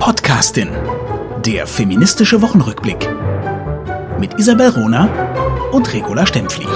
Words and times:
Podcastin. 0.00 0.70
Der 1.44 1.66
feministische 1.66 2.40
Wochenrückblick. 2.40 3.06
Mit 4.18 4.32
Isabel 4.38 4.70
Rona 4.70 5.04
und 5.72 5.92
Regula 5.92 6.24
Stempfli. 6.24 6.66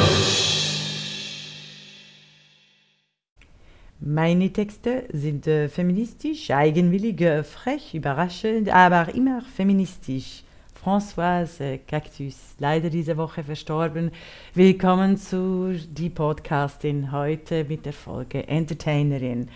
Meine 3.98 4.52
Texte 4.52 5.04
sind 5.10 5.46
äh, 5.46 5.70
feministisch, 5.70 6.50
eigenwillig, 6.50 7.22
äh, 7.22 7.42
frech, 7.44 7.94
überraschend, 7.94 8.68
aber 8.68 9.14
immer 9.14 9.40
feministisch. 9.56 10.44
Françoise 10.84 11.78
Cactus, 11.86 12.36
leider 12.58 12.90
diese 12.90 13.16
Woche 13.16 13.42
verstorben. 13.42 14.10
Willkommen 14.52 15.16
zu 15.16 15.72
die 15.72 16.10
Podcastin 16.10 17.10
heute 17.10 17.64
mit 17.64 17.86
der 17.86 17.94
Folge 17.94 18.46
Entertainerin. 18.46 19.48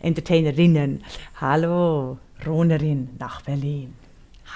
Entertainerinnen. 0.00 1.04
Hallo, 1.38 2.18
Ronerin 2.46 3.10
nach 3.18 3.42
Berlin. 3.42 3.94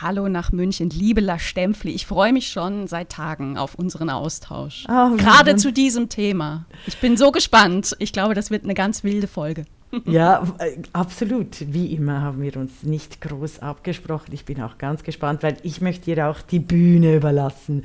Hallo 0.00 0.28
nach 0.28 0.52
München, 0.52 0.90
liebe 0.90 1.20
La 1.20 1.38
Stempfli. 1.38 1.90
Ich 1.92 2.06
freue 2.06 2.32
mich 2.32 2.48
schon 2.48 2.86
seit 2.86 3.08
Tagen 3.10 3.58
auf 3.58 3.74
unseren 3.74 4.10
Austausch. 4.10 4.84
Oh, 4.88 5.16
Gerade 5.16 5.56
zu 5.56 5.72
diesem 5.72 6.08
Thema. 6.08 6.66
Ich 6.86 6.98
bin 6.98 7.16
so 7.16 7.32
gespannt. 7.32 7.96
Ich 7.98 8.12
glaube, 8.12 8.34
das 8.34 8.50
wird 8.50 8.64
eine 8.64 8.74
ganz 8.74 9.02
wilde 9.02 9.26
Folge. 9.26 9.64
Ja, 10.04 10.42
äh, 10.58 10.76
absolut. 10.92 11.72
Wie 11.72 11.94
immer 11.94 12.20
haben 12.20 12.42
wir 12.42 12.56
uns 12.56 12.82
nicht 12.82 13.20
groß 13.20 13.60
abgesprochen. 13.60 14.32
Ich 14.32 14.44
bin 14.44 14.60
auch 14.62 14.78
ganz 14.78 15.02
gespannt, 15.02 15.42
weil 15.42 15.56
ich 15.62 15.80
möchte 15.80 16.14
dir 16.14 16.28
auch 16.28 16.40
die 16.42 16.58
Bühne 16.58 17.16
überlassen, 17.16 17.84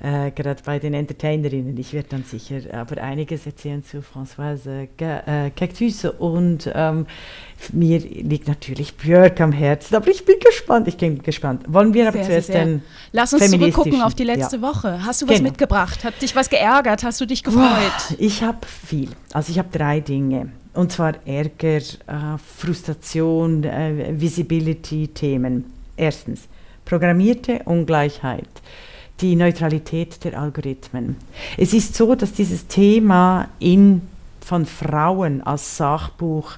äh, 0.00 0.30
gerade 0.30 0.62
bei 0.64 0.78
den 0.78 0.94
Entertainerinnen. 0.94 1.76
Ich 1.76 1.92
werde 1.92 2.10
dann 2.10 2.24
sicher 2.24 2.60
aber 2.72 3.02
einiges 3.02 3.46
erzählen 3.46 3.82
zu 3.82 3.98
Françoise 3.98 4.88
äh, 4.98 5.50
Cactus 5.50 6.04
und 6.04 6.70
ähm, 6.72 7.06
mir 7.72 7.98
liegt 7.98 8.48
natürlich 8.48 8.94
Björk 8.94 9.40
am 9.40 9.52
Herzen, 9.52 9.94
aber 9.94 10.08
ich 10.08 10.24
bin 10.24 10.36
gespannt. 10.40 10.88
Ich 10.88 10.96
bin 10.96 11.22
gespannt. 11.22 11.62
Wollen 11.68 11.92
wir 11.92 12.08
aber 12.08 12.18
Sehr, 12.18 12.26
zuerst 12.26 12.46
sehr, 12.46 12.64
den 12.64 12.82
Lass 13.12 13.32
uns 13.34 13.50
zurückgucken 13.50 14.00
auf 14.02 14.14
die 14.14 14.24
letzte 14.24 14.56
ja. 14.56 14.62
Woche. 14.62 15.04
Hast 15.04 15.22
du 15.22 15.28
was 15.28 15.36
Genau. 15.36 15.50
mitgebracht? 15.50 16.02
Hat 16.04 16.20
dich 16.22 16.34
was 16.34 16.48
geärgert? 16.48 17.02
Hast 17.04 17.20
du 17.20 17.26
dich 17.26 17.42
gefreut? 17.44 17.92
Ich 18.18 18.42
habe 18.42 18.58
viel. 18.66 19.10
Also 19.32 19.52
ich 19.52 19.58
habe 19.58 19.68
drei 19.70 20.00
Dinge. 20.00 20.50
Und 20.72 20.92
zwar 20.92 21.14
Ärger, 21.26 21.76
äh, 21.78 21.82
Frustration, 22.56 23.64
äh, 23.64 24.14
Visibility-Themen. 24.18 25.64
Erstens, 25.96 26.42
programmierte 26.84 27.60
Ungleichheit. 27.64 28.48
Die 29.20 29.36
Neutralität 29.36 30.24
der 30.24 30.40
Algorithmen. 30.40 31.16
Es 31.58 31.74
ist 31.74 31.94
so, 31.94 32.14
dass 32.14 32.32
dieses 32.32 32.66
Thema 32.68 33.48
in, 33.58 34.00
von 34.40 34.64
Frauen 34.64 35.42
als 35.42 35.76
Sachbuch 35.76 36.52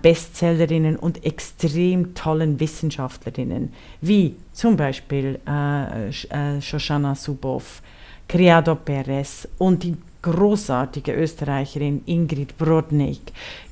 Bestsellerinnen 0.00 0.96
und 0.96 1.24
extrem 1.24 2.14
tollen 2.14 2.58
Wissenschaftlerinnen, 2.60 3.72
wie 4.00 4.36
zum 4.52 4.76
Beispiel 4.76 5.38
äh, 5.46 6.08
äh, 6.08 6.60
Shoshana 6.62 7.14
Zuboff, 7.14 7.82
Criado 8.28 8.74
Perez 8.74 9.46
und 9.58 9.82
die 9.82 9.96
großartige 10.26 11.12
Österreicherin 11.12 12.02
Ingrid 12.04 12.58
Brodnik, 12.58 13.20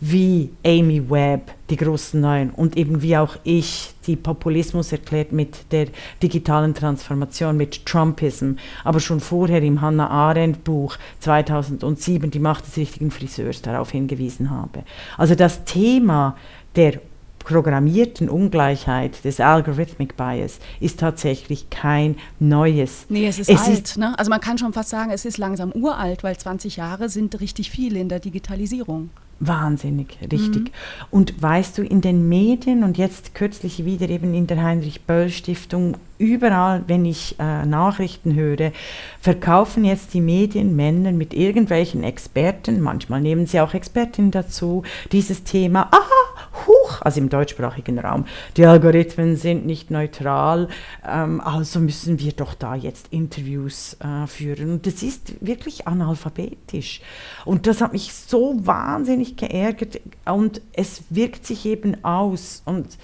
wie 0.00 0.50
Amy 0.64 1.10
Webb, 1.10 1.50
die 1.68 1.76
großen 1.76 2.20
Neuen 2.20 2.50
und 2.50 2.76
eben 2.76 3.02
wie 3.02 3.16
auch 3.16 3.36
ich, 3.42 3.92
die 4.06 4.14
Populismus 4.14 4.92
erklärt 4.92 5.32
mit 5.32 5.72
der 5.72 5.88
digitalen 6.22 6.72
Transformation, 6.72 7.56
mit 7.56 7.84
Trumpism, 7.84 8.52
aber 8.84 9.00
schon 9.00 9.18
vorher 9.18 9.62
im 9.62 9.80
Hannah 9.80 10.08
Arendt 10.08 10.62
Buch 10.62 10.96
2007, 11.18 12.30
die 12.30 12.38
Macht 12.38 12.68
des 12.68 12.76
richtigen 12.76 13.10
Friseurs, 13.10 13.60
darauf 13.60 13.90
hingewiesen 13.90 14.50
habe. 14.50 14.84
Also 15.18 15.34
das 15.34 15.64
Thema 15.64 16.36
der 16.76 17.00
programmierten 17.44 18.28
Ungleichheit 18.28 19.24
des 19.24 19.38
Algorithmic 19.38 20.16
Bias 20.16 20.58
ist 20.80 20.98
tatsächlich 21.00 21.70
kein 21.70 22.16
neues. 22.40 23.06
Nee, 23.08 23.26
es 23.28 23.38
ist 23.38 23.50
Es 23.50 23.60
alt. 23.62 23.72
ist- 23.78 23.96
ne? 23.98 24.18
Also 24.18 24.30
man 24.30 24.40
kann 24.40 24.58
schon 24.58 24.72
fast 24.72 24.88
sagen, 24.88 25.10
es 25.10 25.24
ist 25.24 25.38
langsam 25.38 25.70
uralt, 25.72 26.24
weil 26.24 26.36
20 26.36 26.76
Jahre 26.76 27.08
sind 27.08 27.40
richtig 27.40 27.70
viel 27.70 27.96
in 27.96 28.08
der 28.08 28.18
Digitalisierung. 28.20 29.10
Wahnsinnig, 29.40 30.16
richtig. 30.30 30.70
Und 31.10 31.42
weißt 31.42 31.76
du, 31.76 31.82
in 31.82 32.00
den 32.00 32.28
Medien 32.28 32.84
und 32.84 32.96
jetzt 32.96 33.34
kürzlich 33.34 33.84
wieder 33.84 34.08
eben 34.08 34.32
in 34.32 34.46
der 34.46 34.62
Heinrich-Böll-Stiftung, 34.62 35.96
überall, 36.24 36.84
wenn 36.86 37.04
ich 37.04 37.36
äh, 37.38 37.64
Nachrichten 37.66 38.34
höre, 38.34 38.72
verkaufen 39.20 39.84
jetzt 39.84 40.14
die 40.14 40.20
Medien 40.20 40.74
Männern 40.76 41.16
mit 41.16 41.34
irgendwelchen 41.34 42.02
Experten, 42.02 42.80
manchmal 42.80 43.20
nehmen 43.20 43.46
sie 43.46 43.60
auch 43.60 43.74
Expertinnen 43.74 44.30
dazu, 44.30 44.82
dieses 45.12 45.44
Thema, 45.44 45.88
aha, 45.90 46.66
huch, 46.66 47.00
also 47.02 47.20
im 47.20 47.28
deutschsprachigen 47.28 47.98
Raum, 47.98 48.26
die 48.56 48.66
Algorithmen 48.66 49.36
sind 49.36 49.66
nicht 49.66 49.90
neutral, 49.90 50.68
ähm, 51.06 51.40
also 51.40 51.80
müssen 51.80 52.18
wir 52.18 52.32
doch 52.32 52.54
da 52.54 52.74
jetzt 52.74 53.08
Interviews 53.10 53.96
äh, 54.00 54.26
führen. 54.26 54.72
Und 54.72 54.86
das 54.86 55.02
ist 55.02 55.34
wirklich 55.44 55.86
analphabetisch. 55.86 57.00
Und 57.44 57.66
das 57.66 57.80
hat 57.80 57.92
mich 57.92 58.12
so 58.12 58.54
wahnsinnig 58.66 59.36
geärgert 59.36 60.00
und 60.24 60.60
es 60.72 61.04
wirkt 61.10 61.46
sich 61.46 61.66
eben 61.66 62.02
aus. 62.04 62.62
Und 62.64 62.98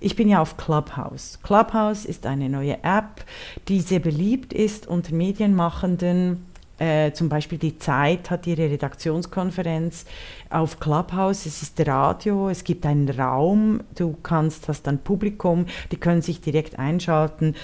ich 0.00 0.16
bin 0.16 0.28
ja 0.28 0.40
auf 0.40 0.56
Clubhouse. 0.56 1.38
Clubhouse 1.42 2.04
ist 2.04 2.26
eine 2.26 2.48
neue 2.48 2.82
App, 2.82 3.24
die 3.68 3.80
sehr 3.80 4.00
beliebt 4.00 4.52
ist 4.52 4.86
unter 4.86 5.14
Medienmachenden. 5.14 6.46
Äh, 6.76 7.12
zum 7.12 7.28
Beispiel 7.28 7.56
die 7.56 7.78
Zeit 7.78 8.30
hat 8.30 8.48
ihre 8.48 8.68
Redaktionskonferenz 8.68 10.06
auf 10.50 10.80
Clubhouse. 10.80 11.46
Es 11.46 11.62
ist 11.62 11.86
Radio, 11.86 12.48
es 12.48 12.64
gibt 12.64 12.84
einen 12.84 13.08
Raum, 13.08 13.80
du 13.94 14.16
kannst, 14.24 14.66
hast 14.66 14.82
dann 14.82 14.98
Publikum, 14.98 15.66
die 15.92 15.96
können 15.96 16.20
sich 16.20 16.40
direkt 16.40 16.78
einschalten. 16.78 17.54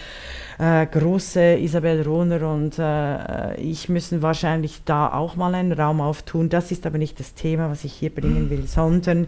Äh, 0.59 0.87
große 0.87 1.57
Isabel 1.59 2.03
Rohner 2.03 2.49
und 2.49 2.79
äh, 2.79 3.61
ich 3.61 3.89
müssen 3.89 4.23
wahrscheinlich 4.23 4.83
da 4.85 5.13
auch 5.13 5.35
mal 5.35 5.57
einen 5.57 5.73
Raum 5.73 6.01
auftun. 6.01 6.49
Das 6.49 6.71
ist 6.71 6.87
aber 6.87 6.99
nicht 6.99 7.19
das 7.19 7.35
Thema, 7.35 7.69
was 7.69 7.83
ich 7.83 7.93
hier 7.93 8.15
bringen 8.15 8.49
will, 8.51 8.69
sondern 8.69 9.27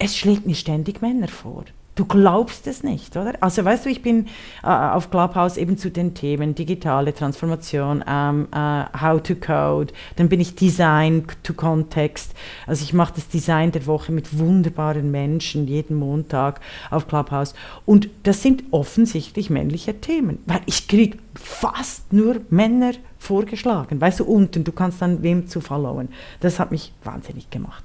es 0.00 0.16
schlägt 0.16 0.44
mir 0.44 0.56
ständig 0.56 1.02
Männer 1.02 1.28
vor. 1.28 1.64
Du 1.96 2.04
glaubst 2.06 2.66
es 2.66 2.82
nicht, 2.82 3.16
oder? 3.16 3.34
Also 3.40 3.64
weißt 3.64 3.84
du, 3.84 3.88
ich 3.88 4.02
bin 4.02 4.26
äh, 4.64 4.66
auf 4.66 5.12
Clubhouse 5.12 5.56
eben 5.56 5.78
zu 5.78 5.92
den 5.92 6.12
Themen 6.12 6.56
digitale 6.56 7.14
Transformation, 7.14 8.02
ähm, 8.08 8.48
äh, 8.52 8.84
How 9.00 9.22
to 9.22 9.36
Code, 9.36 9.92
dann 10.16 10.28
bin 10.28 10.40
ich 10.40 10.56
Design 10.56 11.24
to 11.44 11.54
Context. 11.54 12.34
Also 12.66 12.82
ich 12.82 12.94
mache 12.94 13.14
das 13.14 13.28
Design 13.28 13.70
der 13.70 13.86
Woche 13.86 14.10
mit 14.10 14.36
wunderbaren 14.36 15.12
Menschen 15.12 15.68
jeden 15.68 15.96
Montag 15.96 16.60
auf 16.90 17.06
Clubhouse. 17.06 17.54
Und 17.86 18.08
das 18.24 18.42
sind 18.42 18.64
offensichtlich 18.72 19.48
männliche 19.48 20.00
Themen, 20.00 20.40
weil 20.46 20.62
ich 20.66 20.88
kriege 20.88 21.18
fast 21.36 22.12
nur 22.12 22.40
Männer 22.50 22.94
vorgeschlagen. 23.20 24.00
Weißt 24.00 24.18
du, 24.18 24.24
unten, 24.24 24.64
du 24.64 24.72
kannst 24.72 25.00
dann 25.00 25.22
wem 25.22 25.46
zu 25.46 25.60
followen. 25.60 26.08
Das 26.40 26.58
hat 26.58 26.72
mich 26.72 26.92
wahnsinnig 27.04 27.50
gemacht. 27.50 27.84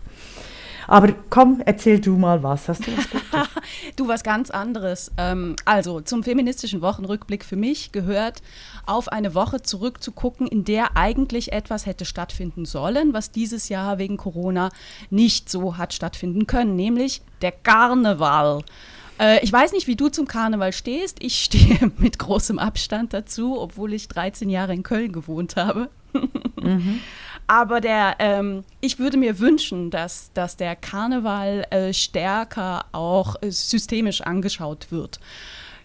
Aber 0.90 1.14
komm, 1.30 1.62
erzähl 1.64 2.00
du 2.00 2.18
mal 2.18 2.42
was. 2.42 2.68
Hast 2.68 2.88
du 2.88 2.98
was 2.98 3.08
Gutes? 3.12 3.50
Du, 3.96 4.08
was 4.08 4.24
ganz 4.24 4.50
anderes. 4.50 5.12
Ähm, 5.18 5.56
also, 5.64 6.02
zum 6.02 6.24
feministischen 6.24 6.82
Wochenrückblick 6.82 7.46
für 7.46 7.56
mich 7.56 7.92
gehört, 7.92 8.42
auf 8.88 9.08
eine 9.08 9.36
Woche 9.36 9.62
zurückzugucken, 9.62 10.48
in 10.48 10.66
der 10.66 10.98
eigentlich 10.98 11.52
etwas 11.52 11.86
hätte 11.86 12.06
stattfinden 12.06 12.66
sollen, 12.66 13.14
was 13.14 13.30
dieses 13.30 13.70
Jahr 13.70 14.00
wegen 14.00 14.18
Corona 14.18 14.70
nicht 15.12 15.48
so 15.48 15.78
hat 15.78 15.94
stattfinden 15.94 16.48
können, 16.48 16.76
nämlich 16.76 17.22
der 17.44 17.52
Karneval. 17.52 18.64
Äh, 19.20 19.44
ich 19.44 19.54
weiß 19.54 19.74
nicht, 19.74 19.86
wie 19.86 19.96
du 19.96 20.10
zum 20.10 20.28
Karneval 20.28 20.74
stehst. 20.74 21.22
Ich 21.22 21.36
stehe 21.40 21.92
mit 21.98 22.18
großem 22.18 22.58
Abstand 22.58 23.14
dazu, 23.14 23.60
obwohl 23.62 23.94
ich 23.94 24.08
13 24.08 24.50
Jahre 24.50 24.74
in 24.74 24.82
Köln 24.82 25.12
gewohnt 25.12 25.56
habe. 25.56 25.90
Aber 27.50 27.82
der, 27.82 28.18
ähm, 28.20 28.64
ich 28.80 29.00
würde 29.00 29.18
mir 29.18 29.40
wünschen, 29.40 29.90
dass, 29.90 30.32
dass 30.36 30.56
der 30.56 30.76
Karneval 30.76 31.66
äh, 31.72 31.94
stärker 31.94 32.86
auch 32.92 33.42
äh, 33.42 33.50
systemisch 33.50 34.22
angeschaut 34.22 34.92
wird. 34.92 35.20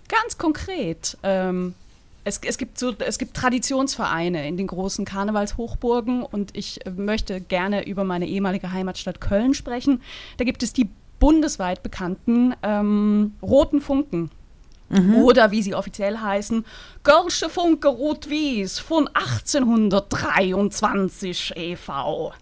Ganz 0.08 0.36
konkret. 0.36 1.16
Ähm, 1.22 1.74
es, 2.22 2.38
es, 2.44 2.58
gibt 2.58 2.78
so, 2.78 2.92
es 2.98 3.16
gibt 3.16 3.34
Traditionsvereine 3.34 4.46
in 4.46 4.58
den 4.58 4.66
großen 4.66 5.06
Karnevalshochburgen 5.06 6.22
und 6.22 6.54
ich 6.54 6.84
äh, 6.84 6.90
möchte 6.90 7.40
gerne 7.40 7.86
über 7.86 8.04
meine 8.04 8.26
ehemalige 8.26 8.70
Heimatstadt 8.70 9.22
Köln 9.22 9.54
sprechen. 9.54 10.02
Da 10.36 10.44
gibt 10.44 10.62
es 10.62 10.74
die 10.74 10.90
bundesweit 11.18 11.82
bekannten 11.82 12.54
ähm, 12.62 13.36
Roten 13.40 13.80
Funken. 13.80 14.30
Oder 15.16 15.50
wie 15.50 15.62
sie 15.62 15.74
offiziell 15.74 16.18
heißen, 16.18 16.64
Görsche 17.02 17.48
Funke 17.48 17.88
Rot-Wies 17.88 18.78
von 18.78 19.08
1823 19.08 21.54
e.V. 21.56 22.32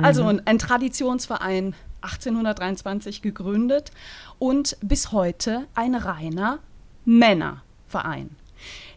Also 0.00 0.24
ein, 0.24 0.40
ein 0.46 0.58
Traditionsverein 0.58 1.74
1823 2.00 3.20
gegründet 3.22 3.90
und 4.38 4.76
bis 4.80 5.12
heute 5.12 5.66
ein 5.74 5.94
reiner 5.94 6.60
Männerverein. 7.04 8.30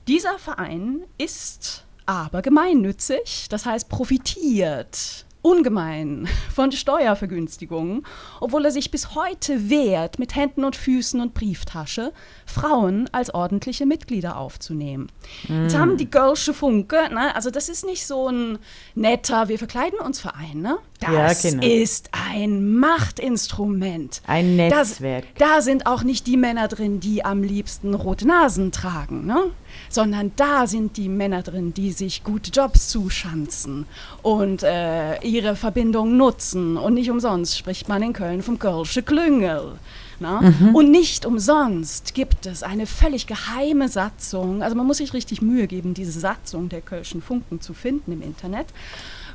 Dieser 0.08 0.40
Verein 0.40 1.04
ist 1.18 1.84
aber 2.06 2.42
gemeinnützig, 2.42 3.48
das 3.50 3.66
heißt 3.66 3.90
profitiert 3.90 5.26
ungemein 5.42 6.28
von 6.54 6.72
Steuervergünstigungen, 6.72 8.06
obwohl 8.40 8.66
er 8.66 8.72
sich 8.72 8.92
bis 8.92 9.16
heute 9.16 9.70
wehrt, 9.70 10.20
mit 10.20 10.36
Händen 10.36 10.64
und 10.64 10.76
Füßen 10.76 11.20
und 11.20 11.34
Brieftasche 11.34 12.14
Frauen 12.46 13.10
als 13.12 13.34
ordentliche 13.34 13.86
Mitglieder 13.86 14.38
aufzunehmen. 14.38 15.08
Mm. 15.48 15.64
Jetzt 15.64 15.78
haben 15.78 15.98
die 15.98 16.10
Gölsche 16.10 16.54
Funke, 16.54 17.10
ne, 17.12 17.36
also 17.36 17.50
das 17.50 17.70
ist 17.70 17.86
nicht 17.86 18.06
so 18.06 18.30
ein 18.30 18.60
netter, 18.96 19.48
wir 19.48 19.58
verkleiden 19.58 20.00
uns 20.00 20.20
Verein, 20.20 20.62
ne? 20.62 20.78
Das 21.00 21.44
ja, 21.44 21.50
genau. 21.50 21.66
ist 21.66 22.10
ein 22.12 22.76
Machtinstrument. 22.76 24.22
Ein 24.28 24.56
Netzwerk. 24.56 25.26
Das, 25.36 25.50
da 25.50 25.62
sind 25.62 25.88
auch 25.88 26.04
nicht 26.04 26.28
die 26.28 26.38
Männer 26.38 26.68
drin, 26.68 27.00
die 27.00 27.26
am 27.26 27.42
liebsten 27.42 27.96
rote 27.96 28.28
Nasen 28.28 28.72
tragen, 28.72 29.26
ne? 29.26 29.52
Sondern 29.90 30.32
da 30.36 30.68
sind 30.68 30.98
die 30.98 31.10
Männer 31.10 31.44
drin, 31.44 31.74
die 31.74 31.92
sich 31.92 32.24
gute 32.24 32.52
Jobs 32.52 32.90
zuschanzen 32.90 33.86
und 34.22 34.64
äh, 34.64 35.20
ihre 35.22 35.56
Verbindung 35.56 36.18
nutzen. 36.18 36.78
Und 36.78 36.94
nicht 36.94 37.10
umsonst 37.10 37.58
spricht 37.58 37.90
man 37.90 38.04
in 38.04 38.14
Köln 38.14 38.42
vom 38.42 38.60
Kölsche 38.60 39.04
Klüngel. 39.04 39.74
Mhm. 40.22 40.76
Und 40.76 40.92
nicht 40.92 41.26
umsonst 41.26 42.14
gibt 42.14 42.46
es 42.46 42.62
eine 42.62 42.86
völlig 42.86 43.26
geheime 43.26 43.90
Satzung, 43.90 44.62
also 44.62 44.76
man 44.76 44.86
muss 44.86 44.98
sich 44.98 45.14
richtig 45.14 45.42
Mühe 45.42 45.66
geben, 45.68 45.94
diese 45.94 46.20
Satzung 46.20 46.70
der 46.70 46.82
Kölschen 46.82 47.22
Funken 47.22 47.60
zu 47.60 47.74
finden 47.74 48.12
im 48.12 48.22
Internet, 48.22 48.68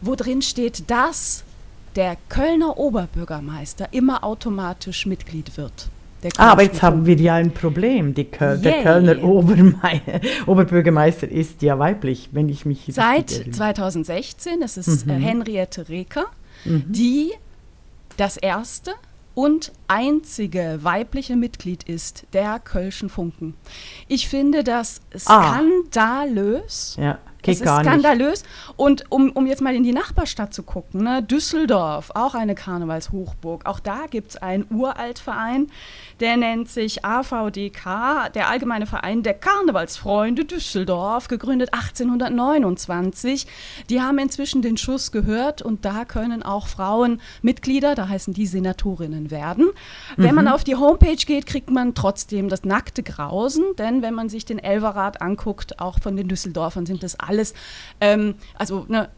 wo 0.00 0.14
drin 0.14 0.42
steht, 0.42 0.88
dass 0.88 1.42
der 1.96 2.16
Kölner 2.28 2.78
Oberbürgermeister 2.78 3.88
immer 3.92 4.22
automatisch 4.22 5.06
Mitglied 5.06 5.56
wird. 5.56 5.88
Ah, 6.38 6.52
aber 6.52 6.62
jetzt 6.62 6.82
haben 6.82 7.06
wir 7.06 7.16
ja 7.16 7.34
ein 7.34 7.52
Problem. 7.52 8.14
Köl 8.14 8.58
der 8.58 8.82
Kölner 8.82 9.22
Oberme 9.22 9.74
Oberbürgermeister 10.46 11.28
ist 11.28 11.62
ja 11.62 11.78
weiblich, 11.78 12.30
wenn 12.32 12.48
ich 12.48 12.64
mich 12.64 12.84
Seit 12.88 13.30
2016, 13.30 14.60
das 14.60 14.76
ist 14.76 15.06
äh, 15.06 15.12
mhm. 15.12 15.20
Henriette 15.20 15.88
Reker, 15.88 16.26
mhm. 16.64 16.84
die 16.88 17.32
das 18.16 18.36
erste 18.36 18.92
und 19.34 19.72
einzige 19.88 20.80
weibliche 20.82 21.36
Mitglied 21.36 21.82
ist 21.84 22.26
der 22.32 22.58
Kölschen 22.58 23.08
Funken. 23.08 23.54
Ich 24.08 24.28
finde 24.28 24.64
das 24.64 25.00
ah. 25.26 25.60
skandalös. 25.60 26.96
Ah. 26.98 27.02
Ja. 27.02 27.18
Geht 27.46 27.60
das 27.60 27.78
ist 27.78 27.84
skandalös. 27.84 28.42
Und 28.76 29.04
um, 29.10 29.30
um 29.30 29.46
jetzt 29.46 29.62
mal 29.62 29.74
in 29.74 29.84
die 29.84 29.92
Nachbarstadt 29.92 30.52
zu 30.52 30.62
gucken, 30.64 31.04
ne, 31.04 31.22
Düsseldorf, 31.22 32.10
auch 32.14 32.34
eine 32.34 32.54
Karnevalshochburg. 32.54 33.66
Auch 33.66 33.78
da 33.78 34.06
gibt 34.10 34.30
es 34.30 34.36
einen 34.36 34.66
Uraltverein, 34.70 35.68
der 36.20 36.36
nennt 36.36 36.68
sich 36.68 37.04
AVDK, 37.04 38.32
der 38.34 38.48
Allgemeine 38.48 38.86
Verein 38.86 39.22
der 39.22 39.34
Karnevalsfreunde 39.34 40.44
Düsseldorf, 40.44 41.28
gegründet 41.28 41.72
1829. 41.72 43.46
Die 43.90 44.00
haben 44.00 44.18
inzwischen 44.18 44.62
den 44.62 44.76
Schuss 44.76 45.12
gehört 45.12 45.62
und 45.62 45.84
da 45.84 46.04
können 46.04 46.42
auch 46.42 46.66
Frauen 46.66 47.20
Mitglieder, 47.42 47.94
da 47.94 48.08
heißen 48.08 48.34
die 48.34 48.46
Senatorinnen, 48.46 49.30
werden. 49.30 49.70
Mhm. 50.16 50.22
Wenn 50.22 50.34
man 50.34 50.44
mhm. 50.46 50.52
auf 50.52 50.64
die 50.64 50.76
Homepage 50.76 51.16
geht, 51.16 51.46
kriegt 51.46 51.70
man 51.70 51.94
trotzdem 51.94 52.48
das 52.48 52.64
nackte 52.64 53.02
Grausen, 53.02 53.64
denn 53.78 54.02
wenn 54.02 54.14
man 54.14 54.28
sich 54.28 54.44
den 54.44 54.58
Elverrat 54.58 55.20
anguckt, 55.20 55.80
auch 55.80 55.98
von 56.00 56.16
den 56.16 56.28
Düsseldorfern 56.28 56.86
sind 56.86 57.02
das 57.02 57.18
alles, 57.18 57.54
ähm, 58.00 58.34
also 58.54 58.86
ne, 58.88 59.08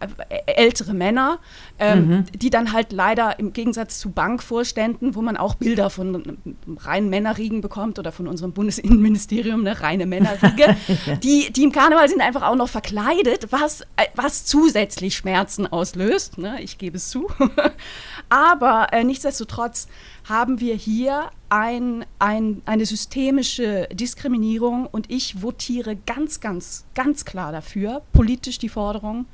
ältere 0.47 0.95
Männer, 0.95 1.39
ähm, 1.79 2.09
mhm. 2.09 2.25
die 2.35 2.51
dann 2.51 2.73
halt 2.73 2.93
leider 2.93 3.39
im 3.39 3.53
Gegensatz 3.53 3.99
zu 3.99 4.11
Bankvorständen, 4.11 5.15
wo 5.15 5.23
man 5.23 5.37
auch 5.37 5.55
Bilder 5.55 5.91
von 5.91 6.39
reinen 6.79 7.11
Männerriegen 7.11 7.61
bekommt 7.61 7.99
oder 7.99 8.13
von 8.13 8.27
unserem 8.27 8.53
Bundesinnenministerium, 8.53 9.61
eine 9.61 9.81
reine 9.81 10.07
Männerriege, 10.07 10.77
ja. 11.07 11.17
die, 11.17 11.53
die 11.53 11.65
im 11.65 11.73
Karneval 11.73 12.09
sind 12.09 12.21
einfach 12.21 12.43
auch 12.43 12.57
noch 12.57 12.69
verkleidet, 12.69 13.49
was, 13.51 13.83
äh, 13.97 14.07
was 14.15 14.45
zusätzlich 14.45 15.17
Schmerzen 15.17 15.67
auslöst. 15.67 16.39
Ne? 16.39 16.61
Ich 16.63 16.79
gebe 16.79 16.97
es 16.97 17.11
zu. 17.11 17.29
Aber 18.29 18.93
äh, 18.93 19.05
nichtsdestotrotz 19.05 19.89
haben 20.25 20.61
wir 20.61 20.75
hier 20.75 21.31
ein, 21.49 22.05
ein, 22.19 22.63
eine 22.67 22.85
systemische 22.85 23.89
Diskriminierung 23.93 24.87
und 24.87 25.11
ich 25.11 25.43
votiere 25.43 25.97
ganz, 25.97 26.41
ganz, 26.41 26.85
ganz 26.95 27.25
klar 27.25 27.53
dafür, 27.53 28.03
politisch 28.13 28.59
die 28.59 28.69
Forderung, 28.69 29.27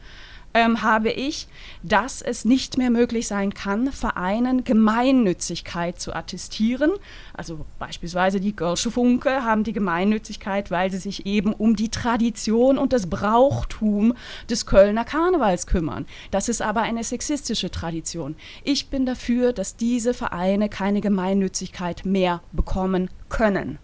ähm, 0.55 0.83
habe 0.83 1.11
ich, 1.11 1.49
dass 1.83 2.23
es 2.23 2.45
nicht 2.45 2.79
mehr 2.79 2.91
möglich 2.91 3.27
sein 3.27 3.53
kann, 3.53 3.93
Vereinen 3.93 4.65
Gemeinnützigkeit 4.65 6.01
zu 6.01 6.15
attestieren. 6.15 6.93
Also 7.35 7.67
beispielsweise 7.79 8.41
die 8.41 8.55
Görsche 8.55 8.91
Funke 8.91 9.45
haben 9.45 9.65
die 9.65 9.73
Gemeinnützigkeit, 9.73 10.71
weil 10.71 10.91
sie 10.91 10.99
sich 10.99 11.27
eben 11.27 11.53
um 11.53 11.75
die 11.75 11.91
Tradition 11.91 12.79
und 12.79 12.93
das 12.93 13.11
Brauchtum 13.11 14.15
des 14.49 14.65
Kölner 14.65 15.05
Karnevals 15.05 15.67
kümmern. 15.67 16.06
Das 16.31 16.49
ist 16.49 16.62
aber 16.62 16.83
eine 16.83 17.03
sexistische 17.03 17.71
Tradition. 17.71 18.37
Ich 18.62 18.89
bin 18.89 19.05
dafür, 19.06 19.53
dass 19.53 19.77
diese 19.77 20.15
Vereine 20.15 20.69
keine 20.69 21.01
Gemeinnützigkeit 21.01 22.05
mehr 22.05 22.41
bekommen 22.53 23.11
können. 23.29 23.79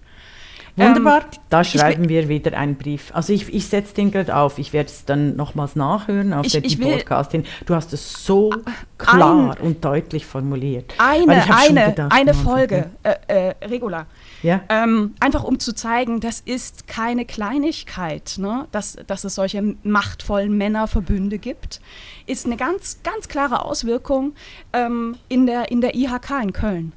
Wunderbar, 0.76 1.22
ähm, 1.22 1.38
da 1.48 1.64
schreiben 1.64 2.08
wir 2.08 2.28
wieder 2.28 2.56
einen 2.56 2.76
Brief. 2.76 3.10
Also 3.14 3.32
ich, 3.32 3.52
ich 3.52 3.66
setze 3.66 3.94
den 3.94 4.10
gerade 4.10 4.34
auf, 4.34 4.58
ich 4.58 4.72
werde 4.72 4.88
es 4.88 5.04
dann 5.04 5.36
nochmals 5.36 5.76
nachhören 5.76 6.32
auf 6.32 6.46
ich, 6.46 6.52
der 6.52 6.62
Podcast 6.84 7.32
hin. 7.32 7.44
Du 7.66 7.74
hast 7.74 7.92
es 7.92 8.24
so 8.24 8.50
klar 8.98 9.56
ein, 9.56 9.64
und 9.64 9.84
deutlich 9.84 10.26
formuliert. 10.26 10.94
Eine, 10.98 11.44
eine, 11.54 11.86
gedacht, 11.86 12.12
eine 12.12 12.34
Folge, 12.34 12.90
äh, 13.02 13.14
äh, 13.26 13.66
Regula. 13.66 14.06
Ja? 14.42 14.62
Ähm, 14.68 15.14
einfach 15.20 15.44
um 15.44 15.58
zu 15.58 15.74
zeigen, 15.74 16.20
das 16.20 16.40
ist 16.40 16.86
keine 16.86 17.24
Kleinigkeit, 17.24 18.34
ne? 18.38 18.66
dass, 18.72 18.96
dass 19.06 19.24
es 19.24 19.34
solche 19.34 19.76
machtvollen 19.82 20.56
Männerverbünde 20.56 21.38
gibt, 21.38 21.80
ist 22.26 22.46
eine 22.46 22.56
ganz, 22.56 23.00
ganz 23.02 23.28
klare 23.28 23.64
Auswirkung 23.64 24.34
ähm, 24.72 25.16
in, 25.28 25.46
der, 25.46 25.70
in 25.70 25.80
der 25.80 25.94
IHK 25.94 26.30
in 26.42 26.52
Köln. 26.52 26.92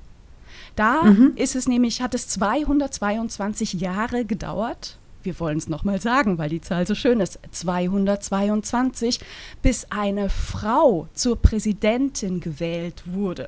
Da 0.75 1.03
mhm. 1.03 1.33
ist 1.35 1.55
es 1.55 1.67
nämlich, 1.67 2.01
hat 2.01 2.13
es 2.13 2.27
222 2.29 3.73
Jahre 3.73 4.25
gedauert. 4.25 4.97
Wir 5.23 5.39
wollen 5.39 5.57
es 5.57 5.69
nochmal 5.69 6.01
sagen, 6.01 6.37
weil 6.37 6.49
die 6.49 6.59
Zahl 6.59 6.85
so 6.85 6.95
schön 6.95 7.21
ist. 7.21 7.39
222, 7.49 9.21
bis 9.61 9.87
eine 9.89 10.29
Frau 10.29 11.07
zur 11.13 11.41
Präsidentin 11.41 12.41
gewählt 12.41 13.03
wurde. 13.05 13.47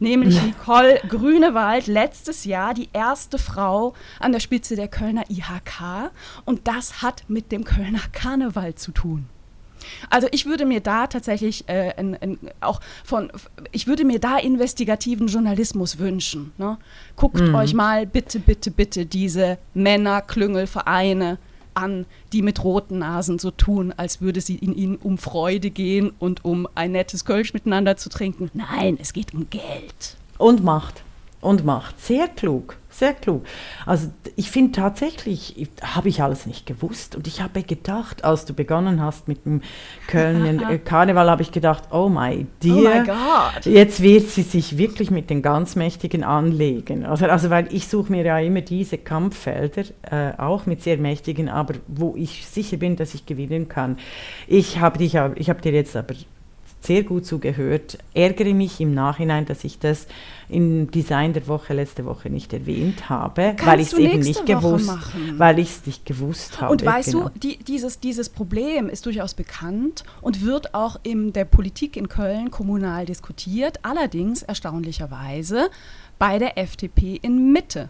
Nämlich 0.00 0.42
Nicole 0.42 1.00
Grünewald, 1.08 1.86
letztes 1.86 2.44
Jahr 2.44 2.74
die 2.74 2.90
erste 2.92 3.38
Frau 3.38 3.94
an 4.20 4.32
der 4.32 4.40
Spitze 4.40 4.76
der 4.76 4.88
Kölner 4.88 5.24
IHK. 5.30 6.10
Und 6.44 6.68
das 6.68 7.00
hat 7.00 7.24
mit 7.28 7.52
dem 7.52 7.64
Kölner 7.64 8.02
Karneval 8.12 8.74
zu 8.74 8.92
tun. 8.92 9.26
Also 10.10 10.28
ich 10.30 10.46
würde 10.46 10.66
mir 10.66 10.80
da 10.80 11.06
tatsächlich 11.06 11.68
äh, 11.68 11.92
ein, 11.96 12.16
ein, 12.20 12.38
auch 12.60 12.80
von, 13.04 13.30
ich 13.72 13.86
würde 13.86 14.04
mir 14.04 14.18
da 14.18 14.38
investigativen 14.38 15.26
Journalismus 15.26 15.98
wünschen. 15.98 16.52
Ne? 16.58 16.78
Guckt 17.16 17.40
mhm. 17.40 17.54
euch 17.54 17.74
mal 17.74 18.06
bitte, 18.06 18.40
bitte, 18.40 18.70
bitte 18.70 19.06
diese 19.06 19.58
Männerklüngelvereine 19.74 21.38
an, 21.74 22.06
die 22.32 22.42
mit 22.42 22.62
roten 22.62 22.98
Nasen 22.98 23.38
so 23.38 23.50
tun, 23.50 23.92
als 23.96 24.20
würde 24.20 24.38
es 24.38 24.48
in 24.48 24.74
ihnen 24.74 24.96
um 24.96 25.18
Freude 25.18 25.70
gehen 25.70 26.12
und 26.18 26.44
um 26.44 26.68
ein 26.74 26.92
nettes 26.92 27.24
Kölsch 27.24 27.52
miteinander 27.52 27.96
zu 27.96 28.08
trinken. 28.08 28.50
Nein, 28.54 28.98
es 29.00 29.12
geht 29.12 29.34
um 29.34 29.48
Geld. 29.50 30.16
Und 30.38 30.64
Macht. 30.64 31.02
Und 31.40 31.64
Macht. 31.64 32.00
Sehr 32.00 32.28
klug. 32.28 32.76
Sehr 32.96 33.12
klug. 33.12 33.44
Also 33.86 34.08
ich 34.36 34.52
finde 34.52 34.70
tatsächlich, 34.70 35.68
habe 35.82 36.08
ich 36.08 36.22
alles 36.22 36.46
nicht 36.46 36.64
gewusst. 36.64 37.16
Und 37.16 37.26
ich 37.26 37.42
habe 37.42 37.64
gedacht, 37.64 38.22
als 38.22 38.44
du 38.44 38.54
begonnen 38.54 39.02
hast 39.02 39.26
mit 39.26 39.44
dem 39.44 39.62
Kölner 40.06 40.78
Karneval, 40.84 41.28
habe 41.28 41.42
ich 41.42 41.50
gedacht, 41.50 41.84
oh 41.90 42.08
my 42.08 42.46
dear, 42.62 43.04
oh 43.08 43.68
jetzt 43.68 44.00
wird 44.00 44.28
sie 44.28 44.42
sich 44.42 44.78
wirklich 44.78 45.10
mit 45.10 45.28
den 45.28 45.42
ganz 45.42 45.74
Mächtigen 45.74 46.22
anlegen. 46.22 47.04
Also, 47.04 47.26
also 47.26 47.50
weil 47.50 47.66
ich 47.74 47.88
suche 47.88 48.12
mir 48.12 48.24
ja 48.24 48.38
immer 48.38 48.60
diese 48.60 48.96
Kampffelder, 48.96 49.82
äh, 50.02 50.38
auch 50.38 50.66
mit 50.66 50.80
sehr 50.84 50.98
Mächtigen, 50.98 51.48
aber 51.48 51.74
wo 51.88 52.14
ich 52.16 52.46
sicher 52.46 52.76
bin, 52.76 52.94
dass 52.94 53.12
ich 53.14 53.26
gewinnen 53.26 53.68
kann. 53.68 53.98
Ich 54.46 54.78
habe 54.78 54.98
dich, 54.98 55.18
ich 55.34 55.50
habe 55.50 55.60
dir 55.60 55.72
jetzt 55.72 55.96
aber 55.96 56.14
sehr 56.84 57.02
gut 57.02 57.24
zugehört. 57.26 57.98
Ärgere 58.12 58.52
mich 58.52 58.80
im 58.80 58.94
Nachhinein, 58.94 59.46
dass 59.46 59.64
ich 59.64 59.78
das 59.78 60.06
im 60.48 60.90
Design 60.90 61.32
der 61.32 61.46
Woche 61.48 61.72
letzte 61.72 62.04
Woche 62.04 62.28
nicht 62.28 62.52
erwähnt 62.52 63.08
habe, 63.08 63.54
Kannst 63.56 63.66
weil 63.66 63.80
ich 63.80 63.92
es 63.92 63.98
eben 63.98 64.20
nicht 64.20 64.46
gewusst, 64.46 64.86
machen. 64.86 65.34
weil 65.38 65.58
ich 65.58 65.70
es 65.70 65.86
nicht 65.86 66.04
gewusst 66.04 66.60
habe. 66.60 66.72
Und 66.72 66.84
weißt 66.84 67.12
genau. 67.12 67.28
du, 67.30 67.38
die, 67.38 67.56
dieses, 67.58 68.00
dieses 68.00 68.28
Problem 68.28 68.88
ist 68.88 69.06
durchaus 69.06 69.34
bekannt 69.34 70.04
und 70.20 70.44
wird 70.44 70.74
auch 70.74 71.00
in 71.02 71.32
der 71.32 71.46
Politik 71.46 71.96
in 71.96 72.08
Köln 72.08 72.50
kommunal 72.50 73.06
diskutiert. 73.06 73.78
Allerdings 73.82 74.42
erstaunlicherweise 74.42 75.70
bei 76.18 76.38
der 76.38 76.58
FDP 76.58 77.18
in 77.22 77.52
Mitte. 77.52 77.88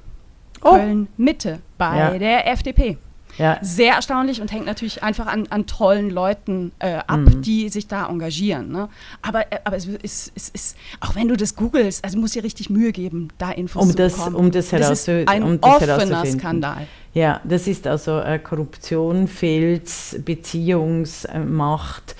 Oh. 0.62 0.70
Köln 0.70 1.08
Mitte 1.16 1.60
bei 1.78 1.98
ja. 1.98 2.18
der 2.18 2.50
FDP. 2.50 2.96
Ja. 3.38 3.58
Sehr 3.62 3.94
erstaunlich 3.94 4.40
und 4.40 4.52
hängt 4.52 4.66
natürlich 4.66 5.02
einfach 5.02 5.26
an, 5.26 5.46
an 5.48 5.66
tollen 5.66 6.10
Leuten 6.10 6.72
äh, 6.78 6.94
ab, 7.06 7.20
mhm. 7.20 7.42
die 7.42 7.68
sich 7.68 7.86
da 7.88 8.08
engagieren. 8.08 8.70
Ne? 8.70 8.88
Aber, 9.22 9.52
äh, 9.52 9.58
aber 9.64 9.76
es 9.76 9.86
ist, 9.86 10.32
es 10.34 10.48
ist, 10.50 10.76
auch 11.00 11.14
wenn 11.14 11.28
du 11.28 11.36
das 11.36 11.56
googelst, 11.56 12.04
also 12.04 12.18
muss 12.18 12.32
dir 12.32 12.44
richtig 12.44 12.70
Mühe 12.70 12.92
geben, 12.92 13.28
da 13.38 13.50
Infos 13.50 13.82
um 13.82 13.90
zu 13.90 13.96
das, 13.96 14.14
bekommen. 14.14 14.36
Um 14.36 14.50
das, 14.50 14.68
das 14.70 14.90
ist 14.90 15.08
ein 15.08 15.42
um 15.42 15.60
das 15.60 15.88
offener 15.88 16.24
Skandal. 16.26 16.86
Ja, 17.12 17.40
das 17.44 17.66
ist 17.66 17.86
also 17.86 18.18
äh, 18.20 18.38
Korruption, 18.38 19.28
Filz, 19.28 20.16
Beziehungsmacht. 20.24 22.16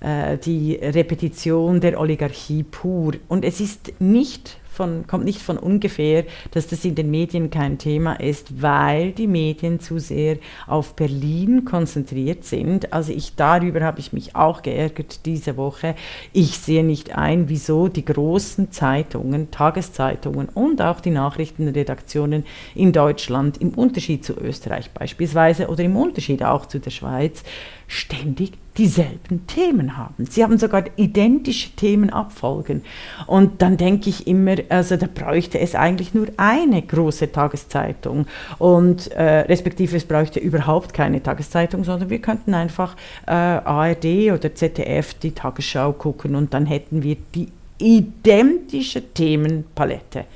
äh, 0.00 0.38
die 0.38 0.74
Repetition 0.74 1.80
der 1.80 1.98
Oligarchie 1.98 2.62
pur. 2.62 3.14
Und 3.28 3.44
es 3.44 3.60
ist 3.60 3.92
nicht 3.98 4.58
von, 4.76 5.06
kommt 5.06 5.24
nicht 5.24 5.42
von 5.42 5.58
ungefähr, 5.58 6.24
dass 6.52 6.68
das 6.68 6.84
in 6.84 6.94
den 6.94 7.10
Medien 7.10 7.50
kein 7.50 7.78
Thema 7.78 8.20
ist, 8.20 8.62
weil 8.62 9.12
die 9.12 9.26
Medien 9.26 9.80
zu 9.80 9.98
sehr 9.98 10.36
auf 10.66 10.94
Berlin 10.94 11.64
konzentriert 11.64 12.44
sind. 12.44 12.92
Also 12.92 13.12
ich 13.12 13.34
darüber 13.34 13.80
habe 13.80 13.98
ich 13.98 14.12
mich 14.12 14.36
auch 14.36 14.62
geärgert 14.62 15.26
diese 15.26 15.56
Woche. 15.56 15.94
Ich 16.32 16.58
sehe 16.58 16.84
nicht 16.84 17.16
ein, 17.16 17.48
wieso 17.48 17.88
die 17.88 18.04
großen 18.04 18.70
Zeitungen, 18.70 19.50
Tageszeitungen 19.50 20.48
und 20.50 20.82
auch 20.82 21.00
die 21.00 21.10
Nachrichtenredaktionen 21.10 22.44
in 22.74 22.92
Deutschland 22.92 23.58
im 23.58 23.70
Unterschied 23.70 24.24
zu 24.24 24.34
Österreich 24.34 24.90
beispielsweise 24.90 25.68
oder 25.68 25.82
im 25.82 25.96
Unterschied 25.96 26.42
auch 26.42 26.66
zu 26.66 26.78
der 26.78 26.90
Schweiz 26.90 27.42
ständig 27.86 28.52
dieselben 28.78 29.46
Themen 29.46 29.96
haben. 29.96 30.26
Sie 30.26 30.42
haben 30.42 30.58
sogar 30.58 30.84
identische 30.96 31.70
Themenabfolgen. 31.76 32.82
Und 33.26 33.62
dann 33.62 33.76
denke 33.76 34.10
ich 34.10 34.26
immer, 34.26 34.56
also 34.68 34.96
da 34.96 35.06
bräuchte 35.06 35.58
es 35.58 35.74
eigentlich 35.74 36.14
nur 36.14 36.26
eine 36.36 36.82
große 36.82 37.32
Tageszeitung 37.32 38.26
und 38.58 39.10
äh, 39.12 39.40
respektive 39.40 39.96
es 39.96 40.04
bräuchte 40.04 40.40
überhaupt 40.40 40.92
keine 40.92 41.22
Tageszeitung, 41.22 41.84
sondern 41.84 42.10
wir 42.10 42.20
könnten 42.20 42.54
einfach 42.54 42.96
äh, 43.26 43.30
ARD 43.30 44.32
oder 44.32 44.54
ZDF 44.54 45.14
die 45.14 45.32
Tagesschau 45.32 45.92
gucken 45.92 46.34
und 46.34 46.52
dann 46.52 46.66
hätten 46.66 47.02
wir 47.02 47.16
die 47.34 47.48
identische 47.78 49.12
Themenpalette. 49.12 50.26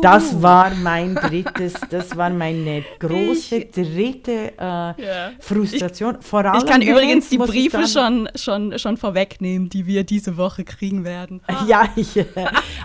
Das 0.00 0.40
war 0.40 0.70
mein 0.76 1.14
drittes, 1.14 1.74
das 1.90 2.16
war 2.16 2.30
meine 2.30 2.84
große 2.98 3.56
ich, 3.56 3.70
dritte 3.70 4.52
äh, 4.58 4.62
ja. 4.62 4.94
Frustration. 5.40 6.18
Ich, 6.20 6.26
Vor 6.26 6.44
allem 6.44 6.58
ich 6.58 6.66
kann 6.66 6.80
übrigens 6.82 7.28
die 7.28 7.38
Briefe 7.38 7.86
schon, 7.86 8.28
schon, 8.36 8.78
schon 8.78 8.96
vorwegnehmen, 8.96 9.68
die 9.68 9.86
wir 9.86 10.04
diese 10.04 10.36
Woche 10.36 10.64
kriegen 10.64 11.04
werden. 11.04 11.40
Ja, 11.66 11.88
ich, 11.94 12.16
äh, 12.16 12.24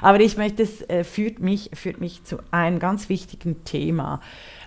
aber 0.02 0.20
ich 0.20 0.38
möchte, 0.38 0.64
es 0.64 0.82
äh, 0.90 1.04
führt, 1.04 1.40
mich, 1.40 1.70
führt 1.74 2.02
mich 2.02 2.24
zu 2.24 2.40
einem 2.52 2.80
ganz 2.80 3.10
wichtigen 3.10 3.64
Thema. 3.64 4.20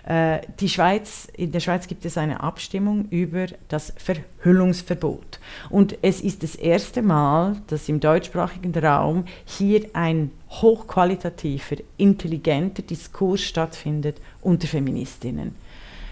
Äh, 0.09 0.41
die 0.59 0.69
Schweiz, 0.69 1.27
in 1.37 1.51
der 1.51 1.59
Schweiz 1.59 1.85
gibt 1.85 2.03
es 2.03 2.17
eine 2.17 2.41
Abstimmung 2.41 3.05
über 3.11 3.45
das 3.67 3.93
Verhüllungsverbot. 3.95 5.39
Und 5.69 5.99
es 6.01 6.19
ist 6.19 6.41
das 6.41 6.55
erste 6.55 7.03
Mal, 7.03 7.61
dass 7.67 7.87
im 7.87 7.99
deutschsprachigen 7.99 8.73
Raum 8.73 9.25
hier 9.45 9.87
ein 9.93 10.31
hochqualitativer, 10.49 11.77
intelligenter 11.97 12.81
Diskurs 12.81 13.41
stattfindet 13.41 14.17
unter 14.41 14.67
Feministinnen. 14.67 15.53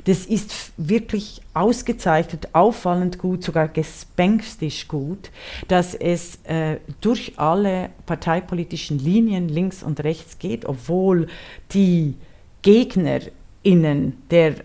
Das 0.05 0.25
ist 0.25 0.73
wirklich 0.77 1.41
ausgezeichnet, 1.55 2.49
auffallend 2.53 3.17
gut, 3.17 3.43
sogar 3.43 3.67
gespenstisch 3.67 4.87
gut, 4.87 5.31
dass 5.67 5.95
es 5.95 6.37
äh, 6.43 6.77
durch 7.01 7.33
alle 7.37 7.89
parteipolitischen 8.05 8.99
Linien 8.99 9.49
links 9.49 9.81
und 9.81 10.03
rechts 10.03 10.37
geht, 10.37 10.65
obwohl 10.65 11.27
die 11.73 12.13
Gegner 12.61 13.21
innen 13.63 14.21
der 14.29 14.55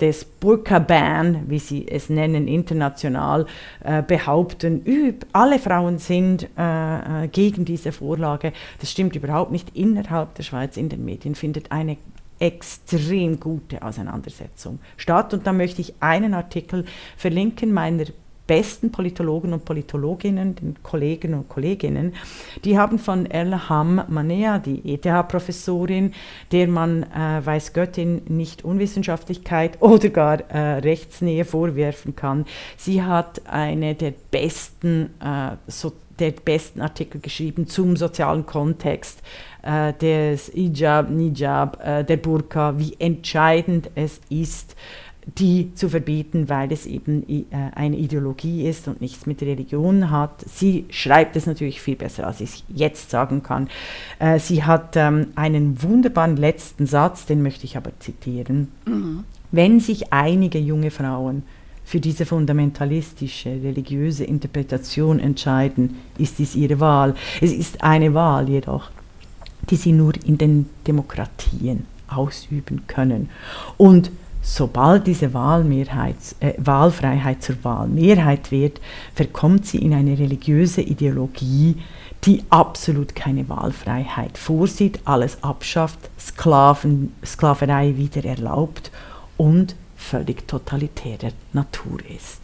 des 0.00 0.24
Burka-Ban, 0.24 1.48
wie 1.48 1.58
sie 1.58 1.86
es 1.88 2.10
nennen, 2.10 2.48
international 2.48 3.46
äh, 3.84 4.02
behaupten, 4.02 4.84
üb, 4.84 5.24
alle 5.32 5.58
Frauen 5.58 5.98
sind 5.98 6.48
äh, 6.58 7.24
äh, 7.24 7.28
gegen 7.28 7.64
diese 7.64 7.92
Vorlage. 7.92 8.52
Das 8.80 8.90
stimmt 8.90 9.14
überhaupt 9.14 9.52
nicht. 9.52 9.76
Innerhalb 9.76 10.34
der 10.34 10.42
Schweiz 10.42 10.76
in 10.76 10.88
den 10.88 11.04
Medien 11.04 11.34
findet 11.34 11.70
eine 11.70 11.96
extrem 12.40 13.38
gute 13.38 13.82
Auseinandersetzung 13.82 14.80
statt. 14.96 15.32
Und 15.32 15.46
da 15.46 15.52
möchte 15.52 15.80
ich 15.80 15.94
einen 16.00 16.34
Artikel 16.34 16.84
verlinken 17.16 17.72
meiner 17.72 18.06
besten 18.46 18.92
Politologen 18.92 19.52
und 19.52 19.64
Politologinnen, 19.64 20.54
den 20.54 20.76
Kollegen 20.82 21.34
und 21.34 21.48
Kolleginnen, 21.48 22.14
die 22.64 22.78
haben 22.78 22.98
von 22.98 23.26
Elham 23.26 24.02
Manea, 24.08 24.58
die 24.58 24.94
ETH-Professorin, 24.94 26.12
der 26.52 26.68
man, 26.68 27.04
äh, 27.04 27.44
weiß 27.44 27.72
Göttin, 27.72 28.22
nicht 28.28 28.64
Unwissenschaftlichkeit 28.64 29.78
oder 29.80 30.08
gar 30.10 30.40
äh, 30.50 30.78
Rechtsnähe 30.78 31.44
vorwerfen 31.44 32.14
kann, 32.16 32.44
sie 32.76 33.02
hat 33.02 33.42
eine 33.46 33.94
der 33.94 34.12
besten, 34.30 35.10
äh, 35.20 35.56
so, 35.66 35.92
der 36.18 36.30
besten 36.32 36.80
Artikel 36.80 37.20
geschrieben 37.20 37.66
zum 37.66 37.96
sozialen 37.96 38.46
Kontext 38.46 39.20
äh, 39.62 39.92
des 39.94 40.54
Ijab, 40.54 41.10
Nijab, 41.10 41.84
äh, 41.84 42.04
der 42.04 42.18
Burka, 42.18 42.78
wie 42.78 42.94
entscheidend 42.98 43.90
es 43.94 44.20
ist, 44.28 44.76
die 45.26 45.74
zu 45.74 45.88
verbieten, 45.88 46.48
weil 46.48 46.70
es 46.72 46.86
eben 46.86 47.28
äh, 47.28 47.44
eine 47.74 47.96
Ideologie 47.96 48.68
ist 48.68 48.88
und 48.88 49.00
nichts 49.00 49.26
mit 49.26 49.42
Religion 49.42 50.10
hat. 50.10 50.44
Sie 50.46 50.84
schreibt 50.90 51.36
es 51.36 51.46
natürlich 51.46 51.80
viel 51.80 51.96
besser, 51.96 52.26
als 52.26 52.40
ich 52.40 52.64
jetzt 52.68 53.10
sagen 53.10 53.42
kann. 53.42 53.68
Äh, 54.18 54.38
sie 54.38 54.64
hat 54.64 54.96
ähm, 54.96 55.28
einen 55.34 55.82
wunderbaren 55.82 56.36
letzten 56.36 56.86
Satz, 56.86 57.26
den 57.26 57.42
möchte 57.42 57.64
ich 57.64 57.76
aber 57.76 57.90
zitieren. 58.00 58.68
Mhm. 58.86 59.24
Wenn 59.50 59.80
sich 59.80 60.12
einige 60.12 60.58
junge 60.58 60.90
Frauen 60.90 61.42
für 61.84 62.00
diese 62.00 62.26
fundamentalistische 62.26 63.50
religiöse 63.50 64.24
Interpretation 64.24 65.18
entscheiden, 65.18 65.96
ist 66.18 66.38
dies 66.38 66.54
ihre 66.54 66.80
Wahl. 66.80 67.14
Es 67.40 67.52
ist 67.52 67.82
eine 67.82 68.14
Wahl 68.14 68.48
jedoch, 68.48 68.90
die 69.70 69.76
sie 69.76 69.92
nur 69.92 70.12
in 70.24 70.38
den 70.38 70.68
Demokratien 70.86 71.86
ausüben 72.08 72.86
können. 72.86 73.30
Und 73.76 74.10
sobald 74.44 75.06
diese 75.06 75.26
äh, 75.26 76.54
Wahlfreiheit 76.58 77.42
zur 77.42 77.56
Wahlmehrheit 77.64 78.50
wird, 78.50 78.80
verkommt 79.14 79.66
sie 79.66 79.78
in 79.78 79.94
eine 79.94 80.18
religiöse 80.18 80.82
Ideologie, 80.82 81.76
die 82.24 82.44
absolut 82.50 83.14
keine 83.14 83.48
Wahlfreiheit 83.48 84.38
vorsieht, 84.38 85.00
alles 85.06 85.42
abschafft, 85.42 85.98
Sklaven, 86.20 87.14
Sklaverei 87.24 87.96
wieder 87.96 88.24
erlaubt 88.24 88.90
und 89.36 89.74
völlig 89.96 90.46
totalitärer 90.46 91.32
Natur 91.52 91.98
ist. 92.14 92.40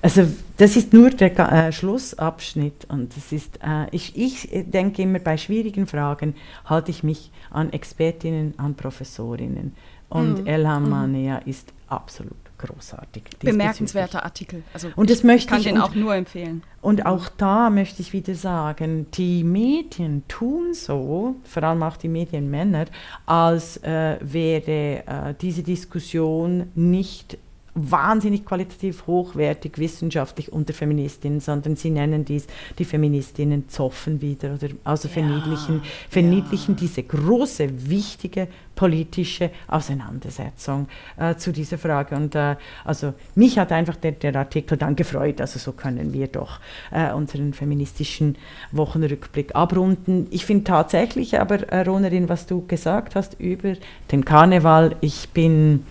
Also 0.00 0.26
das 0.58 0.76
ist 0.76 0.92
nur 0.92 1.10
der 1.10 1.38
äh, 1.38 1.72
Schlussabschnitt 1.72 2.86
und 2.88 3.16
das 3.16 3.32
ist, 3.32 3.58
äh, 3.62 3.86
ich, 3.90 4.16
ich 4.16 4.48
denke 4.70 5.00
immer 5.00 5.18
bei 5.18 5.38
schwierigen 5.38 5.86
Fragen 5.86 6.34
halte 6.66 6.90
ich 6.90 7.02
mich 7.02 7.30
an 7.50 7.72
Expertinnen, 7.72 8.52
an 8.58 8.74
Professorinnen 8.74 9.74
und 10.08 10.42
mhm. 10.42 10.46
Elham 10.46 10.88
Manea 10.88 11.40
mhm. 11.40 11.50
ist 11.50 11.72
absolut 11.88 12.36
großartig. 12.58 13.24
Bemerkenswerter 13.40 14.24
Artikel. 14.24 14.62
Also 14.72 14.88
und 14.96 15.10
das 15.10 15.22
möchte 15.22 15.48
kann 15.48 15.58
ich 15.58 15.64
den 15.64 15.76
und, 15.76 15.82
auch 15.82 15.94
nur 15.94 16.14
empfehlen. 16.14 16.62
Und 16.80 17.06
auch 17.06 17.28
da 17.28 17.70
möchte 17.70 18.02
ich 18.02 18.12
wieder 18.12 18.34
sagen, 18.34 19.06
die 19.12 19.44
Medien 19.44 20.26
tun 20.28 20.74
so, 20.74 21.36
vor 21.44 21.62
allem 21.62 21.82
auch 21.82 21.96
die 21.96 22.08
Medienmänner, 22.08 22.86
als 23.26 23.78
äh, 23.78 24.18
wäre 24.20 25.04
äh, 25.06 25.34
diese 25.40 25.62
Diskussion 25.62 26.70
nicht 26.74 27.38
wahnsinnig 27.74 28.44
qualitativ 28.44 29.06
hochwertig 29.06 29.78
wissenschaftlich 29.78 30.52
unter 30.52 30.72
Feministinnen, 30.72 31.40
sondern 31.40 31.76
sie 31.76 31.90
nennen 31.90 32.24
dies, 32.24 32.46
die 32.78 32.84
Feministinnen 32.84 33.68
zoffen 33.68 34.20
wieder 34.20 34.54
oder 34.54 34.68
also 34.84 35.08
ja, 35.08 35.14
verniedlichen, 35.14 35.82
verniedlichen 36.08 36.74
ja. 36.74 36.80
diese 36.80 37.02
große, 37.02 37.88
wichtige 37.88 38.48
politische 38.74 39.50
Auseinandersetzung 39.68 40.88
äh, 41.16 41.36
zu 41.36 41.52
dieser 41.52 41.78
Frage. 41.78 42.16
Und 42.16 42.34
äh, 42.34 42.56
also 42.84 43.14
mich 43.34 43.58
hat 43.58 43.72
einfach 43.72 43.96
der, 43.96 44.12
der, 44.12 44.34
Artikel 44.36 44.76
dann 44.76 44.96
gefreut, 44.96 45.40
also 45.40 45.58
so 45.58 45.72
können 45.72 46.12
wir 46.12 46.26
doch 46.26 46.60
äh, 46.90 47.12
unseren 47.12 47.54
feministischen 47.54 48.36
Wochenrückblick 48.72 49.54
abrunden. 49.54 50.26
Ich 50.30 50.44
finde 50.44 50.64
tatsächlich 50.64 51.40
aber, 51.40 51.68
äh, 51.68 51.82
Ronerin, 51.82 52.28
was 52.28 52.46
du 52.46 52.66
gesagt 52.66 53.14
hast 53.14 53.40
über 53.40 53.74
den 54.10 54.24
Karneval, 54.24 54.96
ich 55.00 55.28
bin 55.30 55.84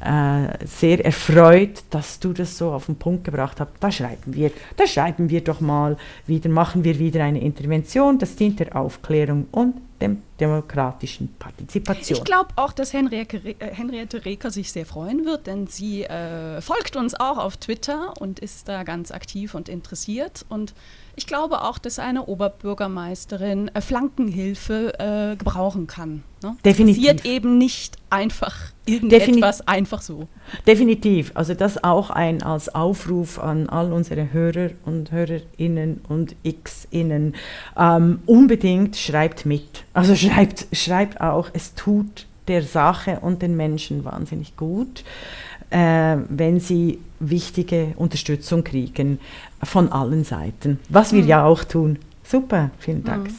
äh, 0.00 0.64
sehr 0.64 1.04
erfreut, 1.04 1.82
dass 1.90 2.20
du 2.20 2.32
das 2.32 2.56
so 2.56 2.70
auf 2.70 2.86
den 2.86 2.96
Punkt 2.96 3.24
gebracht 3.24 3.60
hast. 3.60 3.70
Da 3.80 3.90
schreiben 3.90 4.34
wir, 4.34 4.50
da 4.76 4.86
schreiben 4.86 5.28
wir 5.28 5.42
doch 5.42 5.60
mal 5.60 5.96
wieder, 6.26 6.48
machen 6.48 6.84
wir 6.84 6.98
wieder 6.98 7.24
eine 7.24 7.40
Intervention, 7.40 8.18
das 8.18 8.36
dient 8.36 8.60
der 8.60 8.76
Aufklärung 8.76 9.48
und 9.50 9.74
dem 10.00 10.22
demokratischen 10.38 11.34
Partizipation. 11.38 12.18
Ich 12.18 12.24
glaube 12.24 12.50
auch, 12.54 12.72
dass 12.72 12.92
Henriette, 12.92 13.38
äh, 13.38 13.54
Henriette 13.74 14.24
Reker 14.24 14.50
sich 14.50 14.70
sehr 14.70 14.86
freuen 14.86 15.24
wird, 15.24 15.46
denn 15.48 15.66
sie 15.66 16.04
äh, 16.04 16.60
folgt 16.60 16.94
uns 16.94 17.14
auch 17.14 17.38
auf 17.38 17.56
Twitter 17.56 18.14
und 18.20 18.38
ist 18.38 18.68
da 18.68 18.84
ganz 18.84 19.10
aktiv 19.10 19.54
und 19.54 19.68
interessiert 19.68 20.44
und 20.48 20.74
ich 21.18 21.26
glaube 21.26 21.62
auch, 21.62 21.78
dass 21.78 21.98
eine 21.98 22.26
Oberbürgermeisterin 22.26 23.68
äh, 23.74 23.80
Flankenhilfe 23.80 24.92
äh, 24.98 25.36
gebrauchen 25.36 25.88
kann. 25.88 26.22
Ne? 26.44 26.56
Definitiv. 26.64 27.04
Passiert 27.04 27.26
eben 27.26 27.58
nicht 27.58 27.96
einfach 28.08 28.54
irgendetwas 28.86 29.58
Defini 29.58 29.68
einfach 29.68 30.00
so. 30.00 30.28
Definitiv. 30.66 31.32
Also 31.34 31.54
das 31.54 31.82
auch 31.82 32.10
ein 32.10 32.42
als 32.42 32.72
Aufruf 32.72 33.40
an 33.40 33.68
all 33.68 33.92
unsere 33.92 34.32
Hörer 34.32 34.70
und 34.86 35.10
Hörerinnen 35.10 36.02
und 36.08 36.36
X-Innen. 36.44 37.34
Ähm, 37.76 38.22
unbedingt 38.24 38.96
schreibt 38.96 39.44
mit. 39.44 39.84
Also 39.92 40.14
schreibt, 40.14 40.68
schreibt 40.72 41.20
auch, 41.20 41.50
es 41.52 41.74
tut 41.74 42.26
der 42.46 42.62
Sache 42.62 43.18
und 43.20 43.42
den 43.42 43.56
Menschen 43.56 44.04
wahnsinnig 44.04 44.56
gut 44.56 45.02
äh, 45.70 46.16
wenn 46.28 46.60
sie 46.60 46.98
wichtige 47.20 47.94
Unterstützung 47.96 48.64
kriegen 48.64 49.18
von 49.62 49.90
allen 49.92 50.24
Seiten, 50.24 50.78
was 50.88 51.12
wir 51.12 51.22
mhm. 51.22 51.28
ja 51.28 51.44
auch 51.44 51.64
tun. 51.64 51.98
Super, 52.24 52.70
vielen 52.78 53.04
Dank. 53.04 53.28
Mhm. 53.28 53.32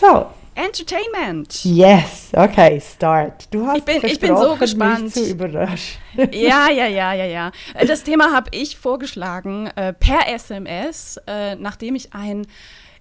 So. 0.00 0.26
Entertainment. 0.56 1.64
Yes, 1.64 2.30
okay, 2.32 2.80
start. 2.80 3.48
Du 3.50 3.66
hast 3.66 3.78
ich 3.78 3.84
bin, 3.84 4.04
ich 4.04 4.20
bin 4.20 4.36
so 4.36 4.54
gespannt. 4.54 5.02
Mich 5.02 5.14
zu 5.14 5.28
überraschen. 5.28 6.00
ja, 6.30 6.68
ja, 6.70 6.86
ja, 6.86 7.12
ja, 7.12 7.24
ja. 7.24 7.52
Das 7.86 8.04
Thema 8.04 8.32
habe 8.32 8.50
ich 8.52 8.76
vorgeschlagen 8.76 9.66
äh, 9.74 9.92
per 9.92 10.28
SMS, 10.32 11.20
äh, 11.26 11.56
nachdem 11.56 11.96
ich 11.96 12.14
ein 12.14 12.46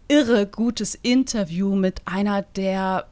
irre 0.07 0.47
gutes 0.47 0.95
Interview 0.95 1.75
mit 1.75 2.01
einer 2.05 2.41
der 2.41 3.05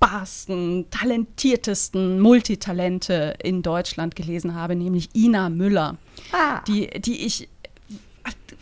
wunderbarsten, 0.00 0.86
talentiertesten 0.90 2.20
Multitalente 2.20 3.34
in 3.42 3.62
Deutschland 3.62 4.16
gelesen 4.16 4.54
habe, 4.54 4.74
nämlich 4.74 5.10
Ina 5.14 5.48
Müller, 5.48 5.96
ah. 6.32 6.60
die, 6.66 6.88
die 7.00 7.24
ich 7.26 7.48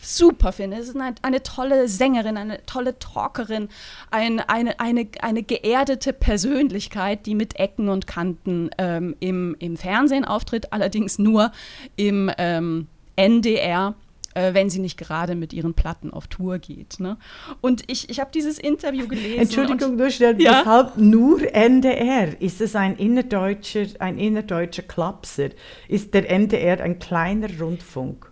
super 0.01 0.53
finde. 0.53 0.77
Es 0.77 0.87
ist 0.87 0.95
eine, 0.95 1.15
eine, 1.21 1.43
tolle 1.43 1.89
Sängerin, 1.89 2.37
eine 2.37 2.65
tolle 2.65 2.97
Talkerin, 2.99 3.67
ein, 4.11 4.39
eine, 4.39 4.79
eine, 4.79 5.07
eine 5.21 5.43
geerdete 5.43 6.13
Persönlichkeit, 6.13 7.25
die 7.25 7.35
mit 7.35 7.59
Ecken 7.59 7.89
und 7.89 8.07
Kanten 8.07 8.69
ähm, 8.77 9.15
im, 9.19 9.55
im 9.59 9.75
Fernsehen 9.75 10.23
auftritt, 10.23 10.71
allerdings 10.71 11.19
nur 11.19 11.51
im 11.97 12.31
ähm, 12.37 12.87
NDR 13.17 13.95
äh, 14.33 14.53
wenn 14.53 14.69
sie 14.69 14.79
nicht 14.79 14.97
gerade 14.97 15.35
mit 15.35 15.53
ihren 15.53 15.73
Platten 15.73 16.11
auf 16.11 16.27
Tour 16.27 16.59
geht. 16.59 16.99
Ne? 16.99 17.17
Und 17.61 17.83
ich, 17.87 18.09
ich 18.09 18.19
habe 18.19 18.31
dieses 18.33 18.59
Interview 18.59 19.07
gelesen. 19.07 19.39
Entschuldigung, 19.39 19.97
du 19.97 20.09
stellst 20.09 20.41
ja? 20.41 20.59
deshalb 20.59 20.97
nur 20.97 21.41
NDR. 21.53 22.41
Ist 22.41 22.61
es 22.61 22.75
ein 22.75 22.95
innerdeutscher, 22.97 23.85
ein 23.99 24.17
innerdeutscher 24.17 24.83
Klapser? 24.83 25.49
Ist 25.87 26.13
der 26.13 26.29
NDR 26.29 26.81
ein 26.81 26.99
kleiner 26.99 27.49
Rundfunk? 27.59 28.28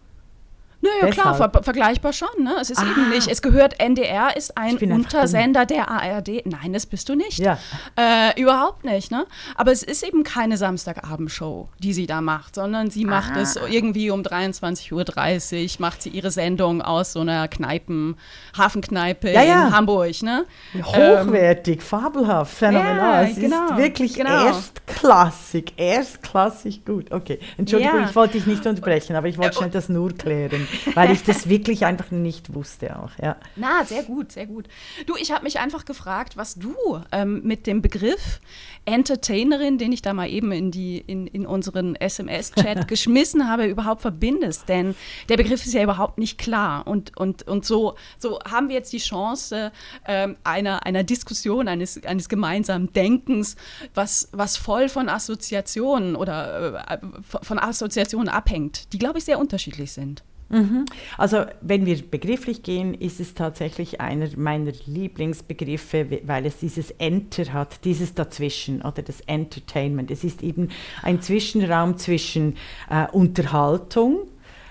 Naja, 1.02 1.12
klar, 1.12 1.36
ver 1.36 1.64
vergleichbar 1.64 2.14
schon. 2.14 2.44
Ne? 2.44 2.56
Es 2.62 2.70
ist 2.70 2.80
ah. 2.80 2.86
eben 2.90 3.10
nicht, 3.10 3.28
es 3.28 3.42
gehört, 3.42 3.80
NDR 3.80 4.36
ist 4.36 4.58
ein 4.58 4.78
Untersender 4.92 5.66
der 5.66 5.90
ARD. 5.90 6.46
Nein, 6.46 6.74
das 6.74 6.86
bist 6.86 7.10
du 7.10 7.16
nicht. 7.16 7.40
Ja. 7.40 7.58
Äh, 7.96 8.40
überhaupt 8.40 8.86
nicht. 8.86 9.12
Ne? 9.12 9.26
Aber 9.56 9.72
es 9.72 9.84
ist 9.84 10.04
eben 10.04 10.24
keine 10.24 10.58
Samstagabendshow, 10.58 11.70
die 11.80 11.94
sie 11.94 12.08
da 12.08 12.22
macht, 12.22 12.56
sondern 12.56 12.90
sie 12.90 13.06
macht 13.06 13.34
ah. 13.36 13.42
es 13.42 13.56
irgendwie 13.56 14.12
um 14.12 14.22
23.30 14.22 14.94
Uhr, 14.94 15.70
macht 15.80 16.02
sie 16.02 16.10
ihre 16.10 16.32
Sendung 16.32 16.82
aus 16.82 17.14
so 17.14 17.22
einer 17.22 17.48
Kneipen, 17.48 18.16
Hafenkneipe 18.58 19.32
ja, 19.32 19.44
ja. 19.44 19.68
in 19.68 19.76
Hamburg. 19.76 20.22
Ne? 20.22 20.46
Hochwertig, 20.84 21.80
ähm, 21.80 21.82
fabelhaft, 21.82 22.54
phänomenal. 22.54 23.26
Ja, 23.26 23.30
es 23.30 23.40
genau, 23.40 23.66
ist 23.66 23.78
wirklich 23.78 24.14
genau. 24.14 24.46
erstklassig, 24.46 25.74
erstklassig 25.78 26.86
gut. 26.86 27.12
Okay, 27.12 27.40
Entschuldigung, 27.58 28.04
ich 28.06 28.16
wollte 28.16 28.34
dich 28.34 28.46
nicht 28.46 28.66
unterbrechen, 28.66 29.16
aber 29.16 29.28
ich 29.28 29.38
wollte 29.38 29.56
äh, 29.56 29.58
schnell 29.58 29.70
das 29.70 29.90
nur 29.90 30.14
klären 30.14 30.68
weil 30.94 31.12
ich 31.12 31.24
das 31.24 31.50
wirklich 31.50 31.86
einfach 31.86 32.12
nicht 32.12 32.54
wusste 32.54 32.98
auch. 33.00 33.12
Ja. 33.22 33.38
Na, 33.56 33.86
sehr 33.86 34.04
gut, 34.04 34.32
sehr 34.32 34.46
gut. 34.46 34.68
Du, 35.06 35.16
ich 35.16 35.32
habe 35.32 35.44
mich 35.44 35.60
einfach 35.60 35.86
gefragt, 35.86 36.38
was 36.38 36.56
du 36.56 36.76
ähm, 37.12 37.42
mit 37.44 37.68
dem 37.68 37.82
Begriff 37.82 38.40
Entertainerin, 38.88 39.78
den 39.78 39.92
ich 39.92 40.02
da 40.02 40.14
mal 40.14 40.30
eben 40.30 40.52
in, 40.54 40.72
die, 40.72 40.98
in, 40.98 41.28
in 41.28 41.46
unseren 41.46 41.96
SMS-Chat 41.96 42.88
geschmissen 42.88 43.50
habe, 43.50 43.66
überhaupt 43.66 44.02
verbindest. 44.02 44.70
Denn 44.70 44.96
der 45.28 45.36
Begriff 45.36 45.66
ist 45.66 45.74
ja 45.74 45.84
überhaupt 45.84 46.18
nicht 46.18 46.38
klar. 46.38 46.88
Und, 46.88 47.18
und, 47.18 47.44
und 47.44 47.66
so, 47.66 47.96
so 48.18 48.40
haben 48.50 48.70
wir 48.70 48.76
jetzt 48.76 48.94
die 48.94 49.00
Chance 49.00 49.74
ähm, 50.08 50.38
einer, 50.46 50.86
einer 50.86 51.04
Diskussion, 51.04 51.68
eines, 51.68 52.02
eines 52.06 52.30
gemeinsamen 52.30 52.94
Denkens, 52.94 53.58
was, 53.94 54.30
was 54.32 54.56
voll 54.56 54.88
von 54.88 55.10
Assoziationen 55.10 56.16
oder 56.16 56.86
äh, 56.90 56.98
von 57.24 57.60
Assoziationen 57.60 58.30
abhängt, 58.30 58.94
die, 58.94 59.00
glaube 59.00 59.18
ich, 59.18 59.26
sehr 59.26 59.38
unterschiedlich 59.38 59.92
sind. 59.92 60.24
Mhm. 60.50 60.86
Also 61.18 61.46
wenn 61.62 61.86
wir 61.86 62.02
begrifflich 62.02 62.64
gehen, 62.64 62.94
ist 62.94 63.20
es 63.20 63.34
tatsächlich 63.34 64.00
einer 64.00 64.30
meiner 64.38 64.72
Lieblingsbegriffe, 64.86 66.22
weil 66.24 66.46
es 66.46 66.58
dieses 66.58 66.92
Enter 66.92 67.52
hat, 67.52 67.84
dieses 67.84 68.14
Dazwischen 68.14 68.82
oder 68.82 69.02
das 69.02 69.22
Entertainment. 69.22 70.10
Es 70.10 70.24
ist 70.24 70.44
eben 70.44 70.70
ein 71.04 71.22
Zwischenraum 71.22 71.98
zwischen 71.98 72.56
äh, 72.90 73.08
Unterhaltung, 73.12 74.28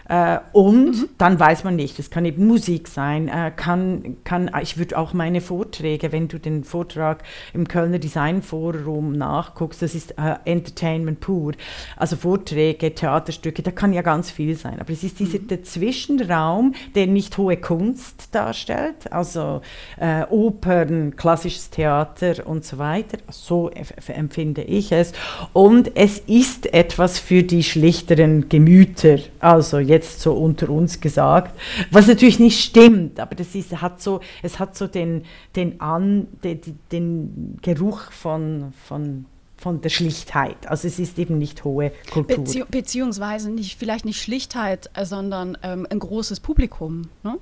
äh, 0.09 0.39
und 0.53 0.87
mhm. 0.87 1.09
dann 1.19 1.39
weiß 1.41 1.65
man 1.65 1.77
nicht, 1.77 1.99
es 1.99 2.11
kann 2.11 2.25
eben 2.25 2.47
Musik 2.47 2.89
sein, 2.89 3.29
äh, 3.29 3.51
kann, 3.55 4.17
kann, 4.25 4.51
ich 4.63 4.79
würde 4.79 4.99
auch 4.99 5.13
meine 5.13 5.41
Vorträge, 5.41 6.13
wenn 6.13 6.29
du 6.29 6.39
den 6.39 6.63
Vortrag 6.63 7.25
im 7.53 7.67
Kölner 7.67 7.99
Design 7.99 8.43
Forum 8.43 9.13
nachguckst, 9.13 9.83
das 9.83 9.95
ist 9.95 10.13
äh, 10.13 10.37
Entertainment 10.45 11.21
pur, 11.21 11.55
also 11.97 12.17
Vorträge, 12.17 12.95
Theaterstücke, 12.95 13.63
da 13.63 13.73
kann 13.73 13.93
ja 13.93 14.03
ganz 14.03 14.31
viel 14.31 14.55
sein, 14.57 14.79
aber 14.79 14.93
es 14.93 15.03
ist 15.03 15.19
dieser 15.19 15.41
mhm. 15.41 15.49
der 15.49 15.63
Zwischenraum, 15.65 16.75
der 16.95 17.09
nicht 17.09 17.37
hohe 17.37 17.57
Kunst 17.57 18.29
darstellt, 18.33 19.11
also 19.13 19.61
äh, 19.99 20.25
Opern, 20.31 21.17
klassisches 21.17 21.71
Theater 21.71 22.47
und 22.47 22.65
so 22.65 22.79
weiter, 22.79 23.19
so 23.31 23.71
empfinde 24.07 24.63
ich 24.63 24.93
es 24.93 25.13
und 25.53 25.97
es 25.97 26.19
ist 26.21 26.73
etwas 26.73 27.19
für 27.19 27.43
die 27.43 27.65
schlichteren 27.65 28.49
Gemüter, 28.49 29.19
also 29.41 29.79
jetzt 29.79 29.96
jetzt 29.97 30.21
so 30.21 30.35
unter 30.35 30.71
uns 30.71 31.01
gesagt, 31.01 31.59
was 31.91 32.07
natürlich 32.07 32.39
nicht 32.39 32.63
stimmt, 32.63 33.19
aber 33.21 33.35
das 33.35 33.55
ist, 33.55 33.81
hat 33.81 34.01
so, 34.01 34.21
es 34.43 34.59
hat 34.59 34.77
so 34.77 34.87
den, 34.87 35.25
den, 35.55 35.81
An, 35.81 36.29
den, 36.45 36.61
den 36.93 37.59
Geruch 37.63 38.13
von, 38.13 38.73
von 38.87 39.27
von 39.59 39.81
der 39.81 39.89
Schlichtheit. 39.89 40.69
Also 40.69 40.87
es 40.87 40.99
ist 40.99 41.19
eben 41.19 41.39
nicht 41.39 41.65
hohe 41.65 41.91
Kultur. 42.13 42.45
Bezieh 42.45 42.65
beziehungsweise 42.69 43.51
nicht, 43.51 43.79
vielleicht 43.79 44.05
nicht 44.05 44.21
Schlichtheit, 44.21 44.91
sondern 45.03 45.57
ähm, 45.63 45.87
ein 45.89 45.99
großes 45.99 46.41
Publikum. 46.41 47.09
Ne? 47.23 47.39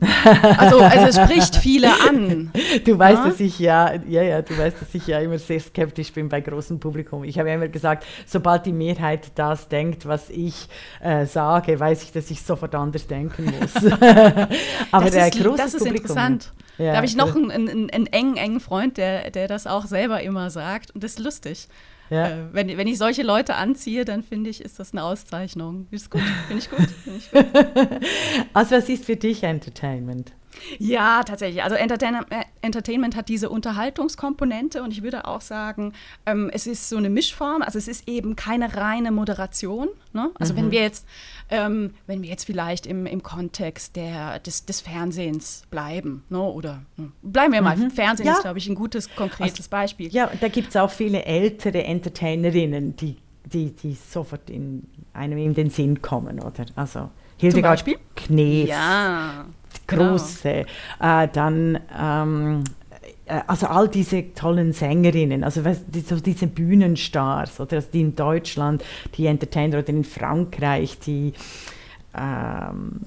Also, 0.00 0.78
also 0.80 1.06
es 1.06 1.16
spricht 1.24 1.56
viele 1.56 1.88
an. 2.08 2.52
Du 2.84 2.98
weißt, 2.98 3.18
ja? 3.18 3.28
dass 3.28 3.40
ich 3.40 3.58
ja, 3.58 3.94
ja, 4.06 4.22
ja, 4.22 4.42
du 4.42 4.56
weißt, 4.56 4.80
dass 4.80 4.94
ich 4.94 5.06
ja 5.06 5.18
immer 5.18 5.38
sehr 5.38 5.60
skeptisch 5.60 6.12
bin 6.12 6.28
bei 6.28 6.40
großem 6.40 6.78
Publikum. 6.78 7.24
Ich 7.24 7.38
habe 7.38 7.48
ja 7.48 7.56
immer 7.56 7.68
gesagt, 7.68 8.04
sobald 8.26 8.66
die 8.66 8.72
Mehrheit 8.72 9.32
das 9.34 9.68
denkt, 9.68 10.06
was 10.06 10.30
ich 10.30 10.68
äh, 11.00 11.26
sage, 11.26 11.78
weiß 11.78 12.04
ich, 12.04 12.12
dass 12.12 12.30
ich 12.30 12.42
sofort 12.42 12.74
anders 12.74 13.06
denken 13.06 13.52
muss. 13.58 13.74
Aber 14.92 15.04
das 15.04 15.14
der 15.14 15.28
ist, 15.28 15.42
große 15.42 15.56
das 15.56 15.74
ist 15.74 15.84
Publikum, 15.84 16.10
interessant. 16.10 16.52
Ja, 16.78 16.92
da 16.92 16.96
habe 16.96 17.06
ich 17.06 17.16
noch 17.16 17.34
einen, 17.34 17.50
einen, 17.50 17.90
einen 17.90 18.06
engen, 18.06 18.36
engen 18.36 18.60
Freund, 18.60 18.98
der, 18.98 19.32
der 19.32 19.48
das 19.48 19.66
auch 19.66 19.86
selber 19.86 20.22
immer 20.22 20.48
sagt 20.50 20.92
und 20.92 21.02
das 21.02 21.12
ist 21.12 21.18
lustig. 21.18 21.68
Ja. 22.10 22.28
Äh, 22.28 22.52
wenn, 22.52 22.76
wenn 22.76 22.86
ich 22.86 22.98
solche 22.98 23.22
Leute 23.22 23.54
anziehe, 23.54 24.04
dann 24.04 24.22
finde 24.22 24.50
ich, 24.50 24.60
ist 24.60 24.78
das 24.78 24.92
eine 24.92 25.02
Auszeichnung. 25.02 25.86
Ist 25.90 26.10
gut, 26.10 26.22
finde 26.46 26.62
ich 26.62 26.70
gut. 26.70 26.90
Find 26.90 27.16
ich 27.18 27.30
gut. 27.30 27.46
also 28.52 28.76
was 28.76 28.88
ist 28.88 29.04
für 29.04 29.16
dich 29.16 29.42
Entertainment? 29.42 30.32
Ja, 30.78 31.22
tatsächlich. 31.22 31.62
Also 31.62 31.76
Entertain 31.76 32.14
äh, 32.30 32.44
Entertainment 32.60 33.16
hat 33.16 33.28
diese 33.28 33.50
Unterhaltungskomponente 33.50 34.82
und 34.82 34.92
ich 34.92 35.02
würde 35.02 35.26
auch 35.26 35.40
sagen, 35.40 35.92
ähm, 36.26 36.50
es 36.52 36.66
ist 36.66 36.88
so 36.88 36.96
eine 36.96 37.10
Mischform. 37.10 37.62
Also 37.62 37.78
es 37.78 37.88
ist 37.88 38.08
eben 38.08 38.36
keine 38.36 38.76
reine 38.76 39.10
Moderation. 39.10 39.88
Ne? 40.12 40.30
Also 40.38 40.52
mhm. 40.52 40.58
wenn 40.58 40.70
wir 40.70 40.80
jetzt, 40.82 41.06
ähm, 41.50 41.94
wenn 42.06 42.22
wir 42.22 42.28
jetzt 42.28 42.44
vielleicht 42.44 42.86
im, 42.86 43.06
im 43.06 43.22
Kontext 43.22 43.96
der, 43.96 44.38
des, 44.40 44.66
des 44.66 44.80
Fernsehens 44.80 45.62
bleiben, 45.70 46.24
ne? 46.28 46.40
oder 46.40 46.82
ne? 46.96 47.12
bleiben 47.22 47.52
wir 47.52 47.62
mal, 47.62 47.76
mhm. 47.76 47.90
Fernsehen 47.90 48.26
ja. 48.26 48.34
ist, 48.34 48.42
glaube 48.42 48.58
ich, 48.58 48.68
ein 48.68 48.74
gutes, 48.74 49.14
konkretes 49.14 49.58
also, 49.58 49.70
Beispiel. 49.70 50.08
Ja, 50.08 50.30
da 50.40 50.48
gibt 50.48 50.70
es 50.70 50.76
auch 50.76 50.90
viele 50.90 51.24
ältere 51.24 51.84
Entertainerinnen, 51.84 52.96
die, 52.96 53.16
die, 53.44 53.72
die 53.72 53.94
sofort 53.94 54.50
in 54.50 54.84
einem 55.12 55.38
in 55.38 55.54
den 55.54 55.70
Sinn 55.70 56.02
kommen, 56.02 56.40
oder? 56.40 56.66
Also 56.74 57.10
Hildegard 57.38 57.84
Knef. 58.16 58.68
Ja 58.68 59.46
große. 59.88 60.66
Genau. 60.98 61.22
Äh, 61.22 61.28
dann 61.32 61.78
ähm, 62.00 62.64
äh, 63.26 63.40
also 63.46 63.66
all 63.66 63.88
diese 63.88 64.32
tollen 64.34 64.72
Sängerinnen, 64.72 65.44
also 65.44 65.62
so 66.06 66.20
diese 66.20 66.46
Bühnenstars 66.46 67.60
oder 67.60 67.80
die 67.82 68.00
in 68.00 68.16
Deutschland, 68.16 68.84
die 69.16 69.26
Entertainer 69.26 69.78
oder 69.78 69.88
in 69.88 70.04
Frankreich, 70.04 70.98
die 70.98 71.32
ähm, 72.16 73.00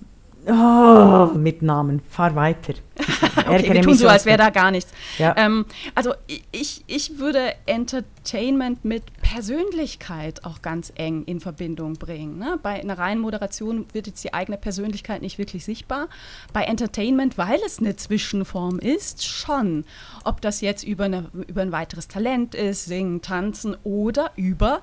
Oh, 0.48 1.30
mit 1.36 1.62
Namen. 1.62 2.02
Fahr 2.10 2.36
weiter. 2.36 2.74
okay, 3.48 3.74
wir 3.74 3.82
tun 3.84 3.94
so, 3.96 4.08
als 4.08 4.26
wäre 4.26 4.40
da 4.40 4.50
gar 4.50 4.72
nichts. 4.72 4.92
Ja. 5.20 5.36
Ähm, 5.38 5.66
also 5.94 6.14
ich, 6.52 6.84
ich 6.88 7.20
würde 7.20 7.54
Entertainment 7.68 8.84
mit 8.84 9.04
Persönlichkeit 9.22 10.44
auch 10.44 10.62
ganz 10.64 10.92
eng 10.96 11.24
in 11.26 11.40
Verbindung 11.40 11.94
bringen. 11.94 12.40
Ne? 12.40 12.60
Bei 12.62 12.82
einer 12.82 12.98
reinen 12.98 13.22
Moderation 13.22 13.86
wird 13.94 14.08
jetzt 14.08 14.24
die 14.24 14.34
eigene 14.34 14.58
Persönlichkeit 14.58 15.22
nicht 15.22 15.38
wirklich 15.38 15.64
sichtbar. 15.64 16.10
Bei 16.54 16.64
Entertainment, 16.64 17.38
weil 17.38 17.60
es 17.66 17.78
eine 17.80 17.96
Zwischenform 17.96 18.80
ist, 18.80 19.24
schon. 19.24 19.86
Ob 20.24 20.42
das 20.42 20.62
jetzt 20.62 20.84
über, 20.84 21.06
eine, 21.06 21.30
über 21.48 21.62
ein 21.62 21.72
weiteres 21.72 22.08
Talent 22.08 22.56
ist, 22.56 22.86
singen, 22.86 23.22
tanzen 23.22 23.78
oder 23.84 24.32
über 24.36 24.82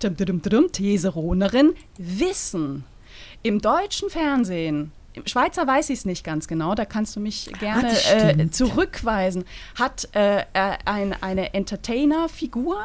Teseronerin 0.00 1.74
Wissen. 1.96 2.84
Im 3.46 3.60
deutschen 3.60 4.10
Fernsehen 4.10 4.90
im 5.12 5.24
Schweizer 5.26 5.66
weiß 5.66 5.90
ich 5.90 6.00
es 6.00 6.04
nicht 6.04 6.24
ganz 6.24 6.48
genau, 6.48 6.74
da 6.74 6.84
kannst 6.84 7.14
du 7.14 7.20
mich 7.20 7.50
gerne 7.60 7.88
ah, 7.88 8.28
äh, 8.30 8.50
zurückweisen. 8.50 9.44
Hat 9.76 10.08
äh, 10.16 10.40
äh, 10.40 10.76
ein, 10.84 11.14
eine 11.22 11.54
Entertainer-Figur 11.54 12.84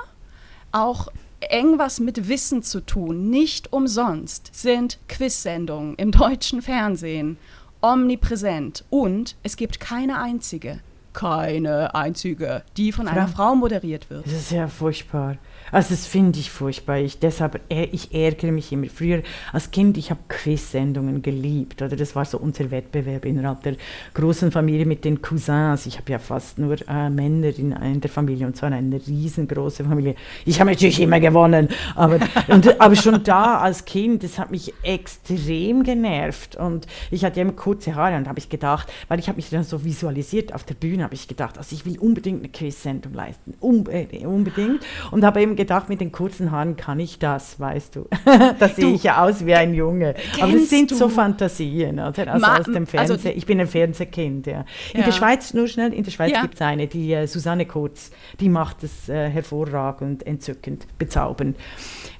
auch 0.71 1.07
eng 1.39 1.79
was 1.79 1.99
mit 1.99 2.29
Wissen 2.29 2.61
zu 2.61 2.79
tun. 2.85 3.31
Nicht 3.31 3.73
umsonst 3.73 4.51
sind 4.53 4.99
Quiz-Sendungen 5.09 5.95
im 5.95 6.11
deutschen 6.11 6.61
Fernsehen 6.61 7.37
omnipräsent 7.81 8.85
und 8.91 9.35
es 9.41 9.57
gibt 9.57 9.79
keine 9.79 10.19
einzige, 10.19 10.79
keine 11.13 11.93
einzige, 11.95 12.63
die 12.77 12.91
von 12.91 13.07
einer 13.07 13.27
Frau 13.27 13.55
moderiert 13.55 14.09
wird. 14.09 14.25
Das 14.25 14.33
ist 14.33 14.51
ja 14.51 14.67
furchtbar. 14.67 15.37
Also 15.71 15.91
das 15.91 16.05
finde 16.05 16.39
ich 16.39 16.51
furchtbar. 16.51 16.97
Ich, 16.97 17.19
deshalb, 17.19 17.61
ich 17.69 18.13
ärgere 18.13 18.51
mich 18.51 18.71
immer. 18.71 18.87
Früher 18.87 19.21
als 19.53 19.71
Kind, 19.71 19.97
ich 19.97 20.09
habe 20.09 20.19
Quiz-Sendungen 20.27 21.21
geliebt. 21.21 21.81
Oder 21.81 21.95
das 21.95 22.15
war 22.15 22.25
so 22.25 22.37
unser 22.37 22.71
Wettbewerb 22.71 23.25
innerhalb 23.25 23.63
der 23.63 23.75
großen 24.13 24.51
Familie 24.51 24.85
mit 24.85 25.05
den 25.05 25.21
Cousins. 25.21 25.85
Ich 25.85 25.97
habe 25.97 26.11
ja 26.11 26.19
fast 26.19 26.59
nur 26.59 26.75
äh, 26.89 27.09
Männer 27.09 27.57
in, 27.57 28.01
der 28.01 28.09
Familie 28.09 28.47
und 28.47 28.57
zwar 28.57 28.71
eine 28.71 28.99
riesengroße 29.07 29.85
Familie. 29.85 30.15
Ich 30.45 30.59
habe 30.59 30.71
natürlich 30.71 30.99
immer 30.99 31.19
gewonnen. 31.19 31.69
Aber, 31.95 32.19
und, 32.47 32.81
aber 32.81 32.95
schon 32.95 33.23
da 33.23 33.59
als 33.59 33.85
Kind, 33.85 34.23
das 34.23 34.39
hat 34.39 34.51
mich 34.51 34.73
extrem 34.83 35.83
genervt. 35.83 36.57
Und 36.57 36.85
ich 37.11 37.23
hatte 37.23 37.39
immer 37.39 37.53
kurze 37.53 37.95
Haare 37.95 38.17
und 38.17 38.27
habe 38.27 38.39
ich 38.39 38.49
gedacht, 38.49 38.91
weil 39.07 39.19
ich 39.19 39.27
habe 39.27 39.37
mich 39.37 39.49
dann 39.49 39.63
so 39.63 39.85
visualisiert 39.85 40.53
auf 40.53 40.65
der 40.65 40.73
Bühne, 40.73 41.00
habe 41.03 41.13
ich 41.13 41.27
gedacht, 41.27 41.57
also 41.57 41.75
ich 41.75 41.85
will 41.85 41.97
unbedingt 41.99 42.39
eine 42.39 42.49
Quiz-Sendung 42.49 43.13
leisten. 43.13 43.53
Unbe 43.59 44.07
unbedingt. 44.25 44.85
Und 45.11 45.23
habe 45.23 45.41
eben 45.41 45.55
gedacht, 45.55 45.89
mit 45.89 46.01
den 46.01 46.11
kurzen 46.11 46.51
Haaren 46.51 46.75
kann 46.75 46.99
ich 46.99 47.19
das, 47.19 47.59
weißt 47.59 47.95
du. 47.95 48.07
da 48.59 48.69
sehe 48.69 48.93
ich 48.93 49.03
ja 49.03 49.23
aus 49.23 49.45
wie 49.45 49.53
ein 49.53 49.73
Junge. 49.73 50.15
Aber 50.39 50.53
es 50.53 50.69
sind 50.69 50.91
du? 50.91 50.95
so 50.95 51.09
Fantasien, 51.09 51.99
oder? 51.99 52.33
Also 52.33 52.45
Ma 52.45 52.57
aus 52.57 52.65
dem 52.65 52.87
Fernsehen. 52.87 53.17
Also 53.17 53.29
ich 53.29 53.45
bin 53.45 53.59
ein 53.59 53.67
Fernsehkind, 53.67 54.47
ja. 54.47 54.65
In 54.93 54.99
ja. 54.99 55.05
der 55.05 55.11
Schweiz, 55.11 55.53
nur 55.53 55.67
schnell, 55.67 55.93
in 55.93 56.03
der 56.03 56.11
Schweiz 56.11 56.31
ja. 56.31 56.41
gibt 56.41 56.55
es 56.55 56.61
eine, 56.61 56.87
die 56.87 57.13
äh, 57.13 57.27
Susanne 57.27 57.65
Kurz, 57.65 58.11
die 58.39 58.49
macht 58.49 58.83
es 58.83 59.09
äh, 59.09 59.29
hervorragend, 59.29 60.25
entzückend, 60.25 60.87
bezaubernd. 60.97 61.57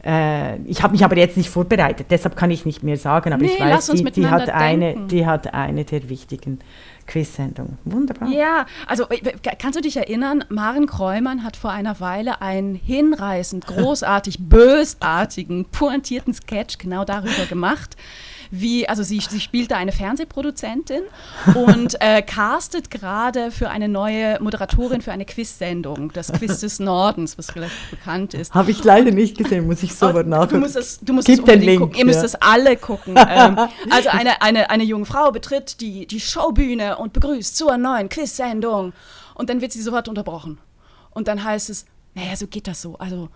Äh, 0.04 0.58
ich 0.63 0.82
habe 0.82 0.94
mich 0.94 1.04
aber 1.04 1.17
jetzt 1.17 1.38
nicht 1.38 1.50
vorbereitet, 1.50 2.08
deshalb 2.10 2.36
kann 2.36 2.52
ich 2.52 2.65
nicht 2.65 2.84
mehr 2.84 2.98
sagen, 2.98 3.34
aber 3.34 3.44
nee, 3.44 3.52
ich 3.54 3.60
weiß, 3.60 3.88
die, 3.88 4.04
die, 4.04 4.28
hat 4.28 4.50
eine, 4.50 5.08
die 5.08 5.26
hat 5.26 5.54
eine 5.54 5.86
der 5.86 6.10
wichtigen 6.10 6.60
Quiz-Sendung. 7.12 7.78
Wunderbar. 7.84 8.30
Ja, 8.30 8.65
also 8.88 9.10
äh, 9.10 9.34
kannst 9.60 9.78
du 9.78 9.82
dich 9.82 9.97
erinnern, 9.97 10.45
Maren 10.47 10.86
Kräumann 10.86 11.43
hat 11.43 11.58
vor 11.58 11.71
einer 11.71 12.00
Weile 12.00 12.41
einen 12.41 12.74
hinreißend, 12.74 13.67
großartig, 13.67 14.38
bösartigen, 14.50 15.65
pointierten 15.65 16.34
Sketch 16.34 16.78
genau 16.78 17.04
darüber 17.04 17.45
gemacht 17.50 17.97
wie, 18.52 18.88
also 18.88 19.02
sie, 19.02 19.20
sie 19.20 19.40
spielt 19.40 19.72
da 19.72 19.78
eine 19.78 19.94
Fernsehproduzentin 19.94 21.02
und 21.56 21.96
äh, 22.02 22.22
castet 22.22 22.92
gerade 22.92 23.50
für 23.50 23.70
eine 23.70 23.88
neue 23.88 24.42
Moderatorin 24.42 25.02
für 25.02 25.14
eine 25.14 25.26
Quiz-Sendung, 25.26 26.12
das 26.12 26.32
Quiz 26.34 26.60
des 26.60 26.80
Nordens, 26.80 27.38
was 27.38 27.50
vielleicht 27.50 27.74
bekannt 27.90 28.34
ist. 28.34 28.54
Habe 28.54 28.72
ich 28.72 28.84
leider 28.84 29.12
nicht 29.12 29.38
gesehen, 29.38 29.66
muss 29.68 29.82
ich 29.82 29.96
sofort 29.96 30.28
nachgucken. 30.28 30.56
Du 30.56 30.60
musst 30.60 30.76
es, 30.76 31.00
du 31.00 31.14
musst 31.14 31.28
Gib 31.28 31.36
es 31.36 31.40
unbedingt 31.40 31.80
gucken. 31.80 31.98
Ihr 31.98 32.06
müsst 32.06 32.24
es 32.24 32.36
alle 32.36 32.76
gucken. 32.76 33.16
ähm, 33.30 33.58
also 33.90 34.10
eine, 34.10 34.42
eine, 34.42 34.70
eine 34.70 34.84
junge 34.84 35.06
Frau 35.06 35.32
betritt 35.32 35.80
die, 35.80 36.06
die 36.06 36.20
Showbühne 36.20 36.98
und 36.98 37.14
begrüßt 37.14 37.56
zur 37.56 37.78
neuen 37.78 38.10
Quiz-Sendung 38.10 38.92
und 39.36 39.50
dann 39.50 39.62
wird 39.62 39.72
sie 39.72 39.82
sofort 39.82 40.10
unterbrochen. 40.10 40.60
Und 41.12 41.28
dann 41.28 41.44
heißt 41.44 41.70
es, 41.70 41.86
naja, 42.16 42.36
so 42.36 42.48
geht 42.48 42.68
das 42.68 42.82
so. 42.82 42.98
Also 42.98 43.30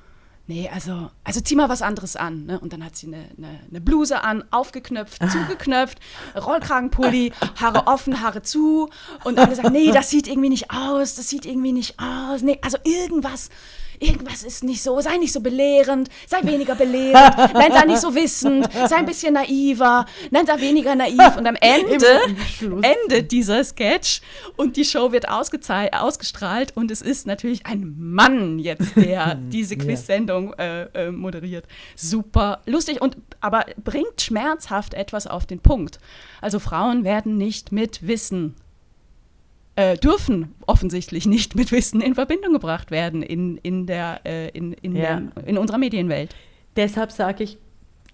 nee, 0.47 0.69
also, 0.71 1.09
also 1.23 1.41
zieh 1.41 1.55
mal 1.55 1.69
was 1.69 1.81
anderes 1.81 2.15
an. 2.15 2.45
Ne? 2.45 2.59
Und 2.59 2.73
dann 2.73 2.83
hat 2.83 2.95
sie 2.95 3.07
eine, 3.07 3.25
eine, 3.37 3.59
eine 3.69 3.81
Bluse 3.81 4.23
an, 4.23 4.43
aufgeknöpft, 4.51 5.21
ah. 5.21 5.29
zugeknöpft, 5.29 5.99
Rollkragenpulli, 6.35 7.33
Haare 7.59 7.87
offen, 7.87 8.21
Haare 8.21 8.41
zu. 8.41 8.89
Und 9.23 9.39
alle 9.39 9.55
sagen, 9.55 9.71
nee, 9.71 9.91
das 9.91 10.09
sieht 10.09 10.27
irgendwie 10.27 10.49
nicht 10.49 10.71
aus, 10.71 11.15
das 11.15 11.29
sieht 11.29 11.45
irgendwie 11.45 11.73
nicht 11.73 11.99
aus. 11.99 12.41
Nee, 12.41 12.59
also 12.61 12.77
irgendwas 12.83 13.49
irgendwas 13.99 14.43
ist 14.43 14.63
nicht 14.63 14.81
so, 14.81 14.99
sei 15.01 15.17
nicht 15.17 15.33
so 15.33 15.41
belehrend, 15.41 16.09
sei 16.27 16.43
weniger 16.43 16.75
belehrend, 16.75 17.53
nein, 17.53 17.71
sei 17.71 17.85
nicht 17.85 18.01
so 18.01 18.13
wissend, 18.13 18.69
sei 18.71 18.97
ein 18.97 19.05
bisschen 19.05 19.33
naiver, 19.33 20.05
nein, 20.31 20.45
sei 20.45 20.59
weniger 20.59 20.95
naiv. 20.95 21.37
Und 21.37 21.47
am 21.47 21.55
Ende 21.61 21.97
endet 22.81 23.31
dieser 23.31 23.63
Sketch. 23.63 24.21
Und 24.55 24.77
die 24.77 24.85
Show 24.85 25.11
wird 25.11 25.27
ausgestrahlt. 25.27 26.75
Und 26.75 26.91
es 26.91 27.01
ist 27.01 27.27
natürlich 27.27 27.65
ein 27.65 27.95
Mann 27.97 28.59
jetzt, 28.59 28.95
der 28.95 29.35
diese 29.51 29.77
Quiz-Sendung 29.77 30.53
äh, 30.53 30.83
äh, 30.93 31.11
moderiert. 31.11 31.65
Super 31.95 32.61
lustig. 32.65 33.01
Und 33.01 33.17
aber 33.41 33.65
bringt 33.83 34.21
schmerzhaft 34.21 34.93
etwas 34.93 35.27
auf 35.27 35.45
den 35.45 35.59
Punkt. 35.59 35.99
Also 36.41 36.59
Frauen 36.59 37.03
werden 37.03 37.37
nicht 37.37 37.71
mit 37.71 38.07
Wissen 38.07 38.55
äh, 39.75 39.97
dürfen 39.97 40.55
offensichtlich 40.65 41.25
nicht 41.25 41.55
mit 41.55 41.71
Wissen 41.71 42.01
in 42.01 42.15
Verbindung 42.15 42.53
gebracht 42.53 42.91
werden 42.91 43.21
in, 43.21 43.57
in, 43.57 43.85
der, 43.85 44.21
äh, 44.25 44.49
in, 44.49 44.73
in, 44.73 44.95
ja. 44.95 45.19
der, 45.19 45.47
in 45.47 45.57
unserer 45.57 45.77
Medienwelt. 45.77 46.35
Deshalb 46.75 47.11
sage 47.11 47.43
ich, 47.43 47.57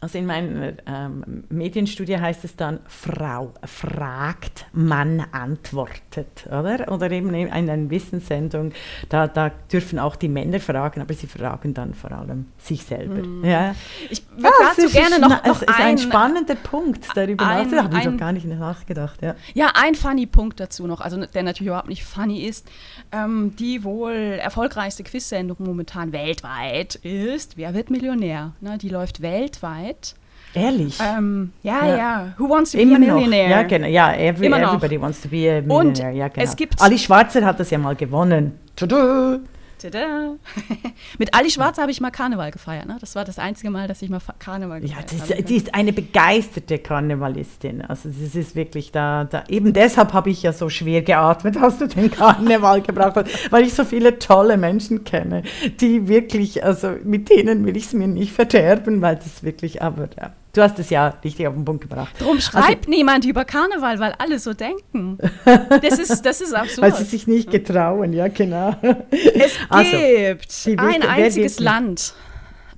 also 0.02 0.18
in 0.18 0.26
meiner 0.26 0.74
ähm, 0.86 1.44
Medienstudie 1.50 2.18
heißt 2.18 2.44
es 2.44 2.56
dann, 2.56 2.80
Frau 2.88 3.54
fragt, 3.64 4.66
Mann 4.74 5.24
antwortet, 5.32 6.48
oder? 6.48 6.92
Oder 6.92 7.12
eben 7.12 7.34
in 7.34 7.50
einer 7.50 7.90
Wissenssendung, 7.90 8.74
da, 9.10 9.28
da 9.28 9.50
dürfen 9.72 10.00
auch 10.00 10.16
die 10.16 10.28
Männer 10.28 10.60
fragen, 10.60 11.02
aber 11.02 11.14
sie 11.14 11.28
fragen 11.28 11.74
dann 11.74 11.94
vor 11.94 12.12
allem 12.12 12.48
sich 12.58 12.84
selber. 12.84 13.26
Mm. 13.26 13.46
Ja. 13.46 13.76
Ich 14.10 14.24
würde 14.30 14.44
ja, 14.60 14.74
dazu 14.76 14.90
gerne 14.90 15.20
noch, 15.20 15.30
noch 15.30 15.56
Es 15.56 15.62
ist 15.62 15.70
ein, 15.70 15.86
ein 15.86 15.98
spannender 15.98 16.56
Punkt, 16.56 17.08
darüber 17.16 17.46
nachzudenken, 17.46 17.76
Da 17.76 17.84
habe 17.84 17.98
ich 18.00 18.06
noch 18.06 18.18
gar 18.18 18.32
nicht 18.32 18.46
nachgedacht. 18.48 19.22
Ja. 19.22 19.36
ja, 19.54 19.72
ein 19.76 19.96
funny 19.96 20.26
Punkt 20.26 20.60
dazu 20.60 20.88
noch, 20.88 21.00
also 21.00 21.26
der 21.26 21.44
natürlich 21.44 21.68
überhaupt 21.68 21.90
nicht 21.90 22.04
funny 22.04 22.44
ist, 22.44 22.68
ähm, 23.12 23.56
die 23.58 23.84
wohl 23.84 24.14
erfolgreichste 24.14 25.04
Quiz-Sendung 25.04 25.58
momentan 25.60 26.12
weltweit 26.12 26.96
ist, 26.96 27.56
Wer 27.62 27.76
wird 27.76 27.92
Millionär? 27.92 28.54
Ne, 28.60 28.80
die 28.80 28.90
läuft 28.90 29.22
weltweit 29.22 29.91
Zeit. 29.92 30.16
Ehrlich? 30.54 30.98
Ähm, 31.00 31.54
ja, 31.64 31.86
ja, 31.86 31.98
ja, 31.98 32.34
Who 32.38 32.50
wants 32.50 32.72
to 32.72 32.78
Immer 32.78 33.00
be 33.00 33.10
a 33.10 33.14
millionaire? 33.16 33.50
Noch. 33.50 33.56
Ja, 33.56 33.64
genau. 33.64 33.88
Ja, 33.88 34.14
every, 34.14 34.48
everybody 34.48 35.00
wants 35.00 35.22
to 35.22 35.30
be 35.30 35.50
a 35.50 35.62
millionaire. 35.62 36.12
Ja, 36.12 36.28
genau. 36.28 36.44
es 36.44 36.56
gibt 36.56 36.82
Ali 36.82 36.98
Schwarzer 36.98 37.46
hat 37.46 37.60
das 37.60 37.70
ja 37.70 37.78
mal 37.78 37.96
gewonnen. 37.96 38.60
Tada! 38.76 39.40
Tada. 39.82 40.36
Mit 41.18 41.34
Ali 41.34 41.50
Schwarz 41.50 41.78
habe 41.78 41.92
ich 41.92 42.00
mal 42.02 42.12
Karneval 42.12 42.52
gefeiert. 42.52 42.86
Ne? 42.86 42.98
Das 43.00 43.16
war 43.16 43.26
das 43.26 43.40
einzige 43.40 43.70
Mal, 43.70 43.88
dass 43.88 44.02
ich 44.02 44.10
mal 44.10 44.20
Karneval 44.40 44.82
gefeiert 44.82 45.12
ja, 45.12 45.20
habe. 45.20 45.44
Die 45.44 45.56
ist 45.56 45.74
eine 45.74 45.94
begeisterte 45.94 46.80
Karnevalistin. 46.80 47.82
Also 47.82 48.10
das 48.10 48.36
ist 48.36 48.56
wirklich 48.56 48.92
da, 48.92 49.26
da. 49.26 49.44
Eben 49.48 49.74
deshalb 49.74 50.14
habe 50.14 50.30
ich 50.30 50.44
ja 50.44 50.54
so 50.54 50.70
schwer 50.70 51.02
geatmet, 51.02 51.58
als 51.58 51.80
du 51.80 51.88
den 51.88 52.12
Karneval 52.12 52.82
gebracht 52.82 53.16
hast, 53.16 53.52
weil 53.52 53.64
ich 53.64 53.74
so 53.74 53.84
viele 53.84 54.20
tolle 54.20 54.58
Menschen 54.58 55.04
kenne, 55.04 55.44
die 55.80 56.08
wirklich, 56.08 56.64
also 56.64 56.96
mit 57.04 57.30
denen 57.30 57.66
will 57.66 57.76
ich 57.76 57.86
es 57.86 57.94
mir 57.94 58.08
nicht 58.08 58.34
verderben, 58.34 59.02
weil 59.02 59.16
das 59.16 59.44
wirklich, 59.44 59.82
aber 59.82 60.10
ja. 60.18 60.32
Du 60.54 60.62
hast 60.62 60.78
es 60.80 60.90
ja 60.90 61.08
richtig 61.24 61.48
auf 61.48 61.54
den 61.54 61.64
Punkt 61.64 61.82
gebracht. 61.82 62.14
Darum 62.20 62.36
also 62.36 62.52
schreibt 62.52 62.88
also, 62.88 62.90
niemand 62.90 63.24
über 63.24 63.46
Karneval, 63.46 64.00
weil 64.00 64.14
alle 64.18 64.38
so 64.38 64.54
denken. 64.54 65.18
Das 65.46 65.98
ist, 65.98 66.26
das 66.26 66.42
ist 66.42 66.54
absurd. 66.54 66.82
weil 66.82 66.96
sie 66.96 67.06
sich 67.06 67.26
nicht 67.26 67.50
getrauen, 67.50 68.12
ja, 68.12 68.28
genau. 68.28 68.76
Es 69.12 69.54
also, 69.70 69.92
gibt 69.92 70.80
ein 70.80 71.04
einziges 71.04 71.60
Land, 71.60 72.14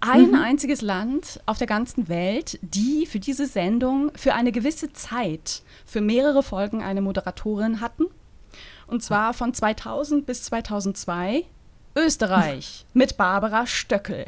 ein 0.01 0.29
mhm. 0.29 0.35
einziges 0.35 0.81
Land 0.81 1.39
auf 1.47 1.57
der 1.57 1.65
ganzen 1.65 2.09
Welt, 2.09 2.59
die 2.61 3.07
für 3.07 3.19
diese 3.19 3.47
Sendung 3.47 4.11
für 4.15 4.35
eine 4.35 4.51
gewisse 4.51 4.93
Zeit, 4.93 5.63
für 5.85 6.01
mehrere 6.01 6.43
Folgen 6.43 6.83
eine 6.83 7.01
Moderatorin 7.01 7.81
hatten. 7.81 8.05
Und 8.85 9.01
zwar 9.01 9.33
von 9.33 9.51
2000 9.51 10.27
bis 10.27 10.43
2002 10.43 11.45
Österreich 11.95 12.85
mit 12.93 13.17
Barbara 13.17 13.65
Stöckel. 13.65 14.25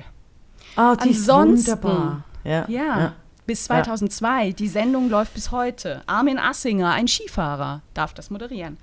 Oh, 0.77 0.95
die 0.95 1.09
Ansonsten, 1.09 1.53
ist 1.53 1.83
wunderbar. 1.83 2.23
Ja, 2.43 2.65
ja, 2.67 2.99
ja 2.99 3.13
bis 3.45 3.65
2002. 3.65 4.45
Ja. 4.45 4.53
Die 4.53 4.67
Sendung 4.67 5.09
läuft 5.09 5.33
bis 5.33 5.51
heute. 5.51 6.01
Armin 6.07 6.39
Assinger, 6.39 6.91
ein 6.91 7.07
Skifahrer, 7.07 7.81
darf 7.93 8.13
das 8.13 8.29
moderieren. 8.29 8.77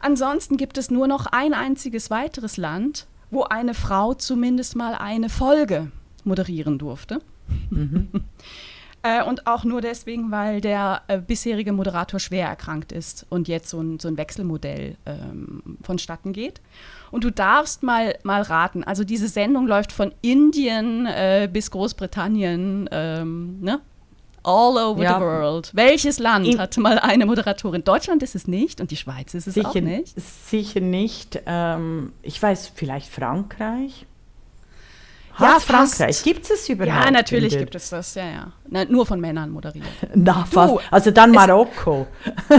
Ansonsten 0.00 0.56
gibt 0.56 0.78
es 0.78 0.90
nur 0.90 1.08
noch 1.08 1.26
ein 1.26 1.54
einziges 1.54 2.10
weiteres 2.10 2.56
Land, 2.56 3.06
wo 3.30 3.44
eine 3.44 3.74
Frau 3.74 4.14
zumindest 4.14 4.76
mal 4.76 4.94
eine 4.94 5.28
Folge 5.28 5.90
moderieren 6.24 6.78
durfte. 6.78 7.20
Mhm. 7.70 8.08
äh, 9.06 9.22
und 9.22 9.46
auch 9.46 9.64
nur 9.64 9.80
deswegen, 9.80 10.30
weil 10.30 10.60
der 10.60 11.02
äh, 11.08 11.18
bisherige 11.18 11.72
Moderator 11.72 12.18
schwer 12.18 12.48
erkrankt 12.48 12.92
ist 12.92 13.26
und 13.28 13.48
jetzt 13.48 13.68
so 13.68 13.80
ein, 13.80 13.98
so 13.98 14.08
ein 14.08 14.16
Wechselmodell 14.16 14.96
ähm, 15.06 15.78
vonstatten 15.82 16.32
geht. 16.32 16.60
Und 17.10 17.24
du 17.24 17.30
darfst 17.30 17.82
mal, 17.82 18.18
mal 18.24 18.42
raten. 18.42 18.82
Also 18.84 19.04
diese 19.04 19.28
Sendung 19.28 19.66
läuft 19.66 19.92
von 19.92 20.12
Indien 20.22 21.06
äh, 21.06 21.48
bis 21.50 21.70
Großbritannien, 21.70 22.88
ähm, 22.90 23.60
ne? 23.60 23.80
All 24.42 24.76
over 24.76 25.02
ja. 25.02 25.18
the 25.18 25.24
world. 25.24 25.70
Welches 25.74 26.20
Land 26.20 26.46
In 26.46 26.58
hat 26.60 26.76
mal 26.76 27.00
eine 27.00 27.26
Moderatorin? 27.26 27.82
Deutschland 27.82 28.22
ist 28.22 28.36
es 28.36 28.46
nicht 28.46 28.80
und 28.80 28.92
die 28.92 28.96
Schweiz 28.96 29.34
ist 29.34 29.48
es 29.48 29.54
sicher, 29.54 29.70
auch 29.70 29.74
nicht. 29.74 30.14
Sicher 30.20 30.80
nicht. 30.80 31.40
Ähm, 31.46 32.12
ich 32.22 32.40
weiß, 32.40 32.70
vielleicht 32.72 33.08
Frankreich. 33.08 34.06
Ja, 35.38 35.58
Frankreich. 35.60 36.22
Gibt 36.22 36.50
es 36.50 36.68
überhaupt? 36.68 37.04
Ja, 37.04 37.10
natürlich 37.10 37.56
gibt 37.56 37.74
es 37.74 37.90
das, 37.90 38.14
ja, 38.14 38.26
ja. 38.26 38.52
Na, 38.68 38.84
nur 38.84 39.06
von 39.06 39.20
Männern 39.20 39.50
moderiert. 39.50 39.86
Na, 40.14 40.44
fast. 40.44 40.74
Du, 40.74 40.80
also 40.90 41.10
dann 41.10 41.32
Marokko. 41.32 42.06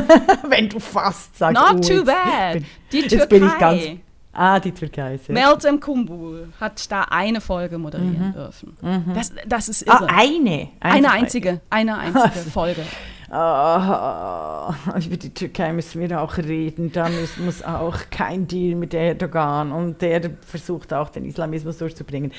Wenn 0.50 0.70
du 0.70 0.80
fast 0.80 1.38
sagst. 1.38 1.62
Not 1.62 1.76
oh, 1.76 1.96
too 1.96 2.04
bad. 2.04 2.54
Bin, 2.54 2.66
Die 2.92 3.02
Türkei. 3.02 3.16
Jetzt 3.16 3.30
bin 3.30 3.48
ich 3.48 3.58
ganz 3.58 3.84
Ah, 4.38 4.60
die 4.60 4.72
Türkei. 4.72 5.18
sehr 5.18 5.34
Meltem 5.34 5.80
Kumbul 5.80 6.50
hat 6.62 6.92
da 6.92 7.06
eine 7.10 7.42
Folge 7.42 7.80
moderieren 7.80 8.34
dürfen. 8.34 8.78
Das, 9.16 9.32
das 9.48 9.68
ist. 9.68 9.90
Ah, 9.90 10.02
irre. 10.02 10.10
eine. 10.14 10.70
eine 10.80 11.12
einzige, 11.12 11.62
eine 11.72 11.98
einzige 11.98 12.30
Folge. 12.54 12.84
Ah, 13.30 14.74
über 15.06 15.18
die 15.18 15.34
Türkei 15.34 15.74
müssen 15.74 16.00
wir 16.00 16.22
auch 16.22 16.38
reden. 16.38 16.94
Da 16.94 17.10
muss, 17.10 17.38
muss 17.38 17.62
auch 17.62 17.98
kein 18.10 18.48
Deal 18.48 18.76
mit 18.76 18.94
Erdogan 18.94 19.74
und 19.74 20.02
der 20.02 20.32
versucht 20.46 20.94
auch 20.94 21.10
den 21.10 21.26
Islamismus 21.26 21.78
durchzubringen. 21.78 22.32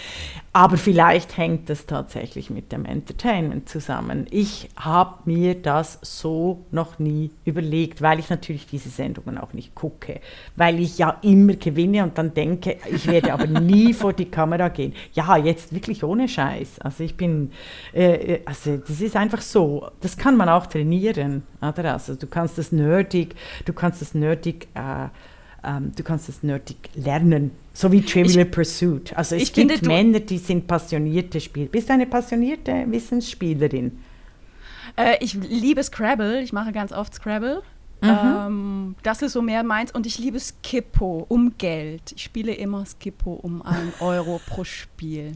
Aber 0.55 0.79
vielleicht 0.79 1.37
hängt 1.37 1.69
das 1.69 1.85
tatsächlich 1.85 2.49
mit 2.49 2.73
dem 2.73 2.87
Entertainment 2.87 3.69
zusammen. 3.69 4.27
Ich 4.31 4.71
habe 4.77 5.19
mir 5.27 5.55
das 5.57 5.99
so 6.01 6.65
noch 6.71 6.99
nie 6.99 7.33
überlegt, 7.45 8.01
weil 8.01 8.19
ich 8.19 8.31
natürlich 8.31 8.67
diese 8.67 8.89
Sendungen 8.89 9.37
auch 9.37 9.53
nicht 9.53 9.75
gucke, 9.75 10.21
weil 10.57 10.81
ich 10.81 10.97
ja 10.97 11.19
immer 11.21 11.55
gewinne 11.55 12.03
und 12.03 12.17
dann 12.17 12.33
denke, 12.33 12.79
ich 12.91 13.07
werde 13.07 13.35
aber 13.35 13.47
nie 13.61 13.93
vor 13.93 14.15
die 14.15 14.31
Kamera 14.31 14.69
gehen. 14.69 14.95
Ja, 15.13 15.37
jetzt 15.37 15.75
wirklich 15.75 16.03
ohne 16.03 16.29
Scheiß. 16.29 16.79
Also 16.81 17.05
ich 17.05 17.15
bin, 17.15 17.53
äh, 17.93 18.41
also 18.47 18.79
das 18.79 19.03
ist 19.03 19.17
einfach 19.17 19.43
so. 19.43 19.91
Das 20.01 20.17
kann 20.17 20.37
man 20.37 20.49
auch 20.49 20.65
trainieren, 20.79 21.43
oder? 21.61 21.93
Also 21.93 22.15
du 22.15 22.27
kannst 22.27 22.59
das 22.59 22.73
nerdig, 22.73 23.35
du 23.65 23.73
kannst 23.73 24.01
das 24.01 24.15
nerdig, 24.15 24.69
äh, 24.75 25.09
ähm, 25.65 25.93
du 25.97 26.03
kannst 26.03 26.29
das 26.29 26.43
nerdig 26.43 26.77
lernen, 26.95 27.51
so 27.73 27.91
wie 27.91 28.03
Trivial 28.03 28.45
Pursuit. 28.45 29.17
Also 29.17 29.37
es 29.37 29.43
ich 29.43 29.53
gibt 29.53 29.73
finde, 29.73 29.87
Männer, 29.87 30.21
die 30.21 30.39
sind 30.39 30.67
passionierte 30.67 31.41
Spieler. 31.41 31.67
Bist 31.67 31.89
du 31.89 31.95
eine 31.95 32.07
passionierte 32.07 32.85
Wissensspielerin? 32.89 33.99
Äh, 34.97 35.17
ich 35.21 35.35
liebe 35.35 35.83
Scrabble, 35.83 36.41
ich 36.43 36.53
mache 36.53 36.73
ganz 36.73 36.93
oft 36.93 37.15
Scrabble. 37.15 37.63
Mhm. 38.01 38.09
Ähm, 38.09 38.97
das 39.03 39.23
ist 39.23 39.33
so 39.33 39.43
mehr 39.43 39.63
meins 39.63 39.93
und 39.93 40.07
ich 40.07 40.19
liebe 40.19 40.39
Skippo 40.39 41.27
um 41.29 41.55
Geld. 41.59 42.13
Ich 42.15 42.23
spiele 42.23 42.55
immer 42.55 42.85
Skippo 42.87 43.33
um 43.33 43.63
einen 43.63 43.93
Euro 44.01 44.41
pro 44.47 44.65
Spiel. 44.65 45.33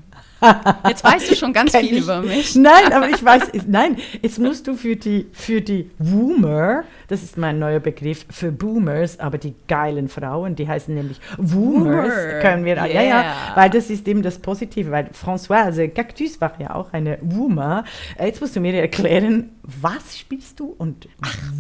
Jetzt 0.87 1.05
weißt 1.05 1.31
du 1.31 1.37
schon 1.37 1.53
ganz 1.55 1.77
viel 1.77 1.97
ich. 1.97 2.03
über 2.03 2.23
mich. 2.23 2.55
Nein, 2.55 2.93
aber 2.93 3.09
ich 3.09 3.25
weiß, 3.25 3.51
nein, 3.67 3.99
jetzt 4.21 4.39
musst 4.39 4.67
du 4.67 4.75
für 4.75 4.97
die, 4.97 5.27
für 5.33 5.61
die 5.61 5.91
Woomer, 5.99 6.85
das 7.13 7.23
ist 7.23 7.37
mein 7.37 7.59
neuer 7.59 7.79
Begriff, 7.79 8.25
für 8.31 8.51
Boomers, 8.51 9.21
aber 9.21 9.37
die 9.39 9.55
geilen 9.69 10.09
Frauen, 10.09 10.57
die 10.57 10.67
heißen 10.67 10.95
nämlich 10.95 11.21
Woomers, 11.37 12.11
Woomer. 12.13 12.41
können 12.41 12.65
wir, 12.65 12.77
ja, 12.77 12.87
ja, 12.87 13.03
Yeah. 13.03 13.35
weil 13.55 13.69
das 13.71 13.91
ist 13.91 14.09
eben 14.09 14.23
das 14.23 14.39
Positive, 14.39 14.91
weil 14.91 15.11
Françoise 15.13 15.89
Cactus 15.89 16.41
war 16.41 16.53
ja 16.59 16.75
auch 16.75 16.93
eine 16.93 17.19
Woomer. 17.21 17.85
Äh, 18.19 18.27
Jetzt 18.27 18.41
musst 18.41 18.57
du 18.57 18.61
mir 18.61 18.75
erklären, 18.75 19.51
was 19.63 20.19
spielst 20.19 20.59
du 20.59 20.75
und 20.79 21.07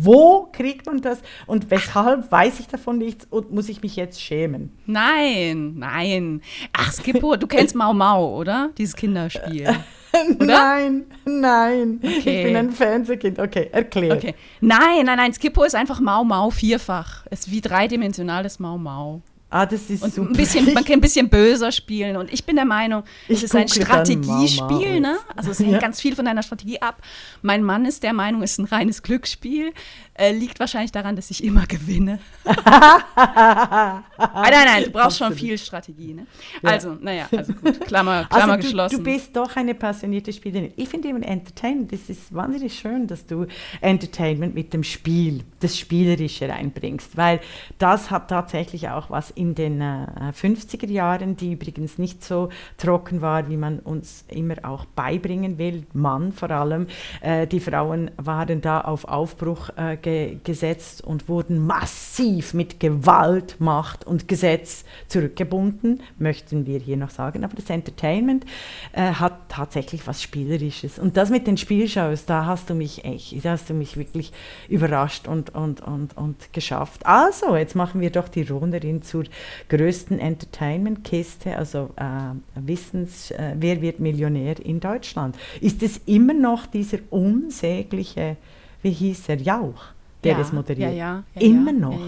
wo 0.00 0.48
kriegt 0.52 0.86
man 0.86 1.02
das 1.02 1.18
und 1.46 1.70
weshalb 1.70 2.32
weiß 2.32 2.58
ich 2.60 2.68
davon 2.68 2.96
nichts 2.98 3.26
und 3.28 3.52
muss 3.52 3.68
ich 3.68 3.82
mich 3.82 3.94
jetzt 3.96 4.20
schämen? 4.22 4.72
Nein, 4.86 5.74
nein. 5.76 6.40
Ach, 6.72 6.90
Skippo, 6.92 7.36
du 7.36 7.46
kennst 7.46 7.74
Mau 7.74 7.92
Mau, 7.92 8.36
oder? 8.38 8.70
Dieses 8.78 8.96
Kinderspiel. 8.96 9.68
Nein, 10.38 11.04
nein, 11.24 12.00
ich 12.02 12.18
Okay. 12.18 12.44
bin 12.44 12.56
ein 12.56 12.70
Fernsehkind. 12.70 13.38
Okay, 13.38 13.68
erklär. 13.72 14.14
Okay. 14.16 14.34
Nein, 14.60 15.06
nein, 15.06 15.16
nein, 15.16 15.32
Skippo 15.32 15.64
ist 15.64 15.74
einfach 15.74 16.00
Mau 16.00 16.24
Mau 16.24 16.50
vierfach. 16.50 17.24
Es 17.30 17.40
ist 17.40 17.50
wie 17.50 17.60
dreidimensionales 17.60 18.58
Mau 18.58 18.76
Mau. 18.78 19.22
Ah, 19.54 19.66
das 19.66 19.90
ist 19.90 20.02
Und 20.02 20.14
super. 20.14 20.30
ein 20.30 20.32
bisschen, 20.32 20.72
man 20.72 20.82
kann 20.82 20.94
ein 20.94 21.00
bisschen 21.02 21.28
böser 21.28 21.70
spielen. 21.72 22.16
Und 22.16 22.32
ich 22.32 22.44
bin 22.46 22.56
der 22.56 22.64
Meinung, 22.64 23.02
Ich 23.28 23.36
es 23.38 23.42
ist 23.44 23.54
ein 23.54 23.68
Strategiespiel, 23.68 24.98
ne? 24.98 25.18
Also 25.36 25.50
es 25.50 25.58
hängt 25.58 25.72
Ja. 25.72 25.78
ganz 25.78 26.00
viel 26.00 26.16
von 26.16 26.24
deiner 26.24 26.42
Strategie 26.42 26.80
ab. 26.80 27.02
Mein 27.42 27.62
Mann 27.62 27.84
ist 27.84 28.02
der 28.02 28.14
Meinung, 28.14 28.42
es 28.42 28.52
ist 28.52 28.58
ein 28.60 28.64
reines 28.64 29.02
Glücksspiel. 29.02 29.72
Äh, 30.14 30.32
liegt 30.32 30.58
wahrscheinlich 30.60 30.92
daran, 30.92 31.16
dass 31.16 31.30
ich 31.30 31.44
immer 31.44 31.66
gewinne. 31.66 32.18
ah, 32.54 34.02
nein, 34.16 34.52
nein, 34.66 34.84
du 34.84 34.90
brauchst 34.90 35.18
schon 35.18 35.34
viel 35.34 35.56
Strategie, 35.58 36.14
ne? 36.14 36.26
Ja. 36.62 36.70
Also, 36.70 36.96
naja, 37.00 37.28
also 37.34 37.52
gut, 37.52 37.80
Klammer, 37.86 38.24
Klammer 38.30 38.52
also 38.52 38.56
du, 38.56 38.62
geschlossen. 38.62 38.96
du 38.98 39.02
bist 39.02 39.36
doch 39.36 39.56
eine 39.56 39.74
passionierte 39.74 40.32
Spielerin. 40.32 40.72
Ich 40.76 40.88
finde 40.88 41.08
eben 41.08 41.22
Entertainment, 41.22 41.92
das 41.92 42.08
ist 42.08 42.32
wahnsinnig 42.34 42.78
schön, 42.78 43.06
dass 43.06 43.26
du 43.26 43.46
Entertainment 43.80 44.54
mit 44.54 44.72
dem 44.72 44.84
Spiel, 44.84 45.44
das 45.60 45.78
Spielerische 45.78 46.48
reinbringst, 46.48 47.16
weil 47.16 47.40
das 47.78 48.10
hat 48.10 48.28
tatsächlich 48.28 48.88
auch 48.88 49.10
was 49.10 49.30
in 49.30 49.41
den 49.54 49.80
äh, 49.80 50.06
50er 50.32 50.88
Jahren, 50.88 51.36
die 51.36 51.52
übrigens 51.52 51.98
nicht 51.98 52.24
so 52.24 52.48
trocken 52.78 53.20
war, 53.20 53.48
wie 53.48 53.56
man 53.56 53.80
uns 53.80 54.24
immer 54.28 54.54
auch 54.62 54.84
beibringen 54.84 55.58
will, 55.58 55.84
Mann 55.92 56.32
vor 56.32 56.50
allem. 56.50 56.86
Äh, 57.20 57.46
die 57.46 57.60
Frauen 57.60 58.10
waren 58.16 58.60
da 58.60 58.80
auf 58.80 59.04
Aufbruch 59.04 59.70
äh, 59.76 59.96
ge 59.96 60.38
gesetzt 60.44 61.02
und 61.02 61.28
wurden 61.28 61.66
massiv 61.66 62.54
mit 62.54 62.80
Gewalt, 62.80 63.56
Macht 63.58 64.06
und 64.06 64.28
Gesetz 64.28 64.84
zurückgebunden, 65.08 66.02
möchten 66.18 66.66
wir 66.66 66.78
hier 66.78 66.96
noch 66.96 67.10
sagen. 67.10 67.44
Aber 67.44 67.54
das 67.56 67.68
Entertainment 67.70 68.44
äh, 68.92 69.12
hat 69.12 69.48
tatsächlich 69.48 70.06
was 70.06 70.22
Spielerisches. 70.22 70.98
Und 70.98 71.16
das 71.16 71.30
mit 71.30 71.46
den 71.46 71.56
Spielshows, 71.56 72.26
da 72.26 72.46
hast 72.46 72.70
du 72.70 72.74
mich 72.74 73.04
echt, 73.04 73.44
da 73.44 73.52
hast 73.52 73.70
du 73.70 73.74
mich 73.74 73.96
wirklich 73.96 74.32
überrascht 74.68 75.28
und, 75.28 75.54
und, 75.54 75.80
und, 75.80 76.16
und 76.16 76.52
geschafft. 76.52 77.04
Also, 77.06 77.56
jetzt 77.56 77.74
machen 77.74 78.00
wir 78.00 78.10
doch 78.10 78.28
die 78.28 78.42
Runde 78.42 78.80
zur 79.00 79.24
größten 79.68 80.18
Entertainment-Kiste, 80.18 81.56
also 81.56 81.90
äh, 81.96 82.34
Wissens, 82.54 83.30
äh, 83.30 83.54
wer 83.56 83.80
wird 83.80 84.00
Millionär 84.00 84.64
in 84.64 84.80
Deutschland? 84.80 85.36
Ist 85.60 85.82
es 85.82 86.00
immer 86.06 86.34
noch 86.34 86.66
dieser 86.66 86.98
unsägliche, 87.10 88.36
wie 88.82 88.90
hieß 88.90 89.28
er, 89.28 89.36
Jauch? 89.36 89.84
Der 90.24 90.32
ja, 90.32 90.38
das 90.38 90.52
moderiert. 90.52 90.90
Ja, 90.90 90.96
ja, 90.96 91.24
ja, 91.34 91.40
Immer 91.40 91.72
noch. 91.72 91.98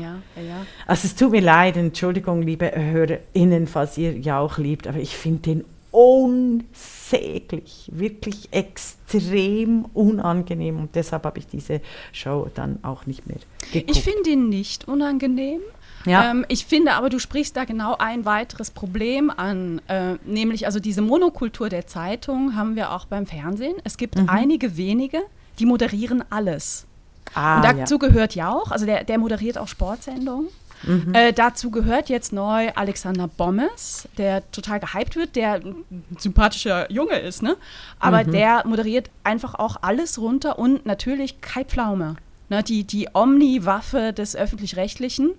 Also 0.87 1.06
es 1.06 1.16
tut 1.16 1.32
mir 1.32 1.40
leid, 1.40 1.76
Entschuldigung, 1.76 2.42
liebe 2.42 2.70
HörerInnen, 2.72 3.66
falls 3.66 3.98
ihr 3.98 4.16
Jauch 4.16 4.58
liebt, 4.58 4.87
aber 4.87 4.98
ich 4.98 5.16
finde 5.16 5.40
den 5.42 5.64
unsäglich, 5.94 7.88
wirklich 7.92 8.48
extrem 8.52 9.84
unangenehm 9.94 10.80
und 10.80 10.96
deshalb 10.96 11.24
habe 11.24 11.38
ich 11.38 11.46
diese 11.46 11.80
Show 12.12 12.48
dann 12.52 12.80
auch 12.82 13.06
nicht 13.06 13.28
mehr 13.28 13.38
geguckt. 13.72 13.96
Ich 13.96 14.02
finde 14.02 14.30
ihn 14.30 14.48
nicht 14.48 14.88
unangenehm. 14.88 15.60
Ja. 16.06 16.30
Ähm, 16.30 16.44
ich 16.48 16.66
finde 16.66 16.92
aber, 16.92 17.08
du 17.08 17.18
sprichst 17.18 17.56
da 17.56 17.64
genau 17.64 17.96
ein 17.98 18.24
weiteres 18.24 18.70
Problem 18.70 19.30
an, 19.30 19.80
äh, 19.88 20.14
nämlich 20.24 20.66
also 20.66 20.78
diese 20.80 21.00
Monokultur 21.02 21.68
der 21.68 21.86
Zeitung 21.86 22.54
haben 22.56 22.76
wir 22.76 22.92
auch 22.92 23.06
beim 23.06 23.26
Fernsehen. 23.26 23.76
Es 23.84 23.96
gibt 23.96 24.16
Mhm. 24.16 24.28
einige 24.28 24.76
wenige, 24.76 25.20
die 25.58 25.66
moderieren 25.66 26.22
alles. 26.30 26.86
ah, 27.34 27.56
Und 27.56 27.64
ja. 27.64 27.72
dazu 27.72 27.98
gehört 27.98 28.34
Jauch, 28.34 28.70
also 28.70 28.84
der, 28.86 29.04
der 29.04 29.18
moderiert 29.18 29.56
auch 29.58 29.68
Sportsendungen. 29.68 30.48
Mhm. 30.82 31.14
Äh, 31.14 31.32
dazu 31.32 31.70
gehört 31.70 32.10
jetzt 32.10 32.32
neu 32.34 32.70
Alexander 32.74 33.26
Bommes, 33.26 34.06
der 34.18 34.42
total 34.52 34.80
gehypt 34.80 35.16
wird, 35.16 35.34
der 35.36 35.54
ein 35.54 36.04
sympathischer 36.18 36.92
Junge 36.92 37.18
ist, 37.18 37.42
ne? 37.42 37.56
Aber 37.98 38.24
Mhm. 38.24 38.32
der 38.32 38.66
moderiert 38.66 39.08
einfach 39.22 39.54
auch 39.54 39.76
alles 39.80 40.18
runter 40.18 40.58
und 40.58 40.84
natürlich 40.84 41.40
Kai 41.40 41.64
Pflaume, 41.64 42.16
ne? 42.50 42.62
die, 42.62 42.84
die 42.84 43.08
Omni-Waffe 43.14 44.12
des 44.12 44.36
Öffentlich-Rechtlichen. 44.36 45.30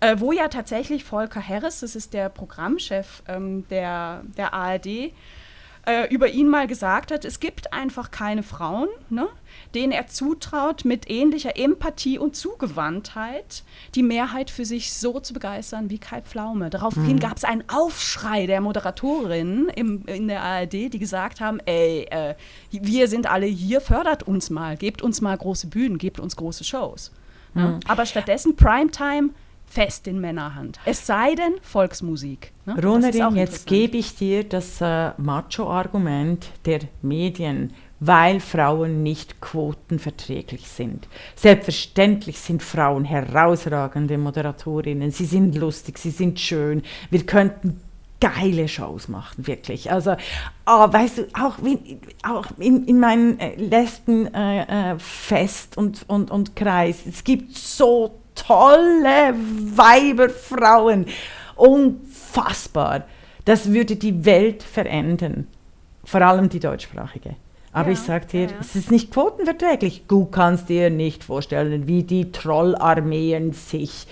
Äh, 0.00 0.16
wo 0.18 0.32
ja 0.32 0.48
tatsächlich 0.48 1.04
Volker 1.04 1.46
Harris, 1.46 1.80
das 1.80 1.96
ist 1.96 2.12
der 2.12 2.28
Programmchef 2.28 3.22
ähm, 3.28 3.66
der, 3.68 4.22
der 4.36 4.52
ARD, 4.52 5.12
äh, 5.86 6.08
über 6.08 6.28
ihn 6.28 6.48
mal 6.48 6.66
gesagt 6.66 7.10
hat, 7.10 7.24
es 7.24 7.40
gibt 7.40 7.72
einfach 7.72 8.10
keine 8.10 8.42
Frauen, 8.42 8.88
ne, 9.10 9.28
denen 9.74 9.92
er 9.92 10.06
zutraut, 10.06 10.84
mit 10.84 11.10
ähnlicher 11.10 11.58
Empathie 11.58 12.18
und 12.18 12.36
Zugewandtheit 12.36 13.64
die 13.94 14.02
Mehrheit 14.02 14.50
für 14.50 14.64
sich 14.64 14.94
so 14.94 15.20
zu 15.20 15.34
begeistern 15.34 15.90
wie 15.90 15.98
Kai 15.98 16.22
Pflaume. 16.22 16.70
Daraufhin 16.70 17.18
gab 17.18 17.36
es 17.36 17.44
einen 17.44 17.64
Aufschrei 17.68 18.46
der 18.46 18.60
Moderatorinnen 18.62 19.68
im, 19.68 20.06
in 20.06 20.28
der 20.28 20.42
ARD, 20.42 20.72
die 20.72 20.98
gesagt 20.98 21.40
haben, 21.40 21.60
ey, 21.66 22.06
äh, 22.10 22.34
wir 22.70 23.08
sind 23.08 23.30
alle 23.30 23.46
hier, 23.46 23.80
fördert 23.80 24.22
uns 24.22 24.48
mal, 24.48 24.76
gebt 24.76 25.02
uns 25.02 25.20
mal 25.20 25.36
große 25.36 25.66
Bühnen, 25.66 25.98
gebt 25.98 26.18
uns 26.18 26.36
große 26.36 26.64
Shows. 26.64 27.12
Ne? 27.52 27.78
Aber 27.86 28.04
stattdessen 28.04 28.56
Primetime 28.56 29.30
fest 29.74 30.06
in 30.06 30.20
Männerhand. 30.20 30.78
Es 30.84 31.04
sei 31.04 31.34
denn 31.34 31.54
Volksmusik. 31.60 32.52
Ne? 32.64 32.80
Ronerin, 32.80 33.34
jetzt 33.34 33.66
gebe 33.66 33.96
ich 33.96 34.14
dir 34.14 34.44
das 34.44 34.80
äh, 34.80 35.10
Macho-Argument 35.18 36.46
der 36.64 36.80
Medien, 37.02 37.72
weil 37.98 38.38
Frauen 38.38 39.02
nicht 39.02 39.40
quotenverträglich 39.40 40.68
sind. 40.68 41.08
Selbstverständlich 41.34 42.38
sind 42.38 42.62
Frauen 42.62 43.04
herausragende 43.04 44.16
Moderatorinnen. 44.16 45.10
Sie 45.10 45.26
sind 45.26 45.56
lustig, 45.56 45.98
sie 45.98 46.10
sind 46.10 46.38
schön. 46.38 46.82
Wir 47.10 47.26
könnten 47.26 47.80
geile 48.20 48.68
Shows 48.68 49.08
machen, 49.08 49.46
wirklich. 49.46 49.90
Also, 49.90 50.14
ah, 50.66 50.92
weißt 50.92 51.18
du, 51.18 51.22
auch, 51.34 51.56
wie, 51.62 51.98
auch 52.22 52.46
in, 52.58 52.84
in 52.84 53.00
meinem 53.00 53.38
äh, 53.38 53.56
Lesben-Fest 53.56 54.68
äh, 54.70 54.98
Fest 54.98 55.76
und, 55.76 56.08
und, 56.08 56.30
und 56.30 56.54
Kreis, 56.54 57.00
es 57.06 57.24
gibt 57.24 57.56
so 57.56 58.20
tolle 58.34 59.34
Weiberfrauen. 59.76 61.06
Unfassbar. 61.56 63.04
Das 63.44 63.72
würde 63.72 63.96
die 63.96 64.24
Welt 64.24 64.62
verändern. 64.62 65.46
Vor 66.04 66.22
allem 66.22 66.48
die 66.48 66.60
deutschsprachige. 66.60 67.36
Aber 67.74 67.88
Ja, 67.88 67.94
ich 67.94 67.98
sage 67.98 68.26
dir, 68.26 68.42
ja, 68.42 68.50
ja. 68.50 68.56
es 68.60 68.76
ist 68.76 68.92
nicht 68.92 69.10
quotenverträglich. 69.10 70.04
Du 70.06 70.26
kannst 70.26 70.68
dir 70.68 70.90
nicht 70.90 71.24
vorstellen, 71.24 71.88
wie 71.88 72.04
die 72.04 72.30
Trollarmeen 72.30 73.52
sich 73.52 74.06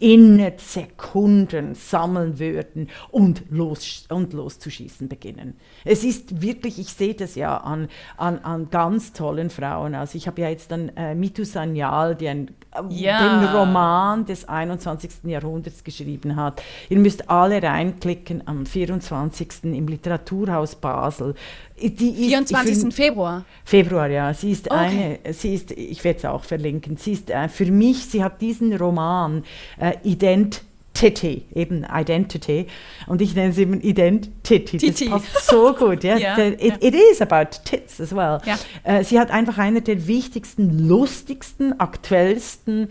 innerhalb 0.00 0.60
Sekunden 0.60 1.76
sammeln 1.76 2.40
würden 2.40 2.88
und, 3.10 3.44
los, 3.50 4.04
und 4.08 4.32
loszuschießen 4.32 5.08
beginnen. 5.08 5.54
Es 5.84 6.02
ist 6.02 6.42
wirklich, 6.42 6.80
ich 6.80 6.92
sehe 6.92 7.14
das 7.14 7.36
ja 7.36 7.56
an, 7.58 7.88
an, 8.16 8.38
an 8.40 8.68
ganz 8.70 9.12
tollen 9.12 9.50
Frauen. 9.50 9.94
Also 9.94 10.18
ich 10.18 10.26
habe 10.26 10.40
ja 10.40 10.48
jetzt 10.48 10.72
dann 10.72 10.90
äh, 10.96 11.14
Mitu 11.14 11.44
Sanyal, 11.44 12.16
die 12.16 12.28
ein, 12.28 12.50
äh, 12.74 12.82
den 12.82 13.44
Roman 13.54 14.24
des 14.24 14.48
21. 14.48 15.24
Jahrhunderts 15.24 15.84
geschrieben 15.84 16.34
hat. 16.34 16.62
Ihr 16.88 16.98
müsst 16.98 17.30
alle 17.30 17.62
reinklicken 17.62 18.46
am 18.46 18.66
24. 18.66 19.64
im 19.64 19.86
Literaturhaus 19.86 20.74
Basel. 20.74 21.34
Die 21.80 21.86
ist, 22.10 22.18
ich 22.20 22.26
24. 22.28 22.76
find- 22.78 22.94
Februar. 22.94 23.44
Februar, 23.64 24.08
ja. 24.08 24.32
Sie 24.34 24.50
ist 24.52 24.70
Okay. 24.70 25.18
eine, 25.24 25.32
sie 25.34 25.54
ist, 25.54 25.70
ich 25.72 26.02
werde 26.04 26.18
es 26.18 26.24
auch 26.24 26.44
verlinken, 26.44 26.96
sie 26.96 27.12
ist 27.12 27.30
äh, 27.30 27.48
für 27.48 27.66
mich, 27.70 28.04
sie 28.06 28.22
hat 28.24 28.40
diesen 28.40 28.74
Roman 28.76 29.44
äh, 29.78 29.92
Identity, 30.04 31.44
eben 31.54 31.84
Identity, 31.92 32.66
und 33.06 33.22
ich 33.22 33.34
nenne 33.34 33.50
es 33.50 33.58
eben 33.58 33.80
Identity. 33.80 34.78
Das 34.78 34.80
Titi. 34.96 35.08
passt 35.10 35.26
so 35.48 35.72
gut, 35.74 36.02
ja. 36.04 36.16
The- 36.36 36.42
it, 36.58 36.60
ja. 36.82 36.88
it 36.88 36.94
is 37.12 37.20
about 37.22 37.50
tits 37.64 38.00
as 38.00 38.12
well. 38.14 38.40
Ja. 38.44 38.58
Äh, 38.84 39.04
sie 39.04 39.18
hat 39.20 39.30
einfach 39.30 39.58
einer 39.58 39.80
der 39.80 40.06
wichtigsten, 40.06 40.88
lustigsten, 40.88 41.78
aktuellsten, 41.78 42.88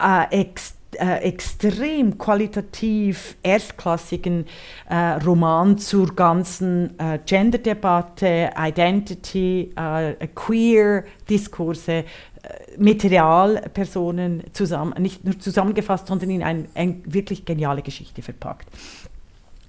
äh, 0.00 0.40
ex, 0.40 0.74
äh, 0.96 1.18
extrem 1.18 2.16
qualitativ 2.16 3.36
erstklassigen 3.42 4.46
äh, 4.88 4.94
Roman 5.24 5.78
zur 5.78 6.14
ganzen 6.14 6.98
äh, 6.98 7.18
Gender-Debatte, 7.24 8.50
Identity, 8.56 9.72
äh, 9.76 10.26
Queer-Diskurse 10.34 11.92
äh, 11.92 12.04
mit 12.78 13.04
Realpersonen 13.04 14.44
zusammen, 14.52 14.94
nicht 15.02 15.24
nur 15.24 15.38
zusammengefasst, 15.38 16.06
sondern 16.06 16.30
in 16.30 16.42
eine 16.42 16.68
ein 16.74 17.02
wirklich 17.04 17.44
geniale 17.44 17.82
Geschichte 17.82 18.22
verpackt. 18.22 18.68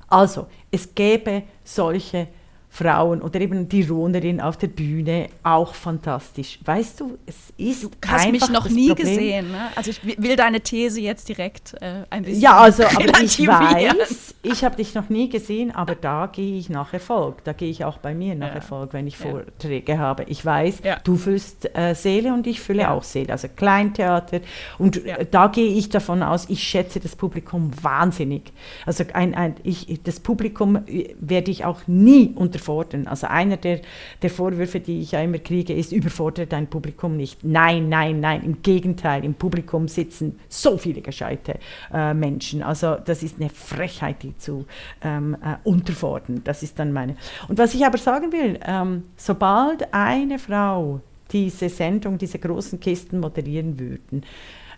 Also, 0.08 0.47
es 0.71 0.95
gäbe 0.95 1.43
solche 1.63 2.27
Frauen 2.71 3.21
oder 3.23 3.41
eben 3.41 3.67
die 3.67 3.82
Ronerin 3.82 4.39
auf 4.39 4.55
der 4.55 4.67
Bühne, 4.67 5.29
auch 5.43 5.73
fantastisch. 5.73 6.60
Weißt 6.63 6.99
du, 6.99 7.17
es 7.25 7.36
ist 7.58 7.84
Du 7.86 7.89
hast 8.08 8.32
mich 8.32 8.47
noch 8.49 8.69
nie 8.69 8.89
Problem. 8.89 9.08
gesehen. 9.08 9.51
Ne? 9.51 9.58
Also 9.75 9.89
ich 9.89 10.05
wi- 10.05 10.15
will 10.19 10.36
deine 10.36 10.62
These 10.62 11.01
jetzt 11.01 11.27
direkt 11.27 11.73
äh, 11.82 12.03
ein 12.12 12.23
bisschen 12.23 12.41
Ja, 12.41 12.58
also, 12.60 12.84
aber 12.84 13.21
ich 13.23 13.39
weiß, 13.45 14.36
ich 14.43 14.63
habe 14.63 14.75
dich 14.75 14.93
noch 14.93 15.10
nie 15.10 15.29
gesehen, 15.29 15.71
aber 15.75 15.95
da 15.95 16.27
gehe 16.32 16.58
ich 16.58 16.69
nach 16.69 16.93
Erfolg. 16.93 17.43
Da 17.43 17.53
gehe 17.53 17.69
ich 17.69 17.84
auch 17.86 17.97
bei 17.97 18.13
mir 18.13 18.36
nach 18.36 18.49
Ja. 18.49 18.53
Erfolg, 18.55 18.93
wenn 18.93 19.08
ich 19.08 19.19
Ja. 19.19 19.29
Vorträge 19.32 19.97
habe. 19.97 20.23
Ich 20.25 20.45
weiß, 20.45 20.82
Ja. 20.84 20.97
du 21.03 21.15
füllst 21.17 21.75
äh, 21.75 21.95
Seele 21.95 22.34
und 22.34 22.45
ich 22.45 22.62
fülle 22.62 22.84
Ja. 22.84 22.93
auch 22.93 23.03
Seele, 23.03 23.32
also 23.34 23.47
Kleintheater. 23.53 24.41
Und 24.77 25.03
Ja. 25.03 25.17
äh, 25.17 25.25
da 25.29 25.47
gehe 25.47 25.67
ich 25.73 25.89
davon 25.89 26.21
aus, 26.23 26.45
ich 26.49 26.63
schätze 26.63 26.99
das 26.99 27.15
Publikum 27.15 27.71
wahnsinnig. 27.82 28.51
Also 28.86 29.03
ein, 29.13 29.34
ein, 29.34 29.55
ich, 29.63 30.01
das 30.03 30.19
Publikum 30.19 30.75
äh, 30.88 31.15
werde 31.19 31.49
ich 31.51 31.65
auch 31.65 31.82
nie 31.88 32.32
unterfordern. 32.60 33.08
Also 33.08 33.28
einer 33.28 33.58
der, 33.58 33.82
der 34.22 34.30
Vorwürfe, 34.30 34.80
die 34.80 35.02
ich 35.02 35.12
ja 35.12 35.22
immer 35.22 35.39
kriege, 35.39 35.74
ist, 35.74 35.91
überfordere 35.91 36.48
dein 36.48 36.67
Publikum 36.67 37.17
nicht. 37.17 37.43
Nein, 37.43 37.89
nein, 37.89 38.19
nein, 38.19 38.43
im 38.43 38.62
Gegenteil, 38.62 39.24
im 39.24 39.34
Publikum 39.34 39.88
sitzen 39.88 40.39
so 40.48 40.78
viele 40.78 41.02
gescheite 41.02 41.60
äh, 41.93 42.13
Menschen. 42.13 42.62
Also 42.62 42.95
das 43.04 43.24
ist 43.24 43.39
eine 43.39 43.50
Frechheit, 43.50 44.24
die 44.24 44.38
zu 44.38 44.65
ähm, 45.04 45.38
äh, 45.43 45.56
unterfordern. 45.67 46.41
Das 46.43 46.63
ist 46.63 46.78
dann 46.80 46.91
meine. 46.91 47.15
Und 47.48 47.58
was 47.58 47.74
ich 47.74 47.86
aber 47.86 47.98
sagen 47.98 48.32
will, 48.32 48.60
ähm, 48.65 49.04
sobald 49.15 49.93
eine 49.93 50.39
Frau 50.39 51.02
diese 51.32 51.69
Sendung, 51.69 52.17
diese 52.17 52.39
großen 52.39 52.80
Kisten 52.80 53.19
moderieren 53.19 53.80
würden, 53.80 54.24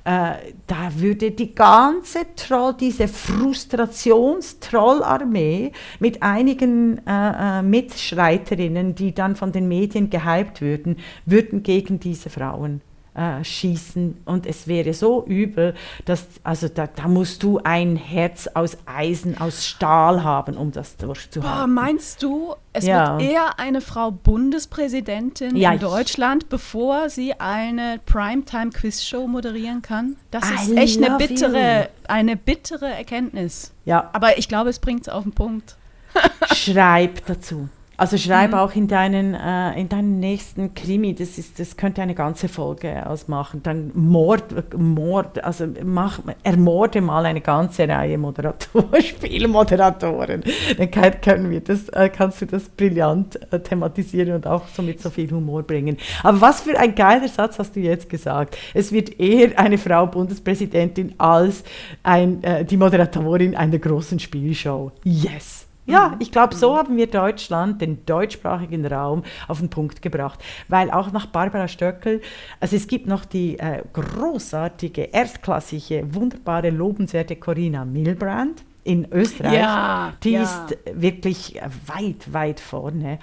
äh, 0.03 0.33
da 0.67 0.91
würde 0.95 1.31
die 1.31 1.53
ganze 1.53 2.25
Troll, 2.35 2.75
diese 2.79 3.07
Frustrationstrollarmee 3.07 5.71
mit 5.99 6.23
einigen 6.23 7.05
äh, 7.05 7.59
äh, 7.59 7.61
Mitstreiterinnen, 7.61 8.95
die 8.95 9.13
dann 9.13 9.35
von 9.35 9.51
den 9.51 9.67
Medien 9.67 10.09
gehypt 10.09 10.61
würden, 10.61 10.97
würden 11.25 11.61
gegen 11.63 11.99
diese 11.99 12.29
Frauen 12.29 12.79
äh, 13.13 13.43
schießen 13.43 14.21
und 14.26 14.45
es 14.45 14.67
wäre 14.67 14.93
so 14.93 15.26
übel, 15.26 15.74
dass 16.06 16.26
also 16.43 16.69
da, 16.69 16.88
da 16.88 17.08
musst 17.10 17.43
du 17.43 17.60
ein 17.63 17.95
Herz 17.97 18.47
aus 18.54 18.78
Eisen, 18.86 19.38
aus 19.39 19.65
Stahl 19.65 20.24
haben, 20.24 20.56
um 20.56 20.71
das 20.71 20.93
Boah, 20.93 21.08
durchzuhalten. 21.08 21.74
meinst 21.74 22.24
du, 22.24 22.56
es 22.71 22.86
Ja. 22.86 23.17
wird 23.19 23.30
eher 23.32 23.60
eine 23.60 23.82
Frau 23.82 24.12
Bundespräsidentin 24.12 25.56
Ja, 25.58 25.74
in 25.74 25.80
Deutschland, 25.80 26.47
bevor 26.50 27.10
sie 27.10 27.34
eine 27.39 28.00
Primetime-Quiz-Show 28.06 29.28
moderieren 29.28 29.82
kann? 29.82 30.15
Das 30.32 30.50
ist 30.50 30.69
I 30.69 30.78
echt 30.78 31.04
eine 31.04 31.17
bittere, 31.17 31.89
eine 32.08 32.38
bittere 32.38 32.86
Erkenntnis. 32.86 33.74
ja, 33.86 34.10
Aber 34.13 34.38
ich 34.38 34.47
glaube, 34.47 34.69
es 34.69 34.80
bringt 34.80 35.02
es 35.02 35.10
auf 35.10 35.24
den 35.24 35.34
Punkt. 35.34 35.76
schreib 36.54 37.26
dazu. 37.26 37.69
Also 38.01 38.17
schreib 38.17 38.49
Mhm. 38.49 38.57
auch 38.57 38.73
in 38.73 38.87
deinen, 38.87 39.35
äh, 39.35 39.79
in 39.79 39.87
deinen 39.87 40.19
nächsten 40.19 40.73
Krimi, 40.73 41.13
das, 41.13 41.37
ist, 41.37 41.59
das 41.59 41.77
könnte 41.77 42.01
eine 42.01 42.15
ganze 42.15 42.47
Folge 42.47 43.07
ausmachen. 43.07 43.61
Dann 43.61 43.91
Mord, 43.93 44.75
Mord, 44.75 45.43
also 45.43 45.67
mach, 45.83 46.17
ermorde 46.41 46.99
mal 46.99 47.27
eine 47.27 47.41
ganze 47.41 47.87
Reihe 47.87 48.17
Moderatoren, 48.17 49.03
Spielmoderatoren. 49.03 50.43
Dann 50.79 50.89
kann, 50.89 51.21
können 51.21 51.51
wir 51.51 51.59
das, 51.59 51.89
äh, 51.89 52.09
kannst 52.09 52.41
du 52.41 52.47
das 52.47 52.69
brillant 52.69 53.39
äh, 53.53 53.59
thematisieren 53.59 54.33
und 54.33 54.47
auch 54.47 54.67
so 54.69 54.81
mit 54.81 54.99
so 54.99 55.11
viel 55.11 55.29
Humor 55.29 55.61
bringen. 55.61 55.97
Aber 56.23 56.41
was 56.41 56.61
für 56.61 56.75
ein 56.79 56.95
geiler 56.95 57.27
Satz 57.27 57.59
hast 57.59 57.75
du 57.75 57.81
jetzt 57.81 58.09
gesagt. 58.09 58.57
Es 58.73 58.91
wird 58.91 59.19
eher 59.19 59.59
eine 59.59 59.77
Frau 59.77 60.07
Bundespräsidentin 60.07 61.13
als 61.19 61.63
ein, 62.01 62.43
äh, 62.43 62.65
die 62.65 62.77
Moderatorin 62.77 63.55
einer 63.55 63.77
großen 63.77 64.17
Spielshow. 64.17 64.91
Yes! 65.03 65.67
Ja, 65.91 66.15
ich 66.19 66.32
glaube, 66.32 66.56
so 66.56 66.75
haben 66.77 66.97
wir 66.97 67.08
Deutschland, 67.08 67.82
den 67.82 68.06
deutschsprachigen 68.06 68.86
Raum, 68.86 69.23
auf 69.47 69.60
den 69.60 69.69
Punkt 69.69 70.01
gebracht. 70.01 70.39
Weil 70.67 70.91
auch 70.91 71.12
nach 71.12 71.25
Barbara 71.25 71.67
Stöckel, 71.67 72.21
also 72.60 72.75
es 72.75 72.88
gibt 72.88 73.08
noch 73.08 73.25
die 73.25 73.60
äh, 73.60 73.84
großartige, 73.93 75.04
erstklassige, 75.04 76.13
wunderbare, 76.13 76.69
lobenswerte 76.69 77.36
Corinna 77.36 77.86
Milbrand 77.86 78.63
in 78.84 79.12
Österreich. 79.12 79.54
Ja, 79.54 80.13
die 80.23 80.32
ja. 80.32 80.43
ist 80.43 80.77
wirklich 80.93 81.60
weit, 81.86 82.34
weit 82.34 82.60
vorne. 82.60 83.19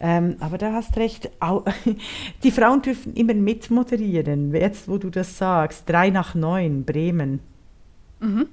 Ähm, 0.00 0.36
aber 0.40 0.58
da 0.58 0.72
hast 0.72 0.96
recht, 0.96 1.30
au, 1.40 1.64
die 2.42 2.50
Frauen 2.50 2.82
dürfen 2.82 3.14
immer 3.14 3.34
mitmoderieren. 3.34 4.54
Jetzt, 4.54 4.88
wo 4.88 4.98
du 4.98 5.10
das 5.10 5.36
sagst, 5.36 5.88
drei 5.88 6.10
nach 6.10 6.34
neun, 6.34 6.84
Bremen. 6.84 7.40
Mhm. 8.20 8.48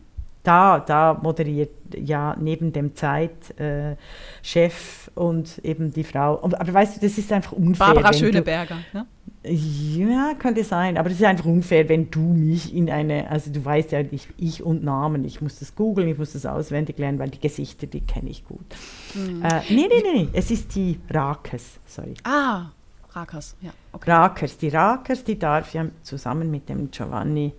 Da, 0.48 0.80
da 0.80 1.20
moderiert 1.22 1.72
ja 1.94 2.34
neben 2.40 2.72
dem 2.72 2.96
Zeitchef 2.96 3.98
und 5.14 5.58
eben 5.58 5.92
die 5.92 6.06
Frau. 6.06 6.42
Aber 6.42 6.74
weißt 6.74 6.96
du, 6.96 7.02
das 7.06 7.18
ist 7.18 7.34
einfach 7.34 7.52
unfair. 7.52 7.88
Barbara 7.88 8.14
Schöneberger. 8.14 8.78
Ne? 8.94 9.06
Du, 9.44 9.52
ja, 9.52 10.36
könnte 10.40 10.64
sein. 10.64 10.98
Aber 10.98 11.10
das 11.10 11.20
ist 11.20 11.26
einfach 11.26 11.44
unfair, 11.44 11.90
wenn 11.90 12.10
du 12.12 12.22
mich 12.22 12.74
in 12.74 12.90
eine, 12.90 13.30
also 13.30 13.52
du 13.52 13.66
weißt 13.66 13.92
ja, 13.92 14.00
ich, 14.10 14.30
ich 14.38 14.64
und 14.64 14.86
Namen, 14.86 15.26
ich 15.26 15.42
muss 15.42 15.60
das 15.60 15.76
googeln, 15.76 16.08
ich 16.08 16.18
muss 16.18 16.32
das 16.32 16.46
auswendig 16.46 16.98
lernen, 16.98 17.20
weil 17.20 17.30
die 17.30 17.42
Gesichter, 17.42 17.86
die 17.86 18.00
kenne 18.00 18.30
ich 18.30 18.46
gut. 18.46 18.74
Mhm. 19.16 19.44
Äh, 19.44 19.62
nee, 19.68 19.90
nee, 19.90 20.04
nee, 20.14 20.30
es 20.32 20.50
ist 20.50 20.74
die 20.76 20.98
Rakers, 21.10 21.82
sorry. 21.86 22.14
Ah, 22.24 22.68
Rakas, 23.12 23.58
ja. 23.60 23.72
Okay. 23.92 24.10
Rakers, 24.10 24.58
die 24.58 24.70
Rakers, 24.70 25.26
die 25.26 25.38
darf 25.38 25.74
ja 25.74 25.88
zusammen 26.04 26.50
mit 26.50 26.70
dem 26.70 26.90
Giovanni 26.90 27.52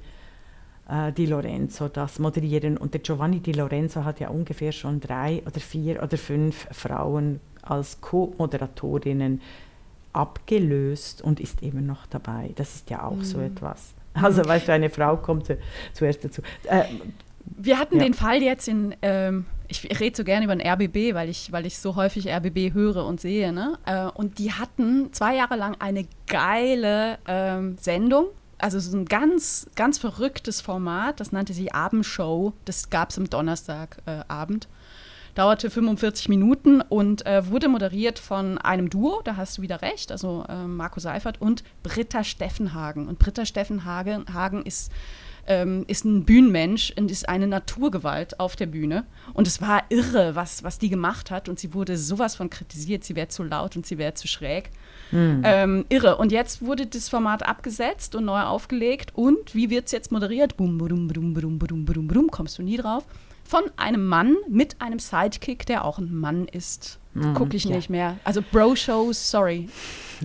äh, 0.88 1.12
Di 1.12 1.27
Lorenzo 1.27 1.88
das 1.88 2.18
moderieren. 2.18 2.77
Und 2.77 2.94
der 2.94 3.01
Giovanni 3.01 3.40
Di 3.40 3.53
Lorenzo 3.53 4.05
hat 4.05 4.20
ja 4.20 4.29
ungefähr 4.31 4.72
schon 4.72 5.01
drei 5.01 5.42
oder 5.46 5.61
vier 5.61 6.03
oder 6.03 6.16
fünf 6.18 6.66
Frauen 6.72 7.40
als 7.62 8.01
Co-Moderatorinnen 8.01 9.40
abgelöst 10.12 11.22
und 11.22 11.40
ist 11.40 11.62
immer 11.62 11.81
noch 11.81 12.07
dabei. 12.07 12.51
Das 12.57 12.74
ist 12.74 12.90
ja 12.90 13.03
auch 13.05 13.22
so 13.22 13.40
etwas. 13.40 13.94
Also, 14.14 14.44
weißt 14.44 14.66
du, 14.68 14.72
eine 14.72 14.90
Frau 14.90 15.16
kommt 15.18 15.46
zu- 15.46 15.59
zuerst 15.92 16.24
dazu. 16.24 16.42
Äh, 16.64 16.85
Wir 17.57 17.79
hatten 17.79 17.96
Ja. 17.96 18.05
den 18.05 18.12
Fall 18.14 18.42
jetzt 18.42 18.68
in, 18.68 18.94
ähm, 19.01 19.46
ich, 19.68 20.01
rede 20.01 20.14
so 20.16 20.22
gerne 20.22 20.44
über 20.44 20.55
den 20.55 20.66
RBB, 20.66 21.14
weil 21.14 21.31
ich, 21.31 21.51
weil 21.51 21.64
ich 21.64 21.79
so 21.79 21.96
häufig 21.96 22.29
RBB 22.29 22.74
höre 22.74 23.07
und 23.07 23.20
sehe. 23.20 23.53
Ne? 23.55 23.79
Äh, 23.87 24.07
und 24.14 24.38
die 24.38 24.53
hatten 24.53 25.12
zwei 25.14 25.37
Jahre 25.37 25.57
lang 25.57 25.74
eine 25.79 26.05
geile 26.27 27.18
ähm, 27.27 27.77
Sendung. 27.81 28.27
Also 28.59 28.81
so 28.81 28.97
ein 28.97 29.05
ganz, 29.05 29.69
ganz 29.77 29.98
verrücktes 29.98 30.61
Format, 30.61 31.21
das 31.21 31.33
nannte 31.33 31.52
sich 31.52 31.75
Abendshow. 31.75 32.52
Das 32.65 32.90
gab 32.90 33.11
es 33.11 33.19
am 33.19 33.31
Donnerstagabend. 33.31 34.65
Äh. 34.65 34.69
Dauerte 35.38 35.71
45 35.71 36.29
Minuten 36.29 36.81
und 36.81 37.25
äh, 37.25 37.48
wurde 37.48 37.69
moderiert 37.69 38.19
von 38.19 38.59
einem 38.59 38.90
Duo, 38.90 39.21
da 39.23 39.37
hast 39.37 39.56
du 39.56 39.63
wieder 39.63 39.83
recht, 39.83 40.11
also 40.11 40.44
äh, 40.48 40.67
Marco 40.67 40.98
Seifert 40.98 41.40
und 41.40 41.63
Britta 41.85 42.25
Steffenhagen. 42.25 43.06
Und 43.06 43.21
Britta 43.21 43.46
Steffenhagen 43.46 44.35
Hagen 44.35 44.65
ist 44.65 44.90
ähm, 45.49 45.85
ist 45.88 46.05
ein 46.05 46.25
Bühnenmensch 46.25 46.92
und 46.96 47.11
ist 47.11 47.29
eine 47.29 47.46
Naturgewalt 47.46 48.38
auf 48.38 48.55
der 48.55 48.67
Bühne. 48.67 49.05
Und 49.33 49.46
es 49.46 49.61
war 49.61 49.83
irre, 49.88 50.37
was, 50.37 50.63
was 50.63 50.79
die 50.79 50.90
gemacht 50.90 51.31
hat. 51.31 51.49
Und 51.49 51.59
sie 51.59 51.75
wurde 51.75 51.96
sowas 51.96 52.37
von 52.37 52.51
kritisiert, 52.51 53.03
sie 53.03 53.17
wäre 53.17 53.29
zu 53.29 53.42
laut 53.42 53.75
und 53.75 53.87
sie 53.87 53.99
wäre 53.99 54.15
zu 54.15 54.29
schräg. 54.29 54.71
Hm. 55.11 55.42
Ähm, 55.44 55.85
irre. 55.88 56.19
Und 56.19 56.31
jetzt 56.33 56.63
wurde 56.63 56.87
das 56.87 57.09
Format 57.09 57.46
abgesetzt 57.46 58.15
und 58.15 58.27
neu 58.27 58.42
aufgelegt. 58.42 59.13
Und 59.15 59.55
wie 59.55 59.71
wird 59.71 59.87
es 59.87 59.92
jetzt 59.92 60.13
moderiert? 60.13 60.57
Bum, 60.57 60.79
bum, 60.79 61.09
bum, 61.09 61.35
bum, 61.35 61.59
bum, 61.59 61.85
bum, 61.85 62.07
bum, 62.07 62.31
kommst 62.31 62.59
du 62.59 62.63
nie 62.63 62.77
drauf. 62.77 63.05
Von 63.49 63.63
einem 63.79 64.05
Mann 64.05 64.37
mit 64.46 64.79
einem 64.83 64.99
Sidekick, 64.99 65.65
der 65.65 65.87
auch 65.87 65.96
ein 65.96 66.15
Mann 66.15 66.49
ist. 66.49 66.99
Mhm, 67.15 67.33
Gucke 67.33 67.57
ich 67.57 67.65
ja. 67.65 67.77
nicht 67.77 67.88
mehr. 67.88 68.19
Also 68.23 68.42
Bro-Shows, 68.42 69.31
sorry. 69.31 69.71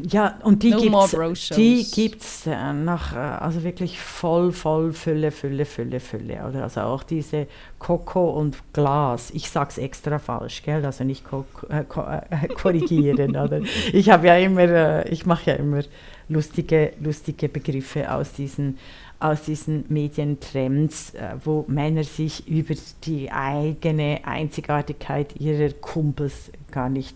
Ja, 0.10 0.40
und 0.44 0.62
die 0.62 0.72
no 0.72 1.08
gibt's, 1.08 1.50
die 1.56 1.86
gibt's 1.90 2.46
äh, 2.48 2.74
nach, 2.74 3.14
äh, 3.14 3.20
also 3.20 3.64
wirklich 3.64 3.98
voll, 3.98 4.52
voll 4.52 4.92
Fülle, 4.92 5.32
Fülle, 5.32 5.64
Fülle, 5.64 6.02
Fülle. 6.02 6.46
Oder 6.46 6.64
also 6.64 6.82
auch 6.82 7.04
diese 7.04 7.48
Coco 7.80 8.32
und 8.32 8.58
Glas. 8.74 9.32
Ich 9.32 9.50
sag's 9.50 9.78
extra 9.78 10.20
falsch, 10.20 10.62
gell? 10.64 10.86
Also 10.86 11.06
nicht 11.06 11.24
äh, 11.70 11.80
äh, 11.80 12.48
korrigieren. 12.56 13.38
oder? 13.38 13.62
Ich 13.94 14.10
habe 14.10 14.28
ja 14.28 14.38
immer, 14.38 15.10
ich 15.10 15.26
mache 15.26 15.52
ja 15.52 15.54
immer 15.56 15.84
lustige, 16.28 16.92
lustige 17.00 17.48
Begriffe 17.48 18.12
aus 18.12 18.34
diesen 18.34 18.78
aus 19.24 19.44
diesen 19.44 19.86
Medientrends, 19.88 21.14
äh, 21.14 21.36
wo 21.44 21.64
Männer 21.68 22.04
sich 22.04 22.46
über 22.48 22.76
die 23.06 23.32
eigene 23.32 24.20
Einzigartigkeit 24.26 25.40
ihrer 25.40 25.72
Kumpels 25.72 26.52
gar 26.72 26.90
nicht 26.90 27.16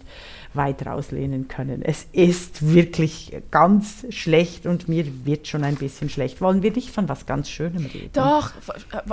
weit 0.54 0.86
rauslehnen 0.86 1.50
können. 1.50 1.82
Es 1.82 2.08
ist 2.14 2.74
wirklich 2.74 3.38
ganz 3.52 4.06
schlecht 4.10 4.66
und 4.66 4.88
mir 4.88 5.06
wird 5.26 5.48
schon 5.48 5.66
ein 5.66 5.76
bisschen 5.76 6.10
schlecht. 6.10 6.40
Wollen 6.40 6.64
wir 6.64 6.72
nicht 6.72 6.90
von 6.92 7.10
was 7.10 7.26
ganz 7.26 7.50
Schönem 7.50 7.86
reden? 7.86 8.12
Doch. 8.14 8.52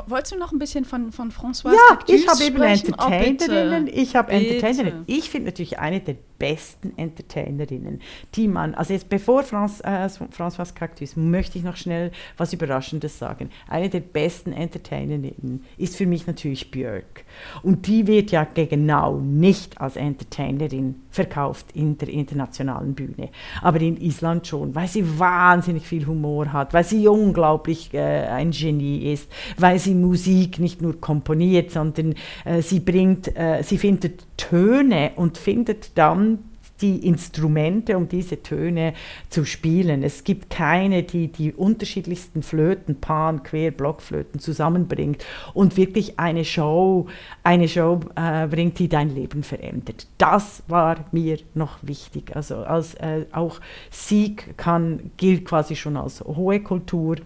Wolltest 0.06 0.34
du 0.34 0.38
noch 0.38 0.52
ein 0.52 0.58
bisschen 0.58 0.84
von, 0.84 1.10
von 1.10 1.32
François 1.32 1.72
Ja, 1.72 1.98
ich 2.06 2.28
habe 2.28 2.44
eben 2.44 2.62
Entertainerinnen. 2.62 3.88
Oh, 3.88 3.92
ich 3.92 4.14
habe 4.14 4.32
Entertainerinnen. 4.32 5.04
Ich 5.06 5.30
finde 5.30 5.46
natürlich 5.46 5.78
eine 5.80 6.00
der 6.00 6.16
besten 6.44 6.92
Entertainerinnen, 6.98 8.02
die 8.34 8.48
man, 8.48 8.74
also 8.74 8.92
jetzt 8.92 9.08
bevor 9.08 9.44
Franz, 9.44 9.80
äh, 9.80 10.08
François 10.36 10.74
Cactus, 10.74 11.16
möchte 11.16 11.56
ich 11.56 11.64
noch 11.64 11.76
schnell 11.76 12.12
was 12.36 12.52
Überraschendes 12.52 13.18
sagen. 13.18 13.48
Eine 13.66 13.88
der 13.88 14.00
besten 14.00 14.52
Entertainerinnen 14.52 15.64
ist 15.78 15.96
für 15.96 16.04
mich 16.04 16.26
natürlich 16.26 16.70
Björk. 16.70 17.24
Und 17.62 17.86
die 17.86 18.06
wird 18.06 18.30
ja 18.30 18.44
genau 18.44 19.20
nicht 19.20 19.80
als 19.80 19.96
Entertainerin 19.96 20.96
verkauft 21.10 21.68
in 21.72 21.96
der 21.96 22.08
internationalen 22.08 22.92
Bühne, 22.92 23.30
aber 23.62 23.80
in 23.80 23.98
Island 23.98 24.46
schon, 24.46 24.74
weil 24.74 24.88
sie 24.88 25.18
wahnsinnig 25.18 25.86
viel 25.86 26.06
Humor 26.06 26.52
hat, 26.52 26.74
weil 26.74 26.84
sie 26.84 27.08
unglaublich 27.08 27.94
äh, 27.94 28.26
ein 28.26 28.50
Genie 28.50 29.12
ist, 29.12 29.30
weil 29.56 29.78
sie 29.78 29.94
Musik 29.94 30.58
nicht 30.58 30.82
nur 30.82 31.00
komponiert, 31.00 31.70
sondern 31.70 32.14
äh, 32.44 32.60
sie 32.60 32.80
bringt, 32.80 33.34
äh, 33.34 33.62
sie 33.62 33.78
findet 33.78 34.26
Töne 34.36 35.12
und 35.16 35.38
findet 35.38 35.96
dann 35.96 36.33
die 36.80 37.06
Instrumente, 37.06 37.96
um 37.96 38.08
diese 38.08 38.42
Töne 38.42 38.94
zu 39.28 39.44
spielen. 39.44 40.02
Es 40.02 40.24
gibt 40.24 40.50
keine, 40.50 41.02
die 41.02 41.28
die 41.28 41.52
unterschiedlichsten 41.52 42.42
Flöten, 42.42 43.00
Pan, 43.00 43.42
Quer, 43.42 43.70
Blockflöten 43.70 44.40
zusammenbringt 44.40 45.24
und 45.54 45.76
wirklich 45.76 46.18
eine 46.18 46.44
Show, 46.44 47.06
eine 47.42 47.68
Show 47.68 48.00
äh, 48.16 48.46
bringt, 48.48 48.78
die 48.78 48.88
dein 48.88 49.14
Leben 49.14 49.42
verändert. 49.42 50.06
Das 50.18 50.62
war 50.66 51.04
mir 51.12 51.38
noch 51.54 51.78
wichtig. 51.82 52.34
Also 52.34 52.56
als 52.56 52.94
äh, 52.94 53.26
auch 53.32 53.60
Sieg 53.90 54.56
kann 54.56 55.10
gilt 55.16 55.44
quasi 55.44 55.76
schon 55.76 55.96
als 55.96 56.20
hohe 56.22 56.60
Kultur. 56.60 57.16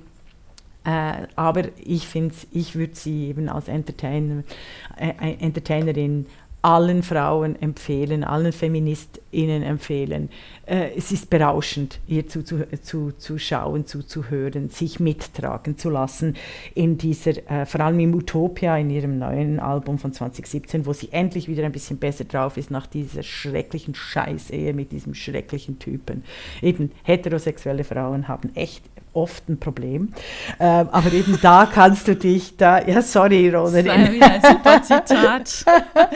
Äh, 0.84 1.26
aber 1.36 1.64
ich 1.84 2.07
finde, 2.07 2.34
ich 2.53 2.74
würde 2.74 2.94
sie 2.94 3.28
eben 3.28 3.49
als 3.49 3.68
Entertainer, 3.68 4.42
äh, 4.96 5.34
Entertainerin 5.40 6.26
allen 6.63 7.03
Frauen 7.03 7.61
empfehlen, 7.61 8.25
allen 8.25 8.53
Feministinnen 8.53 9.63
empfehlen. 9.63 10.29
Äh, 10.67 10.91
es 10.97 11.13
ist 11.13 11.31
berauschend, 11.31 12.01
ihr 12.07 12.27
zuzuschauen, 12.27 13.87
zu, 13.87 14.01
zu 14.01 14.19
zuzuhören, 14.19 14.69
sich 14.71 15.01
mittragen 15.01 15.77
zu 15.77 15.91
lassen 15.91 16.37
in 16.75 16.99
dieser, 16.99 17.51
äh, 17.51 17.67
vor 17.67 17.81
allem 17.81 18.01
im 18.01 18.15
Utopia, 18.15 18.77
in 18.77 18.91
ihrem 18.91 19.19
neuen 19.19 19.61
Album 19.61 19.99
von 19.99 20.13
2017, 20.13 20.87
wo 20.87 20.93
sie 20.93 21.11
endlich 21.13 21.49
wieder 21.49 21.65
ein 21.65 21.73
bisschen 21.73 21.99
besser 21.99 22.25
drauf 22.25 22.57
ist 22.57 22.71
nach 22.71 22.87
dieser 22.87 23.23
schrecklichen 23.23 23.95
Scheißehe 23.95 24.75
mit 24.75 24.93
diesem 24.93 25.15
schrecklichen 25.15 25.79
Typen. 25.79 26.25
Eben 26.63 26.91
heterosexuelle 27.05 27.85
Frauen 27.85 28.29
haben 28.29 28.55
echt 28.55 28.85
oft 29.19 29.49
ein 29.49 29.59
Problem. 29.59 30.12
Ähm, 30.61 30.89
aber 30.91 31.12
eben 31.12 31.39
da 31.43 31.66
kannst 31.66 32.09
du 32.09 32.16
dich 32.16 32.57
da, 32.57 32.87
ja, 32.87 33.03
sorry, 33.03 33.49
Ronan. 33.51 33.85
Das 33.85 33.99
war 33.99 34.12
wieder 34.12 34.31
ein 34.31 34.43
super 34.43 34.83
Zitat. 34.83 35.64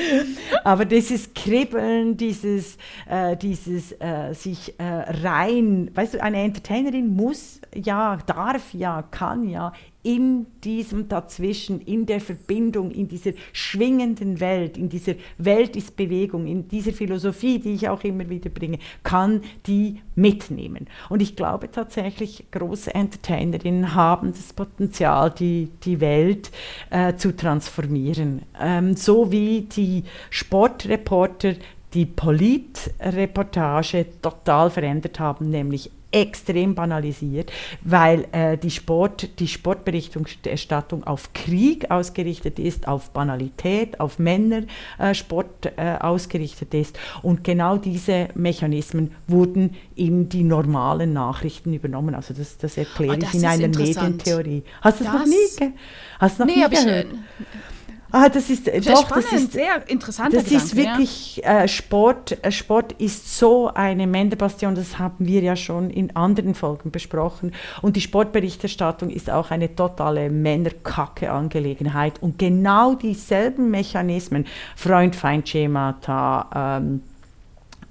aber 0.65 0.85
dieses 0.85 1.35
Kribbeln, 1.35 2.17
dieses, 2.17 2.77
äh, 3.09 3.37
dieses 3.37 3.93
äh, 4.01 4.33
sich 4.33 4.79
äh, 4.79 4.85
rein, 5.23 5.91
weißt 5.95 6.15
du, 6.15 6.23
eine 6.23 6.43
Entertainerin 6.43 7.15
muss 7.15 7.61
ja, 7.75 8.19
darf 8.27 8.75
ja, 8.75 9.03
kann 9.03 9.49
ja 9.49 9.73
in 10.03 10.47
diesem 10.65 11.09
Dazwischen, 11.09 11.81
in 11.81 12.07
der 12.07 12.21
Verbindung, 12.21 12.91
in 12.91 13.07
dieser 13.07 13.33
schwingenden 13.53 14.41
Welt, 14.41 14.77
in 14.77 14.89
dieser 14.89 15.15
Welt 15.39 15.77
ist 15.77 15.97
Bewegung, 15.97 16.47
in 16.47 16.67
dieser 16.67 16.93
Philosophie, 16.93 17.61
die 17.61 17.75
ich 17.75 17.89
auch 17.89 18.03
immer 18.03 18.29
wieder 18.29 18.51
bringe, 18.51 18.79
kann 19.05 19.43
die 19.67 20.01
mitnehmen. 20.17 20.89
Und 21.09 21.23
ich 21.23 21.37
glaube 21.37 21.71
tatsächlich, 21.71 22.47
große 22.51 22.93
Entertainerinnen 22.95 23.95
haben 23.95 24.33
das 24.33 24.53
Potenzial, 24.53 25.31
die, 25.31 25.69
die 25.85 26.01
Welt 26.01 26.51
äh, 26.91 27.15
zu 27.15 27.37
transformieren. 27.37 28.43
Ähm, 28.61 28.97
so 28.97 29.31
wie 29.31 29.61
die 29.63 30.03
Sportreporter 30.31 31.55
die 31.95 32.07
Politreportage 32.07 34.07
total 34.23 34.71
verändert 34.71 35.21
haben, 35.21 35.51
nämlich 35.51 35.91
extrem 36.13 36.75
banalisiert, 36.75 37.51
weil 37.83 38.27
äh, 38.33 38.57
die, 38.59 38.71
Sport, 38.71 39.39
die 39.41 39.49
Sportberichterstattung 39.49 41.05
auf 41.05 41.33
Krieg 41.33 41.91
ausgerichtet 41.91 42.59
ist, 42.59 42.87
auf 42.87 43.11
Banalität, 43.11 43.99
auf 43.99 44.19
Männersport 44.19 45.67
äh, 45.67 45.95
äh, 45.95 45.99
ausgerichtet 45.99 46.75
ist. 46.75 46.99
Und 47.23 47.45
genau 47.45 47.79
diese 47.79 48.29
Mechanismen 48.35 49.13
wurden 49.27 49.75
in 49.97 50.29
die 50.29 50.45
normalen 50.45 51.13
Nachrichten 51.13 51.73
übernommen. 51.73 52.15
Also 52.15 52.35
das, 52.35 52.59
das 52.59 52.77
erkläre 52.77 53.15
oh, 53.15 53.17
das 53.17 53.35
ich 53.35 53.41
in 53.41 53.47
einer 53.47 53.69
Medientheorie. 53.69 54.63
Hast 54.81 55.01
du 55.01 55.05
es 55.05 55.13
noch 55.13 55.27
nie, 55.27 55.73
hast 56.19 56.39
noch 56.39 56.47
nee, 56.47 56.57
nie 56.57 56.69
gehört? 56.69 57.07
Ich, 57.07 57.72
Ah, 58.15 58.29
das 58.29 58.51
ist 58.51 58.67
sehr 58.67 58.81
doch, 58.81 59.07
spannend, 59.07 59.27
das 59.33 59.41
ist 59.41 59.53
sehr 59.53 59.89
interessant. 59.89 60.35
Das 60.35 60.45
Gedanke, 60.45 60.65
ist 60.65 60.77
wirklich 60.77 61.37
ja. 61.37 61.63
äh, 61.63 61.69
Sport. 61.69 62.45
Äh, 62.45 62.53
Sport 62.53 62.93
ist 62.93 63.39
so 63.39 63.73
eine 63.73 64.07
Männerbastion. 64.07 64.75
Das 64.75 64.99
haben 64.99 65.27
wir 65.27 65.41
ja 65.41 65.57
schon 65.57 65.89
in 65.89 66.15
anderen 66.15 66.55
Folgen 66.55 66.91
besprochen. 66.91 67.53
Und 67.81 67.97
die 67.97 68.03
Sportberichterstattung 68.03 69.09
ist 69.09 69.31
auch 69.31 69.51
eine 69.51 69.75
totale 69.75 70.29
Männerkacke-Angelegenheit. 70.29 72.23
Und 72.23 72.39
genau 72.39 72.95
dieselben 72.95 73.71
Mechanismen, 73.71 74.47
Freund-Feind-Schemata. 74.77 76.79
Ähm, 76.79 77.01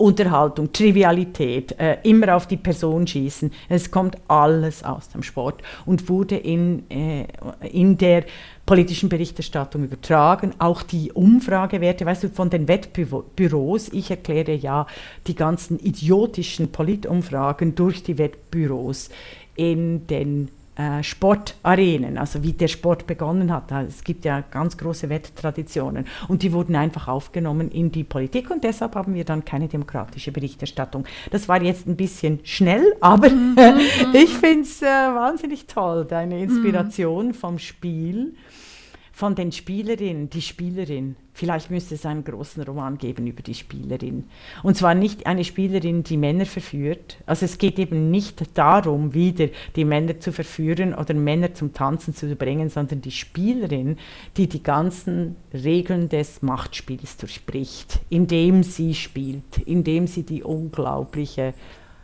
Unterhaltung, 0.02 0.72
Trivialität, 0.74 1.80
äh, 1.80 1.97
immer 2.04 2.36
auf 2.36 2.47
die 2.47 2.58
Person 2.58 3.06
schießen. 3.06 3.52
Es 3.70 3.91
kommt 3.91 4.18
alles 4.28 4.84
aus 4.84 5.10
dem 5.10 5.24
Sport 5.24 5.62
und 5.86 6.10
wurde 6.10 6.36
in, 6.36 6.89
äh, 6.89 7.26
in 7.72 7.97
der 7.97 8.26
politischen 8.66 9.10
Berichterstattung 9.10 9.84
übertragen. 9.84 10.54
Auch 10.58 10.82
die 10.82 11.12
Umfragewerte, 11.12 12.06
weißt 12.06 12.24
du, 12.24 12.30
von 12.30 12.49
den 12.49 12.68
Wettbüros, 12.68 13.89
ich 13.89 14.10
erkläre 14.10 14.54
ja 14.54 14.88
die 15.28 15.36
ganzen 15.36 15.80
idiotischen 15.80 16.72
Politumfragen 16.72 17.76
durch 17.76 18.04
die 18.04 18.18
Wettbüros 18.18 19.10
in 19.56 20.08
den 20.08 20.49
Sportarenen, 21.03 22.17
also 22.17 22.43
wie 22.43 22.53
der 22.53 22.67
Sport 22.67 23.07
begonnen 23.07 23.51
hat. 23.51 23.71
Es 23.71 24.03
gibt 24.03 24.25
ja 24.25 24.41
ganz 24.41 24.77
große 24.77 25.09
Wetttraditionen 25.09 26.05
und 26.27 26.43
die 26.43 26.53
wurden 26.53 26.75
einfach 26.75 27.07
aufgenommen 27.07 27.69
in 27.71 27.91
die 27.91 28.03
Politik 28.03 28.49
und 28.51 28.63
deshalb 28.63 28.95
haben 28.95 29.13
wir 29.13 29.25
dann 29.25 29.45
keine 29.45 29.67
demokratische 29.67 30.32
Berichterstattung. 30.32 31.05
Das 31.32 31.47
war 31.47 31.61
jetzt 31.61 31.88
ein 31.88 31.95
bisschen 31.95 32.39
schnell, 32.43 32.95
aber 33.01 33.29
mhm. 33.29 33.55
ich 34.13 34.29
finde 34.29 34.61
es 34.61 34.82
äh, 34.82 34.86
wahnsinnig 34.86 35.67
toll, 35.67 36.05
deine 36.05 36.41
Inspiration 36.41 37.34
vom 37.34 37.59
Spiel 37.59 38.34
von 39.22 39.36
den 39.36 39.51
Spielerinnen, 39.51 40.32
die 40.32 40.41
Spielerin. 40.41 41.15
Vielleicht 41.32 41.69
müsste 41.69 41.93
es 41.93 42.07
einen 42.07 42.24
großen 42.24 42.63
Roman 42.63 42.97
geben 42.97 43.28
über 43.28 43.43
die 43.43 43.53
Spielerin. 43.53 44.24
Und 44.63 44.78
zwar 44.78 44.95
nicht 44.95 45.28
eine 45.28 45.43
Spielerin, 45.43 46.01
die 46.01 46.17
Männer 46.17 46.47
verführt. 46.47 47.17
Also 47.28 47.45
es 47.45 47.59
geht 47.59 47.78
eben 47.78 48.09
nicht 48.09 48.57
darum, 48.57 49.13
wieder 49.13 49.49
die 49.76 49.86
Männer 49.86 50.19
zu 50.19 50.34
verführen 50.34 50.95
oder 50.95 51.13
Männer 51.13 51.53
zum 51.53 51.72
Tanzen 51.72 52.15
zu 52.15 52.36
bringen, 52.36 52.69
sondern 52.69 53.01
die 53.01 53.11
Spielerin, 53.11 53.99
die 54.38 54.49
die 54.49 54.63
ganzen 54.63 55.36
Regeln 55.53 56.09
des 56.09 56.41
Machtspiels 56.41 57.17
durchbricht, 57.17 57.99
indem 58.09 58.63
sie 58.63 58.95
spielt, 58.95 59.59
indem 59.67 60.07
sie 60.07 60.24
die 60.24 60.41
unglaubliche 60.41 61.53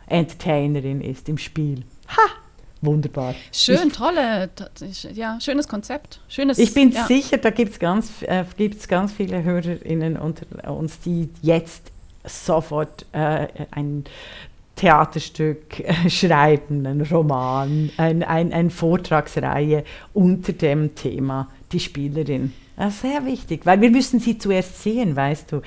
Entertainerin 0.06 1.00
ist 1.00 1.28
im 1.28 1.38
Spiel. 1.38 1.82
Ha! 2.10 2.47
Wunderbar. 2.80 3.34
Schön, 3.52 3.88
ich, 3.88 3.92
tolle, 3.92 4.50
ja, 5.14 5.38
schönes 5.40 5.68
Konzept. 5.68 6.20
Schönes, 6.28 6.58
ich 6.58 6.74
bin 6.74 6.92
ja. 6.92 7.06
sicher, 7.06 7.38
da 7.38 7.50
gibt 7.50 7.72
es 7.72 7.78
ganz, 7.78 8.22
äh, 8.22 8.44
ganz 8.88 9.12
viele 9.12 9.42
HörerInnen 9.42 10.16
unter 10.16 10.70
uns, 10.70 11.00
die 11.00 11.28
jetzt 11.42 11.90
sofort 12.24 13.06
äh, 13.12 13.46
ein 13.70 14.04
Theaterstück 14.76 15.80
äh, 15.80 16.08
schreiben, 16.08 16.86
einen 16.86 17.02
Roman, 17.02 17.90
ein, 17.96 18.22
ein, 18.22 18.52
eine 18.52 18.70
Vortragsreihe 18.70 19.84
unter 20.14 20.52
dem 20.52 20.94
Thema 20.94 21.48
die 21.72 21.80
Spielerin. 21.80 22.52
Ist 22.78 23.00
sehr 23.00 23.26
wichtig, 23.26 23.66
weil 23.66 23.80
wir 23.80 23.90
müssen 23.90 24.20
sie 24.20 24.38
zuerst 24.38 24.80
sehen, 24.82 25.16
weißt 25.16 25.50
du, 25.50 25.62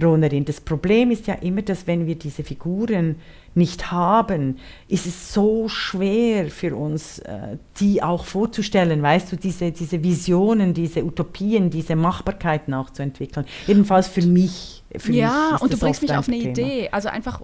Ronerin. 0.00 0.44
Das 0.44 0.60
Problem 0.60 1.10
ist 1.10 1.26
ja 1.26 1.34
immer, 1.34 1.62
dass 1.62 1.88
wenn 1.88 2.06
wir 2.06 2.14
diese 2.14 2.44
Figuren 2.44 3.16
nicht 3.54 3.90
haben, 3.90 4.58
ist 4.88 5.06
es 5.06 5.32
so 5.32 5.68
schwer 5.68 6.48
für 6.50 6.74
uns, 6.76 7.18
äh, 7.20 7.58
die 7.80 8.02
auch 8.02 8.24
vorzustellen, 8.24 9.02
weißt 9.02 9.32
du, 9.32 9.36
diese, 9.36 9.72
diese 9.72 10.02
Visionen, 10.02 10.74
diese 10.74 11.04
Utopien, 11.04 11.70
diese 11.70 11.96
Machbarkeiten 11.96 12.74
auch 12.74 12.90
zu 12.90 13.02
entwickeln. 13.02 13.46
Jedenfalls 13.66 14.08
für 14.08 14.22
mich 14.22 14.81
ja, 15.08 15.56
und 15.56 15.72
du 15.72 15.78
bringst 15.78 16.02
mich 16.02 16.14
auf 16.14 16.28
eine 16.28 16.38
Thema. 16.38 16.50
Idee. 16.50 16.88
Also 16.92 17.08
einfach, 17.08 17.42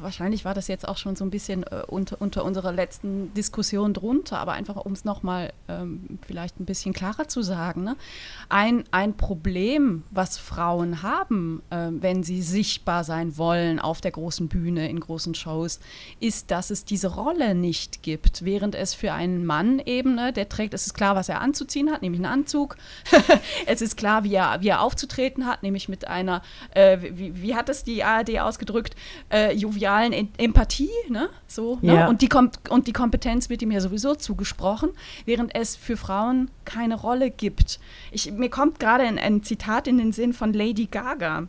wahrscheinlich 0.00 0.44
war 0.44 0.54
das 0.54 0.68
jetzt 0.68 0.86
auch 0.86 0.96
schon 0.96 1.16
so 1.16 1.24
ein 1.24 1.30
bisschen 1.30 1.62
äh, 1.64 1.82
unter, 1.86 2.20
unter 2.20 2.44
unserer 2.44 2.72
letzten 2.72 3.32
Diskussion 3.34 3.94
drunter, 3.94 4.38
aber 4.38 4.52
einfach, 4.52 4.76
um 4.76 4.92
es 4.92 5.04
nochmal 5.04 5.52
ähm, 5.68 6.18
vielleicht 6.26 6.60
ein 6.60 6.64
bisschen 6.64 6.92
klarer 6.92 7.28
zu 7.28 7.42
sagen. 7.42 7.84
Ne? 7.84 7.96
Ein, 8.48 8.84
ein 8.90 9.16
Problem, 9.16 10.04
was 10.10 10.38
Frauen 10.38 11.02
haben, 11.02 11.62
äh, 11.70 11.88
wenn 11.90 12.22
sie 12.22 12.42
sichtbar 12.42 13.04
sein 13.04 13.36
wollen 13.36 13.78
auf 13.78 14.00
der 14.00 14.12
großen 14.12 14.48
Bühne, 14.48 14.88
in 14.88 15.00
großen 15.00 15.34
Shows, 15.34 15.80
ist, 16.20 16.50
dass 16.50 16.70
es 16.70 16.84
diese 16.84 17.08
Rolle 17.08 17.54
nicht 17.54 18.02
gibt. 18.02 18.44
Während 18.44 18.74
es 18.74 18.94
für 18.94 19.12
einen 19.12 19.44
Mann 19.44 19.80
eben, 19.84 20.14
ne, 20.14 20.32
der 20.32 20.48
trägt, 20.48 20.74
es 20.74 20.86
ist 20.86 20.94
klar, 20.94 21.16
was 21.16 21.28
er 21.28 21.40
anzuziehen 21.40 21.90
hat, 21.90 22.02
nämlich 22.02 22.20
einen 22.20 22.32
Anzug. 22.32 22.76
es 23.66 23.82
ist 23.82 23.96
klar, 23.96 24.24
wie 24.24 24.34
er, 24.34 24.60
wie 24.60 24.68
er 24.68 24.82
aufzutreten 24.82 25.46
hat, 25.46 25.62
nämlich 25.62 25.88
mit 25.88 26.06
einer 26.06 26.42
äh, 26.76 26.98
wie, 27.14 27.42
wie, 27.42 27.54
hat 27.54 27.68
es 27.68 27.84
die 27.84 28.04
ARD 28.04 28.38
ausgedrückt, 28.40 28.94
äh, 29.30 29.54
jovialen 29.54 30.12
em 30.12 30.28
Empathie, 30.36 30.90
ne? 31.08 31.28
So, 31.46 31.78
ne? 31.80 31.94
Ja. 31.94 32.08
Und, 32.08 32.22
die 32.22 32.28
und 32.68 32.86
die 32.86 32.92
Kompetenz 32.92 33.48
wird 33.48 33.62
ihm 33.62 33.70
ja 33.70 33.80
sowieso 33.80 34.14
zugesprochen, 34.14 34.90
während 35.24 35.54
es 35.54 35.74
für 35.74 35.96
Frauen 35.96 36.50
keine 36.64 36.96
Rolle 36.96 37.30
gibt. 37.30 37.80
Ich, 38.10 38.30
mir 38.32 38.50
kommt 38.50 38.78
gerade 38.78 39.04
ein, 39.04 39.18
ein 39.18 39.42
Zitat 39.42 39.88
in 39.88 39.98
den 39.98 40.12
Sinn 40.12 40.32
von 40.32 40.52
Lady 40.52 40.86
Gaga. 40.86 41.48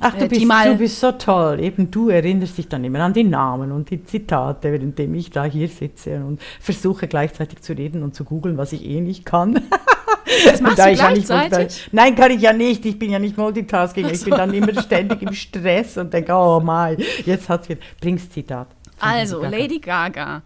Ach, 0.00 0.14
du 0.14 0.24
äh, 0.24 0.28
bist, 0.28 0.42
du 0.42 0.74
bist 0.76 1.00
so 1.00 1.12
toll. 1.12 1.60
Eben 1.60 1.90
du 1.90 2.10
erinnerst 2.10 2.58
dich 2.58 2.68
dann 2.68 2.84
immer 2.84 3.00
an 3.00 3.14
die 3.14 3.24
Namen 3.24 3.72
und 3.72 3.90
die 3.90 4.04
Zitate, 4.04 4.72
währenddem 4.72 5.14
ich 5.14 5.30
da 5.30 5.44
hier 5.44 5.68
sitze 5.68 6.22
und 6.24 6.40
versuche 6.60 7.08
gleichzeitig 7.08 7.62
zu 7.62 7.72
reden 7.72 8.02
und 8.02 8.14
zu 8.14 8.24
googeln, 8.24 8.58
was 8.58 8.72
ich 8.72 8.84
eh 8.84 9.00
nicht 9.00 9.24
kann. 9.24 9.62
Das 10.44 10.60
machst 10.60 10.78
da 10.78 10.90
du 10.90 10.94
gleichzeitig? 10.94 11.88
Nein, 11.92 12.14
kann 12.14 12.30
ich 12.30 12.40
ja 12.40 12.52
nicht. 12.52 12.84
Ich 12.84 12.98
bin 12.98 13.10
ja 13.10 13.18
nicht 13.18 13.36
Multitasking. 13.36 14.08
Ich 14.08 14.24
bin 14.24 14.32
dann 14.32 14.52
immer 14.52 14.80
ständig 14.82 15.22
im 15.22 15.32
Stress 15.32 15.96
und 15.96 16.12
denke, 16.12 16.32
oh 16.32 16.60
mein, 16.60 16.96
jetzt 17.24 17.48
hat 17.48 17.62
es 17.62 17.68
wieder. 17.68 17.80
Bring's 18.00 18.28
Zitat. 18.30 18.68
Also, 19.00 19.42
Lady 19.42 19.78
Gaga. 19.78 20.42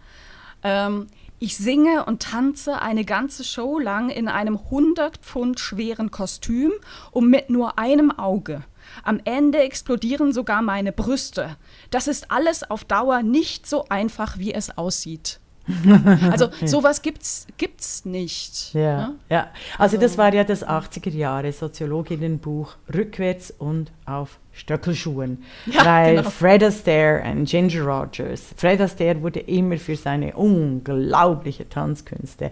Ähm, 0.62 1.06
ich 1.38 1.56
singe 1.56 2.04
und 2.04 2.22
tanze 2.22 2.82
eine 2.82 3.04
ganze 3.06 3.44
Show 3.44 3.78
lang 3.78 4.10
in 4.10 4.28
einem 4.28 4.58
100 4.58 5.16
Pfund 5.16 5.58
schweren 5.58 6.10
Kostüm 6.10 6.72
und 7.12 7.30
mit 7.30 7.48
nur 7.48 7.78
einem 7.78 8.10
Auge. 8.10 8.62
Am 9.04 9.20
Ende 9.24 9.60
explodieren 9.60 10.34
sogar 10.34 10.60
meine 10.60 10.92
Brüste. 10.92 11.56
Das 11.90 12.08
ist 12.08 12.30
alles 12.30 12.68
auf 12.70 12.84
Dauer 12.84 13.22
nicht 13.22 13.66
so 13.66 13.86
einfach, 13.88 14.38
wie 14.38 14.52
es 14.52 14.76
aussieht. 14.76 15.39
Also 16.30 16.48
sowas 16.64 17.02
gibt's 17.02 17.46
gibt's 17.56 18.04
nicht. 18.04 18.74
Ja, 18.74 19.08
ne? 19.08 19.14
ja. 19.28 19.40
Also, 19.78 19.96
also, 19.96 19.98
das 19.98 20.18
war 20.18 20.32
ja 20.32 20.44
das 20.44 20.66
80er 20.66 21.10
Jahre 21.10 21.52
Soziologinnenbuch 21.52 22.76
rückwärts 22.92 23.50
und 23.50 23.92
auf 24.06 24.38
Stöckelschuhen, 24.52 25.42
ja, 25.66 25.84
weil 25.84 26.16
genau. 26.16 26.30
Fred 26.30 26.62
Astaire 26.62 27.22
und 27.30 27.48
Ginger 27.48 27.82
Rogers. 27.82 28.54
Fred 28.56 28.80
Astaire 28.80 29.22
wurde 29.22 29.40
immer 29.40 29.78
für 29.78 29.96
seine 29.96 30.34
unglaubliche 30.36 31.68
Tanzkünste 31.68 32.50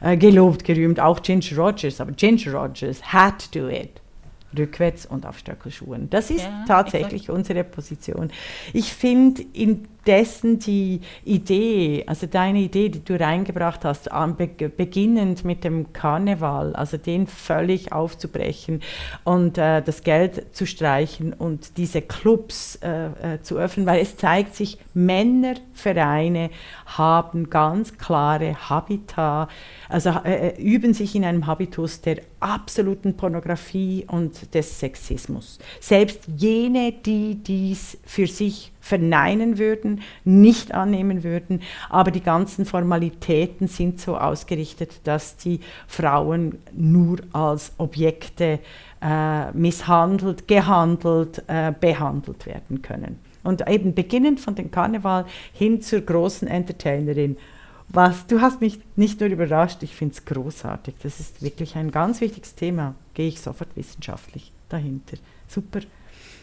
äh, 0.00 0.16
gelobt, 0.16 0.64
gerühmt, 0.64 1.00
auch 1.00 1.22
Ginger 1.22 1.56
Rogers, 1.56 2.00
aber 2.00 2.12
Ginger 2.12 2.52
Rogers 2.52 3.02
had 3.12 3.50
to 3.52 3.60
do 3.60 3.68
it 3.68 4.00
rückwärts 4.56 5.06
und 5.06 5.26
auf 5.26 5.38
Stöckelschuhen. 5.38 6.10
Das 6.10 6.30
ist 6.30 6.42
ja, 6.42 6.64
tatsächlich 6.66 7.22
exakt. 7.22 7.38
unsere 7.38 7.64
Position. 7.64 8.30
Ich 8.72 8.92
finde 8.92 9.42
indessen 10.04 10.58
die 10.58 11.00
Idee, 11.24 12.04
also 12.06 12.26
deine 12.26 12.60
Idee, 12.60 12.88
die 12.88 13.04
du 13.04 13.18
reingebracht 13.18 13.84
hast, 13.84 14.08
beginnend 14.76 15.44
mit 15.44 15.64
dem 15.64 15.92
Karneval, 15.92 16.74
also 16.74 16.96
den 16.96 17.26
völlig 17.26 17.92
aufzubrechen 17.92 18.80
und 19.24 19.58
äh, 19.58 19.82
das 19.82 20.02
Geld 20.02 20.54
zu 20.54 20.66
streichen 20.66 21.32
und 21.32 21.76
diese 21.76 22.02
Clubs 22.02 22.76
äh, 22.76 23.34
äh, 23.34 23.42
zu 23.42 23.56
öffnen, 23.56 23.86
weil 23.86 24.00
es 24.00 24.16
zeigt 24.16 24.54
sich, 24.54 24.78
Männervereine 24.94 26.50
haben 26.86 27.50
ganz 27.50 27.96
klare 27.98 28.56
Habitat, 28.68 29.48
also 29.88 30.10
äh, 30.24 30.48
äh, 30.50 30.62
üben 30.62 30.94
sich 30.94 31.14
in 31.14 31.24
einem 31.24 31.46
Habitus 31.46 32.00
der 32.00 32.22
absoluten 32.40 33.16
Pornografie 33.16 34.06
und 34.08 34.54
des 34.54 34.80
Sexismus. 34.80 35.58
Selbst 35.78 36.22
jene, 36.36 36.92
die 36.92 37.34
dies 37.36 37.98
für 38.04 38.26
sich 38.26 38.72
verneinen 38.80 39.58
würden, 39.58 40.00
nicht 40.24 40.72
annehmen 40.72 41.22
würden, 41.22 41.62
aber 41.88 42.10
die 42.10 42.22
ganzen 42.22 42.64
Formalitäten 42.64 43.68
sind 43.68 44.00
so 44.00 44.16
ausgerichtet, 44.16 45.00
dass 45.04 45.36
die 45.36 45.60
Frauen 45.86 46.58
nur 46.72 47.18
als 47.32 47.72
Objekte 47.78 48.60
äh, 49.02 49.50
misshandelt, 49.52 50.48
gehandelt, 50.48 51.42
äh, 51.46 51.72
behandelt 51.78 52.46
werden 52.46 52.82
können. 52.82 53.18
Und 53.42 53.66
eben 53.68 53.94
beginnend 53.94 54.40
von 54.40 54.54
dem 54.54 54.70
Karneval 54.70 55.24
hin 55.52 55.80
zur 55.80 56.02
großen 56.02 56.46
Entertainerin 56.46 57.36
was, 57.92 58.26
du 58.28 58.40
hast 58.40 58.60
mich 58.60 58.78
nicht 58.94 59.18
nur 59.18 59.30
überrascht, 59.30 59.82
ich 59.82 59.96
finde 59.96 60.14
es 60.14 60.24
großartig. 60.24 60.94
Das 61.02 61.18
ist 61.18 61.42
wirklich 61.42 61.74
ein 61.74 61.90
ganz 61.90 62.20
wichtiges 62.20 62.54
Thema. 62.54 62.94
Gehe 63.14 63.26
ich 63.26 63.40
sofort 63.40 63.74
wissenschaftlich 63.74 64.52
dahinter. 64.68 65.16
Super. 65.48 65.80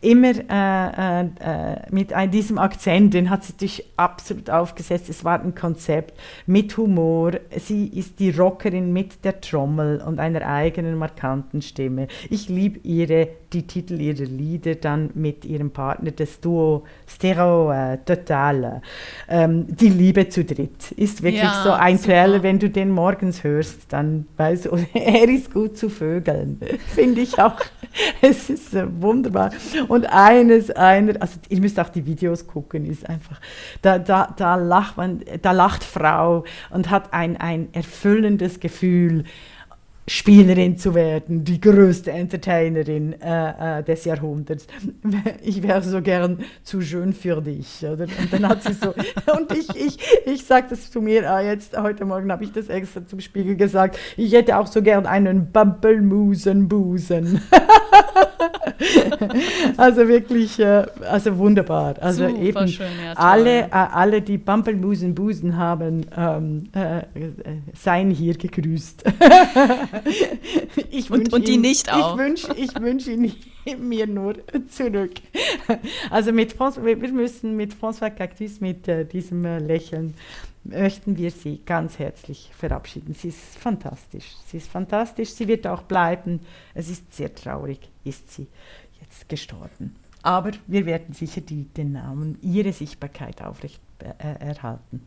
Immer 0.00 0.32
äh, 0.48 1.20
äh, 1.20 1.26
äh, 1.40 1.76
mit 1.90 2.12
ein, 2.12 2.30
diesem 2.30 2.58
Akzent, 2.58 3.14
den 3.14 3.30
hat 3.30 3.44
sie 3.44 3.54
sich 3.58 3.84
absolut 3.96 4.48
aufgesetzt. 4.48 5.08
Es 5.08 5.24
war 5.24 5.40
ein 5.42 5.54
Konzept 5.54 6.18
mit 6.46 6.76
Humor. 6.76 7.32
Sie 7.56 7.88
ist 7.88 8.20
die 8.20 8.30
Rockerin 8.30 8.92
mit 8.92 9.24
der 9.24 9.40
Trommel 9.40 10.00
und 10.00 10.20
einer 10.20 10.46
eigenen 10.46 10.96
markanten 10.96 11.62
Stimme. 11.62 12.06
Ich 12.30 12.48
liebe 12.48 12.78
ihre, 12.84 13.28
die 13.52 13.66
Titel 13.66 14.00
ihrer 14.00 14.24
Lieder 14.24 14.76
dann 14.76 15.10
mit 15.14 15.44
ihrem 15.44 15.70
Partner, 15.70 16.12
das 16.12 16.40
Duo 16.40 16.84
Stereo 17.06 17.72
äh, 17.72 17.98
Total. 18.04 18.82
Ähm, 19.28 19.66
die 19.68 19.88
Liebe 19.88 20.28
zu 20.28 20.44
dritt 20.44 20.92
ist 20.92 21.22
wirklich 21.22 21.42
ja, 21.42 21.62
so 21.64 21.72
ein 21.72 22.00
Trailer, 22.00 22.42
wenn 22.42 22.58
du 22.58 22.70
den 22.70 22.90
morgens 22.90 23.42
hörst, 23.42 23.92
dann 23.92 24.26
weißt 24.36 24.66
du, 24.66 24.70
er 24.94 25.28
ist 25.28 25.40
ist 25.40 25.52
gut 25.52 25.76
zu 25.76 25.88
vögeln. 25.88 26.60
Finde 26.94 27.20
ich 27.20 27.38
auch. 27.38 27.60
es 28.20 28.50
ist 28.50 28.74
äh, 28.74 28.86
wunderbar. 29.00 29.50
Und 29.88 30.06
eines, 30.06 30.70
einer, 30.70 31.20
also 31.20 31.38
ihr 31.48 31.60
müsst 31.60 31.78
auch 31.80 31.88
die 31.88 32.06
Videos 32.06 32.46
gucken, 32.46 32.84
ist 32.84 33.08
einfach, 33.08 33.40
da, 33.82 33.98
da, 33.98 34.32
da, 34.36 34.56
lacht, 34.56 34.96
man, 34.96 35.22
da 35.42 35.52
lacht 35.52 35.84
Frau 35.84 36.44
und 36.70 36.90
hat 36.90 37.12
ein, 37.12 37.36
ein 37.38 37.68
erfüllendes 37.72 38.60
Gefühl 38.60 39.24
Spielerin 40.06 40.76
zu 40.76 40.94
werden, 40.94 41.44
die 41.44 41.60
größte 41.60 42.10
Entertainerin 42.10 43.14
äh, 43.20 43.78
äh, 43.78 43.82
des 43.84 44.04
Jahrhunderts. 44.04 44.66
Ich 45.42 45.62
wäre 45.62 45.82
so 45.82 46.02
gern 46.02 46.40
zu 46.62 46.80
schön 46.80 47.12
für 47.12 47.40
dich. 47.40 47.84
Oder? 47.84 48.04
Und 48.04 48.32
dann 48.32 48.48
hat 48.48 48.62
sie 48.62 48.72
so, 48.72 48.88
und 49.38 49.52
ich, 49.52 49.68
ich, 49.76 49.98
ich 50.26 50.44
sagte 50.44 50.74
es 50.74 50.90
zu 50.90 51.00
mir, 51.00 51.30
ah, 51.30 51.40
jetzt 51.40 51.76
heute 51.76 52.04
Morgen 52.04 52.30
habe 52.32 52.44
ich 52.44 52.52
das 52.52 52.68
extra 52.68 53.06
zum 53.06 53.20
Spiegel 53.20 53.56
gesagt, 53.56 53.98
ich 54.16 54.32
hätte 54.32 54.58
auch 54.58 54.66
so 54.66 54.82
gern 54.82 55.06
einen 55.06 55.52
Bumpelmusenbusen. 55.52 57.40
also 59.76 60.08
wirklich, 60.08 60.58
äh, 60.58 60.86
also 61.08 61.36
wunderbar. 61.38 61.94
Also 62.00 62.28
Super 62.28 62.40
eben 62.42 62.68
schön, 62.68 62.86
ja, 63.04 63.12
alle, 63.14 63.62
äh, 63.62 63.70
alle, 63.70 64.22
die 64.22 64.38
Bumpelmusenbusen 64.38 65.56
haben, 65.56 66.06
ähm, 66.16 66.68
äh, 66.74 66.98
äh, 66.98 67.04
seien 67.74 68.10
hier 68.10 68.34
gegrüßt. 68.36 69.04
ich 70.90 71.10
Und- 71.10 71.32
und 71.32 71.46
die 71.48 71.54
ihm- 71.54 71.60
nicht 71.60 71.92
auch. 71.92 72.14
Ich 72.14 72.18
wünsche 72.18 72.54
ich 72.56 72.80
wünsch 72.80 73.06
ihn 73.06 73.32
mir 73.88 74.06
nur 74.06 74.34
zurück. 74.70 75.12
Also 76.10 76.32
mit 76.32 76.54
François, 76.54 76.84
wir 76.84 77.00
wir 77.00 77.12
müssen 77.12 77.56
mit 77.56 77.74
François 77.74 78.10
Cactus, 78.10 78.60
mit 78.60 78.88
äh, 78.88 79.04
diesem 79.04 79.44
äh, 79.44 79.58
Lächeln, 79.58 80.14
möchten 80.64 81.16
wir 81.16 81.30
sie 81.30 81.60
ganz 81.64 81.98
herzlich 81.98 82.50
verabschieden. 82.56 83.14
Sie 83.14 83.28
ist 83.28 83.56
fantastisch. 83.58 84.26
Sie 84.46 84.56
ist 84.58 84.68
fantastisch. 84.70 85.30
Sie 85.30 85.48
wird 85.48 85.66
auch 85.66 85.82
bleiben. 85.82 86.40
Es 86.74 86.88
ist 86.90 87.14
sehr 87.14 87.34
traurig, 87.34 87.78
ist 88.04 88.32
sie 88.32 88.46
jetzt 89.00 89.28
gestorben. 89.28 89.96
Aber 90.22 90.52
wir 90.66 90.86
werden 90.86 91.14
sicher 91.14 91.40
die, 91.40 91.64
den 91.64 91.92
Namen, 91.92 92.38
ihre 92.42 92.72
Sichtbarkeit 92.72 93.42
aufrecht 93.42 93.80
äh, 93.98 94.44
erhalten. 94.44 95.02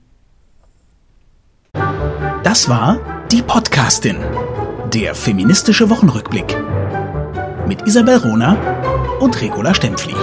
Das 2.43 2.67
war 2.69 2.99
die 3.31 3.41
Podcastin, 3.41 4.17
der 4.93 5.15
feministische 5.15 5.89
Wochenrückblick 5.89 6.55
mit 7.67 7.87
Isabel 7.87 8.17
Rona 8.17 9.17
und 9.19 9.39
Regula 9.41 9.73
Stempfli. 9.73 10.13